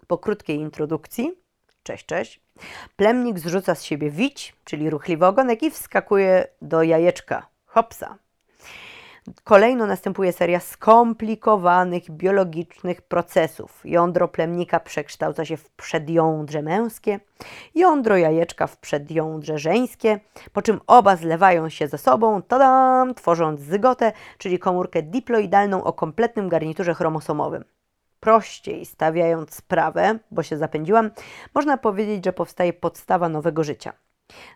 Po 0.07 0.19
krótkiej 0.19 0.57
introdukcji, 0.57 1.33
cześć, 1.83 2.07
cześć, 2.07 2.41
plemnik 2.97 3.39
zrzuca 3.39 3.75
z 3.75 3.83
siebie 3.83 4.11
wić, 4.11 4.57
czyli 4.65 4.91
ruchliwy 4.91 5.27
ogonek 5.27 5.63
i 5.63 5.71
wskakuje 5.71 6.47
do 6.63 6.83
jajeczka. 6.83 7.47
Hopsa! 7.67 8.19
Kolejno 9.45 9.87
następuje 9.87 10.33
seria 10.33 10.61
skomplikowanych 10.61 12.11
biologicznych 12.11 13.03
procesów. 13.03 13.81
Jądro 13.85 14.29
plemnika 14.29 14.81
przekształca 14.81 15.45
się 15.45 15.57
w 15.57 15.71
przedjądrze 15.71 16.63
męskie, 16.63 17.21
jądro 17.75 18.17
jajeczka 18.17 18.67
w 18.67 18.77
przedjądrze 18.77 19.59
żeńskie, 19.59 20.21
po 20.53 20.63
czym 20.63 20.81
oba 20.87 21.17
zlewają 21.17 21.69
się 21.69 21.89
ze 21.89 21.99
sobą, 21.99 22.43
tadam, 22.43 23.15
tworząc 23.15 23.61
zygotę, 23.61 24.13
czyli 24.39 24.59
komórkę 24.59 25.03
diploidalną 25.03 25.85
o 25.85 25.93
kompletnym 25.93 26.49
garniturze 26.49 26.95
chromosomowym. 26.95 27.65
Prościej 28.21 28.87
stawiając 28.87 29.55
sprawę, 29.55 30.19
bo 30.31 30.43
się 30.43 30.57
zapędziłam, 30.57 31.11
można 31.55 31.77
powiedzieć, 31.77 32.25
że 32.25 32.33
powstaje 32.33 32.73
podstawa 32.73 33.29
nowego 33.29 33.65
życia. 33.65 33.93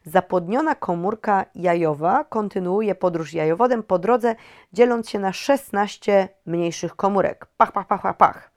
Zapłodniona 0.04 0.74
komórka 0.74 1.44
jajowa 1.54 2.24
kontynuuje 2.24 2.94
podróż 2.94 3.32
jajowodem 3.32 3.82
po 3.82 3.98
drodze, 3.98 4.34
dzieląc 4.72 5.10
się 5.10 5.18
na 5.18 5.32
16 5.32 6.28
mniejszych 6.46 6.96
komórek. 6.96 7.46
Pach, 7.56 7.72
pach, 7.72 7.86
pach, 7.86 8.02
pach, 8.02 8.16
pach. 8.16 8.52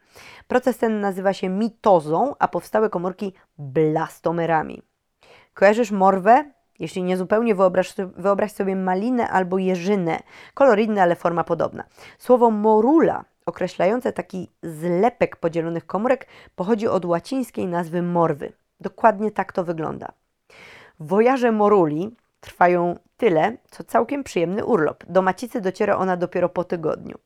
Proces 0.48 0.78
ten 0.78 1.02
nazywa 1.02 1.34
się 1.34 1.50
mitozą, 1.50 2.36
a 2.40 2.48
powstałe 2.48 2.90
komórki 2.90 3.34
blastomerami. 3.58 4.82
Kojarzysz 5.54 5.92
morwę? 5.92 6.52
Jeśli 6.80 7.04
nie 7.04 7.18
zupełnie 7.18 7.56
wyobraź, 7.56 7.94
wyobraź 8.16 8.52
sobie 8.52 8.76
malinę 8.76 9.30
albo 9.30 9.58
jeżynę. 9.58 10.20
Kolor 10.54 10.80
inny, 10.80 11.02
ale 11.02 11.16
forma 11.16 11.44
podobna. 11.44 11.84
Słowo 12.18 12.52
morula, 12.52 13.26
określające 13.46 14.14
taki 14.14 14.52
zlepek 14.64 15.36
podzielonych 15.36 15.86
komórek, 15.86 16.28
pochodzi 16.56 16.88
od 16.88 17.06
łacińskiej 17.06 17.68
nazwy 17.68 18.02
morwy. 18.02 18.54
Dokładnie 18.80 19.32
tak 19.32 19.54
to 19.54 19.64
wygląda. 19.64 20.12
Wojaże 21.00 21.52
Moruli 21.52 22.16
trwają 22.40 23.00
tyle, 23.18 23.58
co 23.72 23.84
całkiem 23.84 24.24
przyjemny 24.24 24.66
urlop. 24.66 25.04
Do 25.10 25.22
Macicy 25.22 25.62
dociera 25.62 25.98
ona 25.98 26.18
dopiero 26.18 26.50
po 26.50 26.64
tygodniu. 26.64 27.18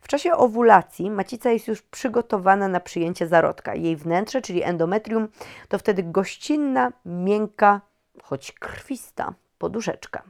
W 0.00 0.08
czasie 0.08 0.32
owulacji 0.32 1.10
macica 1.10 1.50
jest 1.50 1.68
już 1.68 1.82
przygotowana 1.82 2.68
na 2.68 2.80
przyjęcie 2.80 3.26
zarodka. 3.26 3.74
Jej 3.74 3.96
wnętrze, 3.96 4.42
czyli 4.42 4.62
endometrium, 4.62 5.28
to 5.68 5.78
wtedy 5.78 6.02
gościnna, 6.02 6.92
miękka, 7.04 7.80
choć 8.22 8.52
krwista 8.52 9.34
poduszeczka. 9.58 10.22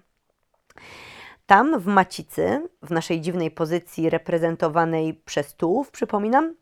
Tam 1.46 1.80
w 1.80 1.86
macicy, 1.86 2.68
w 2.82 2.90
naszej 2.90 3.20
dziwnej 3.20 3.50
pozycji 3.50 4.10
reprezentowanej 4.10 5.14
przez 5.14 5.54
tułów, 5.54 5.90
przypominam, 5.90 6.54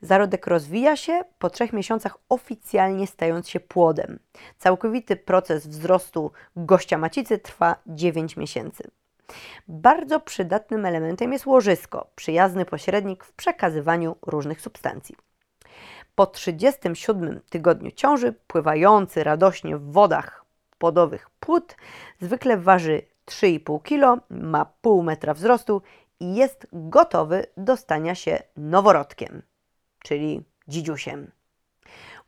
zarodek 0.00 0.46
rozwija 0.46 0.96
się, 0.96 1.24
po 1.38 1.50
trzech 1.50 1.72
miesiącach 1.72 2.18
oficjalnie 2.28 3.06
stając 3.06 3.48
się 3.48 3.60
płodem. 3.60 4.18
Całkowity 4.58 5.16
proces 5.16 5.66
wzrostu 5.66 6.32
gościa 6.56 6.98
macicy 6.98 7.38
trwa 7.38 7.76
9 7.86 8.36
miesięcy. 8.36 8.90
Bardzo 9.68 10.20
przydatnym 10.20 10.86
elementem 10.86 11.32
jest 11.32 11.46
łożysko, 11.46 12.06
przyjazny 12.14 12.64
pośrednik 12.64 13.24
w 13.24 13.32
przekazywaniu 13.32 14.16
różnych 14.22 14.60
substancji. 14.60 15.16
Po 16.14 16.26
37 16.26 17.40
tygodniu 17.50 17.90
ciąży, 17.90 18.34
pływający 18.46 19.24
radośnie 19.24 19.76
w 19.76 19.92
wodach 19.92 20.44
płodowych 20.78 21.30
płód, 21.40 21.76
zwykle 22.20 22.56
waży 22.56 23.11
3,5 23.26 23.82
kg, 23.82 24.22
ma 24.30 24.64
pół 24.64 25.02
metra 25.02 25.34
wzrostu 25.34 25.82
i 26.20 26.34
jest 26.34 26.66
gotowy 26.72 27.46
do 27.56 27.76
stania 27.76 28.14
się 28.14 28.42
noworodkiem, 28.56 29.42
czyli 30.02 30.44
dzidziusiem. 30.68 31.30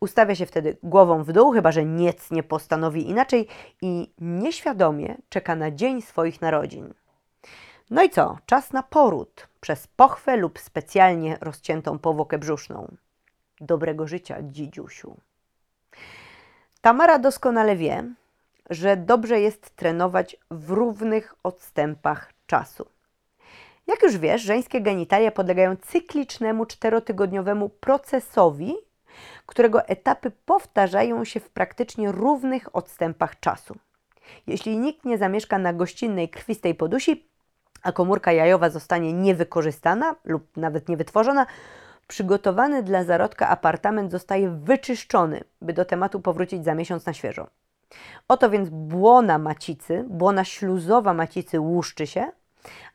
Ustawia 0.01 0.35
się 0.35 0.47
wtedy 0.47 0.77
głową 0.83 1.25
w 1.25 1.33
dół, 1.33 1.53
chyba 1.53 1.73
że 1.73 1.85
nic 1.85 2.31
nie 2.31 2.43
postanowi 2.43 3.09
inaczej 3.09 3.49
i 3.83 4.13
nieświadomie 4.19 5.17
czeka 5.29 5.57
na 5.57 5.71
dzień 5.71 6.03
swoich 6.03 6.41
narodzin. 6.41 6.95
No 7.91 8.03
i 8.03 8.11
co? 8.11 8.39
Czas 8.47 8.73
na 8.73 8.83
poród 8.83 9.49
przez 9.61 9.87
pochwę 9.87 10.37
lub 10.37 10.59
specjalnie 10.59 11.39
rozciętą 11.41 11.99
powłokę 11.99 12.39
brzuszną. 12.39 12.97
Dobrego 13.61 14.07
życia, 14.07 14.37
dzidziusiu. 14.43 15.17
Tamara 16.81 17.19
doskonale 17.19 17.77
wie, 17.77 18.15
że 18.71 18.97
dobrze 18.97 19.41
jest 19.41 19.77
trenować 19.77 20.37
w 20.51 20.71
równych 20.71 21.35
odstępach 21.43 22.33
czasu. 22.47 22.87
Jak 23.87 24.03
już 24.03 24.19
wiesz, 24.19 24.43
żeńskie 24.43 24.81
genitalia 24.81 25.31
podlegają 25.31 25.77
cyklicznemu 25.77 26.67
czterotygodniowemu 26.67 27.69
procesowi, 27.69 28.75
którego 29.47 29.87
etapy 29.89 30.31
powtarzają 30.31 31.25
się 31.25 31.41
w 31.41 31.51
praktycznie 31.51 32.13
równych 32.13 32.77
odstępach 32.77 33.41
czasu. 33.41 33.77
Jeśli 34.47 34.79
nikt 34.79 35.05
nie 35.05 35.19
zamieszka 35.19 35.59
na 35.59 35.73
gościnnej 35.73 36.29
krwistej 36.29 36.75
podusi, 36.75 37.29
a 37.83 37.93
komórka 37.93 38.33
jajowa 38.33 38.71
zostanie 38.71 39.13
niewykorzystana 39.13 40.17
lub 40.25 40.57
nawet 40.57 40.89
niewytworzona, 40.89 41.47
przygotowany 42.07 42.83
dla 42.83 43.05
zarodka 43.05 43.49
apartament 43.49 44.11
zostaje 44.11 44.51
wyczyszczony, 44.51 45.45
by 45.61 45.73
do 45.73 45.85
tematu 45.85 46.21
powrócić 46.21 46.65
za 46.65 46.75
miesiąc 46.75 47.07
na 47.07 47.13
świeżo. 47.13 47.47
Oto 48.29 48.51
więc 48.51 48.69
błona 48.69 49.39
macicy, 49.39 50.05
błona 50.09 50.45
śluzowa 50.45 51.15
macicy 51.15 51.61
łuszczy 51.61 52.07
się, 52.07 52.33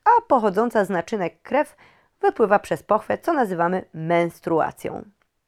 a 0.04 0.22
pochodząca 0.28 0.86
z 0.86 0.90
naczynek 0.90 1.42
krew 1.42 1.76
wypływa 2.22 2.60
przez 2.60 2.84
pochwę, 2.84 3.18
co 3.18 3.34
nazywamy 3.34 3.86
menstruacją. 3.94 5.04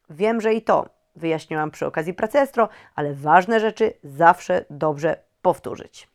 Wiem, 0.09 0.41
że 0.41 0.53
i 0.53 0.61
to 0.61 0.89
wyjaśniłam 1.15 1.71
przy 1.71 1.85
okazji 1.85 2.13
pracy 2.13 2.39
estro, 2.39 2.69
ale 2.95 3.13
ważne 3.13 3.59
rzeczy 3.59 3.93
zawsze 4.03 4.65
dobrze 4.69 5.17
powtórzyć. 5.41 6.07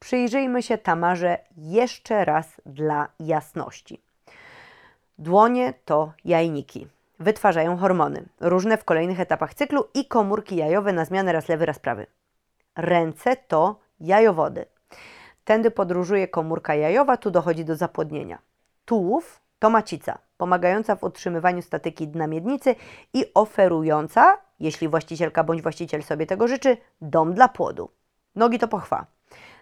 Przyjrzyjmy 0.00 0.62
się 0.62 0.78
Tamarze 0.78 1.38
jeszcze 1.56 2.24
raz 2.24 2.60
dla 2.66 3.08
jasności. 3.20 4.00
Dłonie 5.18 5.74
to 5.84 6.12
jajniki. 6.24 6.88
Wytwarzają 7.20 7.76
hormony, 7.76 8.24
różne 8.40 8.76
w 8.76 8.84
kolejnych 8.84 9.20
etapach 9.20 9.54
cyklu 9.54 9.84
i 9.94 10.06
komórki 10.06 10.56
jajowe 10.56 10.92
na 10.92 11.04
zmianę 11.04 11.32
raz 11.32 11.48
lewy, 11.48 11.66
raz 11.66 11.78
prawy. 11.78 12.06
Ręce 12.76 13.36
to 13.36 13.80
jajowody. 14.00 14.66
Tędy 15.44 15.70
podróżuje 15.70 16.28
komórka 16.28 16.74
jajowa, 16.74 17.16
tu 17.16 17.30
dochodzi 17.30 17.64
do 17.64 17.76
zapłodnienia. 17.76 18.38
Tułów 18.84 19.40
to 19.58 19.70
macica, 19.70 20.18
pomagająca 20.36 20.96
w 20.96 21.04
utrzymywaniu 21.04 21.62
statyki 21.62 22.08
dna 22.08 22.26
miednicy 22.26 22.74
i 23.12 23.26
oferująca, 23.34 24.38
jeśli 24.60 24.88
właścicielka 24.88 25.44
bądź 25.44 25.62
właściciel 25.62 26.02
sobie 26.02 26.26
tego 26.26 26.48
życzy, 26.48 26.76
dom 27.00 27.34
dla 27.34 27.48
płodu. 27.48 27.90
Nogi 28.34 28.58
to 28.58 28.68
pochwa. 28.68 29.06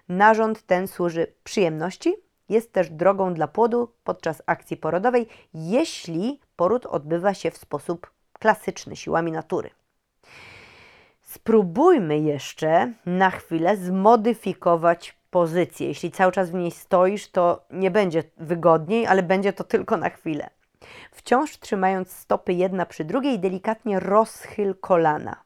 Narząd 0.09 0.63
ten 0.63 0.89
służy 0.89 1.27
przyjemności, 1.45 2.17
jest 2.49 2.73
też 2.73 2.91
drogą 2.91 3.35
dla 3.35 3.49
płodu 3.49 3.93
podczas 4.05 4.43
akcji 4.47 4.77
porodowej, 4.77 5.29
jeśli 5.55 6.41
poród 6.57 6.87
odbywa 6.87 7.35
się 7.35 7.51
w 7.51 7.57
sposób 7.57 8.11
klasyczny, 8.33 8.97
siłami 8.97 9.33
natury. 9.33 9.71
Spróbujmy 11.33 12.19
jeszcze 12.19 12.93
na 13.07 13.31
chwilę 13.31 13.77
zmodyfikować 13.77 15.17
pozycję. 15.31 15.89
Jeśli 15.89 16.11
cały 16.11 16.33
czas 16.33 16.51
w 16.51 16.55
niej 16.55 16.71
stoisz, 16.71 17.29
to 17.31 17.65
nie 17.71 17.91
będzie 17.91 18.23
wygodniej, 18.37 19.07
ale 19.07 19.23
będzie 19.23 19.53
to 19.53 19.65
tylko 19.65 19.97
na 19.97 20.11
chwilę. 20.11 20.51
Wciąż 21.13 21.59
trzymając 21.59 22.13
stopy 22.13 22.53
jedna 22.53 22.87
przy 22.87 23.05
drugiej, 23.05 23.39
delikatnie 23.39 24.01
rozchyl 24.01 24.75
kolana. 24.81 25.37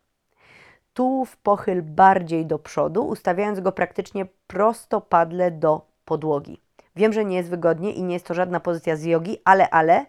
Tułów 0.94 1.36
pochyl 1.36 1.82
bardziej 1.82 2.46
do 2.46 2.58
przodu, 2.58 3.06
ustawiając 3.06 3.60
go 3.60 3.72
praktycznie 3.72 4.26
prostopadle 4.46 5.50
do 5.50 5.86
podłogi. 6.04 6.60
Wiem, 6.96 7.12
że 7.12 7.24
nie 7.24 7.36
jest 7.36 7.50
wygodnie 7.50 7.92
i 7.92 8.02
nie 8.02 8.14
jest 8.14 8.26
to 8.26 8.34
żadna 8.34 8.60
pozycja 8.60 8.96
z 8.96 9.04
jogi, 9.04 9.38
ale, 9.44 9.70
ale 9.70 10.06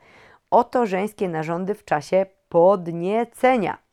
oto 0.52 0.86
żeńskie 0.86 1.30
narządy 1.30 1.76
w 1.76 1.86
czasie 1.86 2.26
podniecenia. 2.50 3.87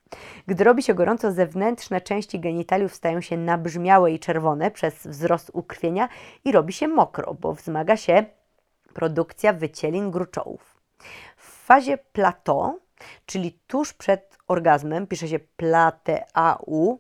Gdy 0.46 0.64
robi 0.64 0.82
się 0.82 0.94
gorąco, 0.94 1.32
zewnętrzne 1.32 2.00
części 2.00 2.40
genitaliów 2.40 2.94
stają 2.94 3.20
się 3.20 3.36
nabrzmiałe 3.36 4.12
i 4.12 4.18
czerwone 4.18 4.70
przez 4.70 5.06
wzrost 5.06 5.50
ukrwienia 5.52 6.08
i 6.44 6.52
robi 6.52 6.72
się 6.72 6.88
mokro, 6.88 7.34
bo 7.34 7.54
wzmaga 7.54 7.96
się 7.96 8.24
produkcja 8.94 9.52
wycielin 9.52 10.10
gruczołów. 10.10 10.80
W 11.36 11.66
fazie 11.66 11.98
plateau, 11.98 12.78
czyli 13.26 13.58
tuż 13.66 13.92
przed 13.92 14.38
orgazmem, 14.48 15.06
pisze 15.06 15.28
się 15.28 15.38
plateau, 15.38 16.98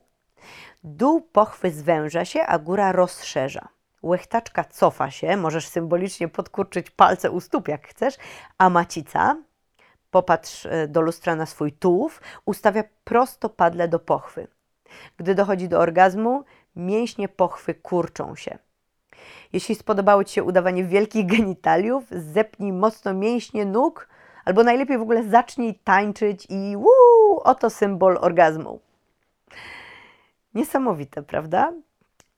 dół 0.84 1.20
pochwy 1.20 1.70
zwęża 1.70 2.24
się, 2.24 2.42
a 2.46 2.58
góra 2.58 2.92
rozszerza. 2.92 3.68
Łechtaczka 4.02 4.64
cofa 4.64 5.10
się, 5.10 5.36
możesz 5.36 5.68
symbolicznie 5.68 6.28
podkurczyć 6.28 6.90
palce 6.90 7.30
u 7.30 7.40
stóp 7.40 7.68
jak 7.68 7.88
chcesz, 7.88 8.14
a 8.58 8.70
macica, 8.70 9.36
popatrz 10.14 10.66
e, 10.66 10.88
do 10.88 11.00
lustra 11.00 11.36
na 11.36 11.46
swój 11.46 11.72
tułów, 11.72 12.20
ustawia 12.46 12.84
prostopadle 13.04 13.88
do 13.88 13.98
pochwy. 13.98 14.46
Gdy 15.16 15.34
dochodzi 15.34 15.68
do 15.68 15.80
orgazmu, 15.80 16.44
mięśnie 16.76 17.28
pochwy 17.28 17.74
kurczą 17.74 18.36
się. 18.36 18.58
Jeśli 19.52 19.74
spodobało 19.74 20.24
Ci 20.24 20.34
się 20.34 20.44
udawanie 20.44 20.84
wielkich 20.84 21.26
genitaliów, 21.26 22.04
zepnij 22.10 22.72
mocno 22.72 23.14
mięśnie 23.14 23.64
nóg, 23.64 24.08
albo 24.44 24.64
najlepiej 24.64 24.98
w 24.98 25.02
ogóle 25.02 25.24
zacznij 25.24 25.74
tańczyć 25.84 26.46
i 26.50 26.76
wuu, 26.76 27.40
oto 27.44 27.70
symbol 27.70 28.18
orgazmu. 28.20 28.80
Niesamowite, 30.54 31.22
prawda? 31.22 31.72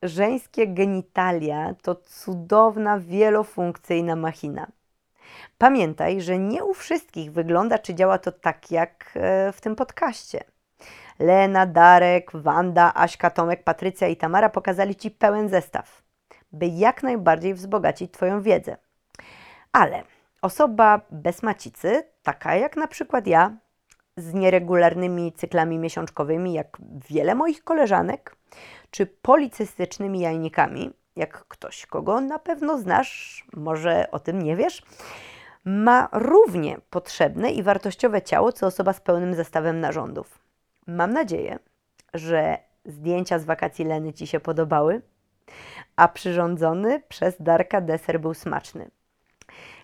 Żeńskie 0.02 0.66
genitalia 0.66 1.74
to 1.82 1.94
cudowna, 1.94 2.98
wielofunkcyjna 2.98 4.16
machina. 4.16 4.66
Pamiętaj, 5.58 6.20
że 6.20 6.38
nie 6.38 6.64
u 6.64 6.74
wszystkich 6.74 7.32
wygląda 7.32 7.78
czy 7.78 7.94
działa 7.94 8.18
to 8.18 8.32
tak 8.32 8.70
jak 8.70 9.10
e, 9.14 9.52
w 9.52 9.60
tym 9.60 9.76
podcaście. 9.76 10.44
Lena, 11.18 11.66
Darek, 11.66 12.30
Wanda, 12.34 12.92
Aśka, 12.94 13.30
Tomek, 13.30 13.64
Patrycja 13.64 14.08
i 14.08 14.16
Tamara 14.16 14.48
pokazali 14.48 14.96
Ci 14.96 15.10
pełen 15.10 15.48
zestaw, 15.48 16.02
by 16.52 16.66
jak 16.66 17.02
najbardziej 17.02 17.54
wzbogacić 17.54 18.12
Twoją 18.12 18.42
wiedzę. 18.42 18.76
Ale 19.72 20.02
osoba 20.42 21.00
bez 21.10 21.42
macicy, 21.42 22.02
taka 22.22 22.54
jak 22.54 22.76
na 22.76 22.86
przykład 22.86 23.26
ja, 23.26 23.56
z 24.16 24.34
nieregularnymi 24.34 25.32
cyklami 25.32 25.78
miesiączkowymi, 25.78 26.52
jak 26.52 26.78
wiele 27.10 27.34
moich 27.34 27.64
koleżanek, 27.64 28.36
czy 28.90 29.06
policystycznymi 29.06 30.20
jajnikami, 30.20 30.90
jak 31.16 31.44
ktoś, 31.48 31.86
kogo 31.86 32.20
na 32.20 32.38
pewno 32.38 32.78
znasz, 32.78 33.44
może 33.56 34.10
o 34.10 34.18
tym 34.18 34.42
nie 34.42 34.56
wiesz, 34.56 34.82
ma 35.64 36.08
równie 36.12 36.78
potrzebne 36.90 37.50
i 37.50 37.62
wartościowe 37.62 38.22
ciało, 38.22 38.52
co 38.52 38.66
osoba 38.66 38.92
z 38.92 39.00
pełnym 39.00 39.34
zestawem 39.34 39.80
narządów. 39.80 40.38
Mam 40.86 41.12
nadzieję, 41.12 41.58
że 42.14 42.58
zdjęcia 42.84 43.38
z 43.38 43.44
wakacji 43.44 43.84
Leny 43.84 44.12
Ci 44.12 44.26
się 44.26 44.40
podobały, 44.40 45.02
a 45.96 46.08
przyrządzony 46.08 47.02
przez 47.08 47.34
Darka 47.40 47.80
deser 47.80 48.20
był 48.20 48.34
smaczny. 48.34 48.90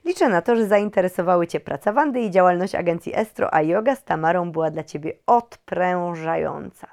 Liczę 0.04 0.28
na 0.28 0.42
to, 0.42 0.56
że 0.56 0.66
zainteresowały 0.66 1.46
Cię 1.46 1.60
praca 1.60 1.92
Wandy 1.92 2.20
i 2.20 2.30
działalność 2.30 2.74
agencji 2.74 3.16
Estro, 3.16 3.54
a 3.54 3.62
yoga 3.62 3.96
z 3.96 4.04
Tamarą 4.04 4.52
była 4.52 4.70
dla 4.70 4.84
Ciebie 4.84 5.12
odprężająca. 5.26 6.88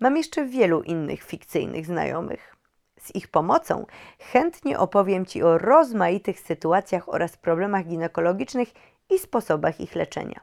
Mam 0.00 0.16
jeszcze 0.16 0.44
wielu 0.44 0.82
innych 0.82 1.22
fikcyjnych 1.22 1.86
znajomych. 1.86 2.56
Z 3.00 3.14
ich 3.14 3.28
pomocą 3.28 3.86
chętnie 4.18 4.78
opowiem 4.78 5.26
Ci 5.26 5.42
o 5.42 5.58
rozmaitych 5.58 6.40
sytuacjach 6.40 7.08
oraz 7.08 7.36
problemach 7.36 7.86
ginekologicznych 7.86 8.68
i 9.10 9.18
sposobach 9.18 9.80
ich 9.80 9.94
leczenia. 9.94 10.40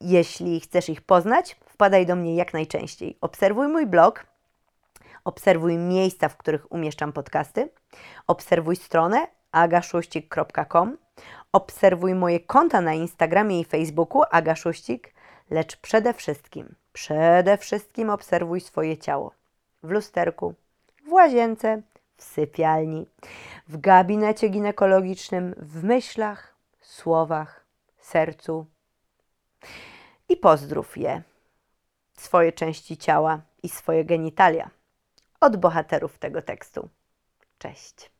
Jeśli 0.00 0.60
chcesz 0.60 0.88
ich 0.88 1.02
poznać, 1.02 1.56
wpadaj 1.66 2.06
do 2.06 2.16
mnie 2.16 2.36
jak 2.36 2.52
najczęściej. 2.52 3.18
Obserwuj 3.20 3.68
mój 3.68 3.86
blog, 3.86 4.26
obserwuj 5.24 5.78
miejsca, 5.78 6.28
w 6.28 6.36
których 6.36 6.72
umieszczam 6.72 7.12
podcasty, 7.12 7.68
obserwuj 8.26 8.76
stronę 8.76 9.26
agaszuścik.com, 9.52 10.96
obserwuj 11.52 12.14
moje 12.14 12.40
konta 12.40 12.80
na 12.80 12.94
Instagramie 12.94 13.60
i 13.60 13.64
Facebooku 13.64 14.22
agaszuścik, 14.30 15.14
lecz 15.50 15.76
przede 15.76 16.14
wszystkim, 16.14 16.74
przede 16.92 17.58
wszystkim 17.58 18.10
obserwuj 18.10 18.60
swoje 18.60 18.98
ciało 18.98 19.32
w 19.82 19.90
lusterku, 19.90 20.54
łazience, 21.14 21.82
w 22.16 22.22
sypialni, 22.24 23.06
w 23.68 23.80
gabinecie 23.80 24.48
ginekologicznym, 24.48 25.54
w 25.58 25.84
myślach, 25.84 26.54
słowach, 26.80 27.64
sercu. 27.98 28.66
I 30.28 30.36
pozdrów 30.36 30.96
je, 30.96 31.22
swoje 32.14 32.52
części 32.52 32.96
ciała 32.96 33.40
i 33.62 33.68
swoje 33.68 34.04
genitalia 34.04 34.70
od 35.40 35.56
bohaterów 35.56 36.18
tego 36.18 36.42
tekstu. 36.42 36.88
Cześć. 37.58 38.13